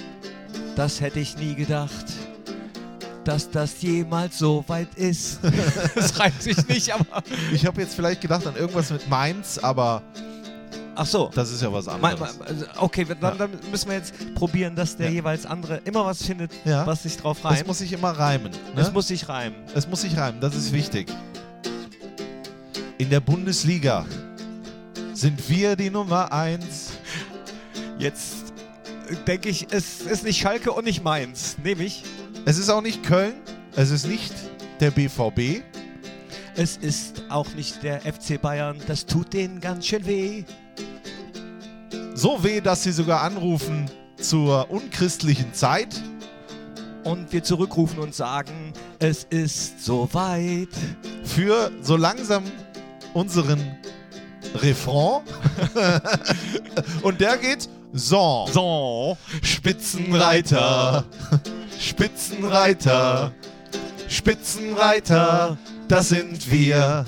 Das 0.76 1.00
hätte 1.00 1.20
ich 1.20 1.36
nie 1.36 1.54
gedacht, 1.54 2.06
dass 3.24 3.50
das 3.50 3.80
jemals 3.82 4.38
so 4.38 4.64
weit 4.68 4.88
ist. 4.96 5.38
das 5.94 6.18
reimt 6.18 6.42
sich 6.42 6.56
nicht, 6.66 6.92
aber. 6.92 7.22
Ich 7.52 7.66
habe 7.66 7.80
jetzt 7.80 7.94
vielleicht 7.94 8.20
gedacht 8.20 8.46
an 8.46 8.56
irgendwas 8.56 8.90
mit 8.90 9.08
Mainz, 9.08 9.58
aber 9.58 10.02
Ach 10.94 11.06
so. 11.06 11.30
das 11.34 11.50
ist 11.52 11.62
ja 11.62 11.72
was 11.72 11.88
anderes. 11.88 12.40
also, 12.40 12.66
okay, 12.78 13.06
dann, 13.20 13.38
dann 13.38 13.50
müssen 13.70 13.88
wir 13.88 13.96
jetzt 13.96 14.34
probieren, 14.34 14.74
dass 14.74 14.96
der 14.96 15.06
Ja. 15.08 15.12
jeweils 15.12 15.46
andere 15.46 15.80
immer 15.84 16.04
was 16.04 16.22
findet, 16.22 16.50
Ja. 16.64 16.86
was 16.86 17.02
sich 17.04 17.16
drauf 17.16 17.38
Das 17.42 17.52
reimt. 17.52 17.66
muss 17.66 17.78
sich 17.78 17.92
immer 17.92 18.10
reimen. 18.10 18.50
Ne? 18.74 18.80
es 18.80 18.92
muss 18.92 19.08
sich 19.08 19.28
reimen. 19.28 19.56
es 19.74 19.86
muss 19.88 20.00
sich 20.02 20.16
reimen, 20.16 20.40
das 20.40 20.54
ist 20.54 20.72
wichtig. 20.72 21.08
In 22.98 23.10
der 23.10 23.20
Bundesliga 23.20 24.04
sind 25.14 25.48
wir 25.48 25.76
die 25.76 25.90
Nummer 25.90 26.32
eins. 26.32 26.92
Jetzt 27.98 28.41
denke 29.26 29.48
ich, 29.48 29.66
es 29.70 30.00
ist 30.00 30.24
nicht 30.24 30.40
Schalke 30.40 30.72
und 30.72 30.84
nicht 30.84 31.02
Mainz. 31.02 31.56
Nehme 31.62 31.84
ich. 31.84 32.04
Es 32.44 32.58
ist 32.58 32.68
auch 32.68 32.82
nicht 32.82 33.02
Köln, 33.02 33.34
es 33.76 33.90
ist 33.90 34.06
nicht 34.06 34.32
der 34.80 34.90
BVB. 34.90 35.62
Es 36.54 36.76
ist 36.76 37.22
auch 37.30 37.48
nicht 37.54 37.82
der 37.82 38.00
FC 38.00 38.40
Bayern. 38.40 38.78
Das 38.86 39.06
tut 39.06 39.32
denen 39.32 39.60
ganz 39.60 39.86
schön 39.86 40.06
weh. 40.06 40.44
So 42.14 42.44
weh, 42.44 42.60
dass 42.60 42.82
sie 42.82 42.92
sogar 42.92 43.22
anrufen 43.22 43.90
zur 44.18 44.70
unchristlichen 44.70 45.54
Zeit. 45.54 46.00
Und 47.04 47.32
wir 47.32 47.42
zurückrufen 47.42 47.98
und 47.98 48.14
sagen, 48.14 48.72
es 48.98 49.24
ist 49.24 49.84
soweit. 49.84 50.68
für 51.24 51.70
so 51.80 51.96
langsam 51.96 52.44
unseren 53.14 53.78
Refrain. 54.56 55.22
Und 57.02 57.20
der 57.20 57.36
geht 57.38 57.68
so. 57.92 58.48
So. 58.52 59.16
Spitzenreiter, 59.42 61.04
Spitzenreiter, 61.78 63.32
Spitzenreiter, 64.08 65.58
das 65.88 66.08
sind 66.08 66.50
wir. 66.50 67.04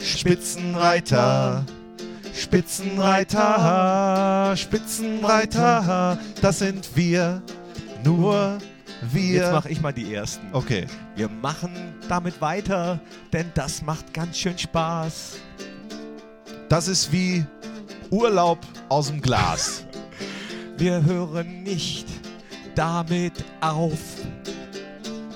Spitzenreiter, 0.00 1.64
Spitzenreiter, 2.34 4.54
Spitzenreiter, 4.56 6.18
das 6.40 6.58
sind 6.58 6.88
wir. 6.94 7.42
Nur 8.04 8.58
wir. 9.12 9.32
Jetzt 9.32 9.52
mache 9.52 9.70
ich 9.70 9.80
mal 9.80 9.92
die 9.92 10.14
ersten. 10.14 10.46
okay. 10.52 10.86
Wir 11.16 11.28
machen 11.28 11.72
damit 12.08 12.40
weiter, 12.40 13.00
denn 13.32 13.50
das 13.54 13.82
macht 13.82 14.14
ganz 14.14 14.38
schön 14.38 14.56
Spaß. 14.56 15.38
Das 16.68 16.86
ist 16.86 17.10
wie 17.12 17.44
Urlaub 18.10 18.58
aus 18.88 19.08
dem 19.08 19.20
Glas. 19.20 19.84
Wir 20.76 21.04
hören 21.04 21.62
nicht 21.62 22.06
damit 22.74 23.44
auf. 23.60 23.98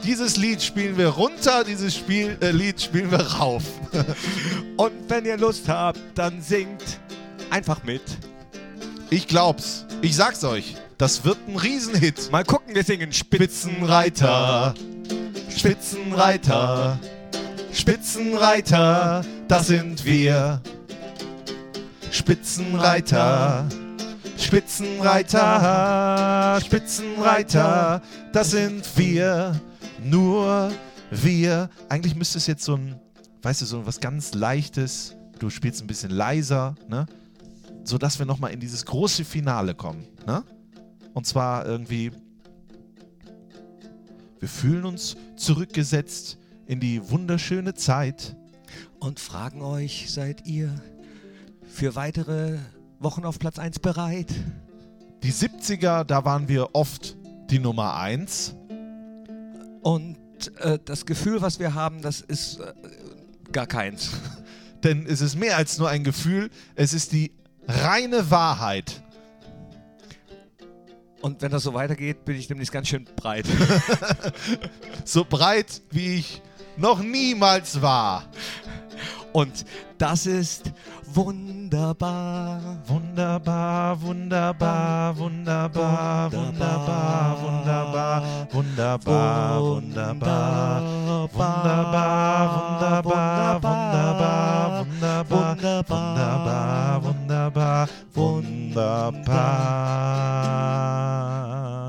Dieses 0.05 0.37
Lied 0.37 0.63
spielen 0.63 0.97
wir 0.97 1.09
runter, 1.09 1.65
dieses 1.65 1.95
Spiel, 1.95 2.37
äh, 2.41 2.51
Lied 2.51 2.81
spielen 2.81 3.11
wir 3.11 3.21
rauf. 3.21 3.63
Und 4.77 4.93
wenn 5.09 5.25
ihr 5.25 5.37
Lust 5.37 5.69
habt, 5.69 6.01
dann 6.15 6.41
singt 6.43 7.01
einfach 7.51 7.85
mit. 7.85 8.03
Ich 9.11 9.29
glaub's. 9.29 9.87
Ich 10.01 10.17
sag's 10.17 10.43
euch. 10.43 10.77
Das 10.99 11.25
wird 11.25 11.39
ein 11.49 11.57
Riesenhit. 11.57 12.31
Mal 12.31 12.45
gucken, 12.45 12.75
wir 12.75 12.85
singen 12.85 13.13
Spitzenreiter, 13.13 14.75
Spitzenreiter, 15.49 16.99
Spitzenreiter, 17.73 19.25
das 19.49 19.67
sind 19.67 20.05
wir. 20.05 20.63
Spitzenreiter, 22.13 23.67
Spitzenreiter, 24.37 26.61
Spitzenreiter, 26.65 28.03
das 28.33 28.51
sind 28.51 28.85
wir. 28.97 29.61
Nur 30.05 30.71
wir. 31.11 31.71
Eigentlich 31.89 32.15
müsste 32.15 32.37
es 32.37 32.47
jetzt 32.47 32.65
so 32.65 32.77
ein, 32.77 33.01
weißt 33.41 33.63
du, 33.63 33.65
so 33.65 33.87
was 33.87 34.01
ganz 34.01 34.35
Leichtes. 34.35 35.17
Du 35.39 35.49
spielst 35.49 35.83
ein 35.83 35.87
bisschen 35.87 36.11
leiser, 36.11 36.75
ne? 36.87 37.07
Sodass 37.85 38.19
wir 38.19 38.27
nochmal 38.27 38.53
in 38.53 38.61
dieses 38.61 38.85
große 38.85 39.25
Finale 39.25 39.75
kommen, 39.75 40.07
ne? 40.27 40.45
Und 41.15 41.27
zwar 41.27 41.67
irgendwie 41.67 42.13
wir 44.39 44.49
fühlen 44.49 44.85
uns 44.85 45.17
zurückgesetzt 45.37 46.37
in 46.67 46.79
die 46.79 47.11
wunderschöne 47.11 47.75
Zeit. 47.75 48.37
und 48.99 49.19
fragen 49.19 49.63
euch, 49.63 50.11
seid 50.11 50.47
ihr 50.47 50.71
für 51.73 51.97
weitere 51.97 52.59
Wochen 53.01 53.25
auf 53.25 53.39
Platz 53.39 53.59
1 53.59 53.81
bereit? 53.81 54.29
Die 55.23 55.33
70er, 55.33 56.05
da 56.05 56.25
waren 56.25 56.49
wir 56.49 56.75
oft 56.75 57.17
die 57.51 57.59
Nummer 57.59 57.97
1. 57.97 58.55
Und 59.83 60.17
äh, 60.59 60.79
das 60.85 61.07
Gefühl, 61.07 61.41
was 61.41 61.59
wir 61.59 61.75
haben, 61.75 62.03
das 62.03 62.21
ist 62.21 62.61
äh, 62.61 62.73
gar 63.51 63.67
keins. 63.67 64.11
Denn 64.85 65.07
es 65.07 65.21
ist 65.21 65.37
mehr 65.37 65.57
als 65.57 65.79
nur 65.79 65.89
ein 65.89 66.05
Gefühl, 66.05 66.51
es 66.75 66.93
ist 66.93 67.13
die 67.13 67.33
reine 67.67 68.31
Wahrheit. 68.31 69.03
Und 71.21 71.41
wenn 71.41 71.53
das 71.53 71.63
so 71.63 71.73
weitergeht, 71.73 72.25
bin 72.25 72.37
ich 72.37 72.49
demnächst 72.49 72.73
ganz 72.73 72.89
schön 72.89 73.09
breit. 73.17 73.47
So 75.05 75.25
breit, 75.25 75.83
wie 75.91 76.15
ich 76.15 76.43
noch 76.77 77.03
niemals 77.03 77.83
war. 77.83 78.31
Und 79.33 79.65
das 79.99 80.27
ist 80.27 80.73
wunderbar. 81.15 82.61
Wunderbar, 82.87 84.01
wunderbar, 84.01 85.17
wunderbar, 85.17 86.33
wunderbar, 86.33 87.37
wunderbar, 87.43 88.23
wunderbar, 88.53 89.63
wunderbar, 89.63 90.83
wunderbar, 91.33 92.83
wunderbar, 92.83 94.85
wunderbar, 94.85 95.89
wunderbar, 95.89 97.03
wunderbar, 97.03 97.89
wunderbar. 98.15 99.83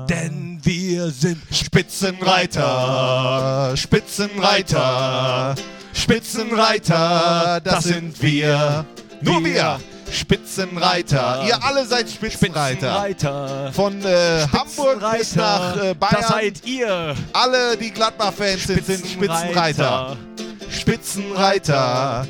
Denn 0.08 0.58
wir 0.62 1.10
sind 1.10 1.42
Spitzenreiter, 1.50 3.76
Spitzenreiter, 3.76 5.54
Spitzenreiter, 6.04 7.62
das 7.64 7.84
sind 7.84 8.20
wir. 8.20 8.84
Nur 9.22 9.42
wir, 9.42 9.80
Spitzenreiter. 10.12 11.44
Ihr 11.46 11.64
alle 11.64 11.86
seid 11.86 12.10
Spitzenreiter. 12.10 13.04
Spitzenreiter. 13.06 13.72
Von 13.72 14.04
äh, 14.04 14.46
Hamburg 14.52 15.02
bis 15.16 15.34
nach 15.34 15.82
äh, 15.82 15.94
Bayern. 15.94 16.16
Das 16.20 16.28
seid 16.28 16.66
ihr. 16.66 17.14
alle, 17.32 17.78
die 17.78 17.90
Gladbach-Fans 17.90 18.64
sind, 18.64 18.84
sind 18.84 19.06
Spitzenreiter. 19.06 20.18
Spitzenreiter. 20.68 22.26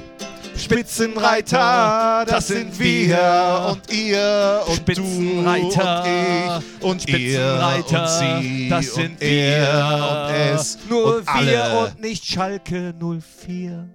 Spitzenreiter, 0.65 2.25
das 2.27 2.49
sind 2.49 2.79
wir 2.79 3.69
und 3.71 3.93
ihr 3.93 4.63
und 4.67 4.77
Spitzenreiter. 4.77 6.63
du 6.81 6.87
und 6.87 7.01
ich 7.01 7.03
und 7.03 7.03
Spitzenreiter, 7.03 8.21
ihr 8.23 8.39
und 8.41 8.43
sie 8.43 8.69
das 8.71 8.89
und 8.89 8.95
sind 8.95 9.23
er 9.23 9.91
wir. 9.91 10.11
und 10.11 10.35
es 10.59 10.79
Nur 10.89 11.17
und 11.19 11.27
wir 11.27 11.35
alle. 11.65 11.79
und 11.87 12.01
nicht 12.01 12.25
Schalke 12.25 12.95
04. 12.99 13.89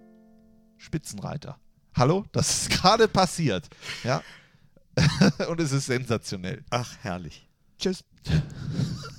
Spitzenreiter. 0.77 1.57
Hallo, 1.95 2.25
das 2.31 2.49
ist 2.49 2.69
gerade 2.81 3.07
passiert. 3.07 3.67
Ja. 4.03 4.21
und 5.49 5.59
es 5.59 5.71
ist 5.71 5.87
sensationell. 5.87 6.63
Ach, 6.69 6.91
herrlich. 7.01 7.47
Tschüss. 7.79 8.03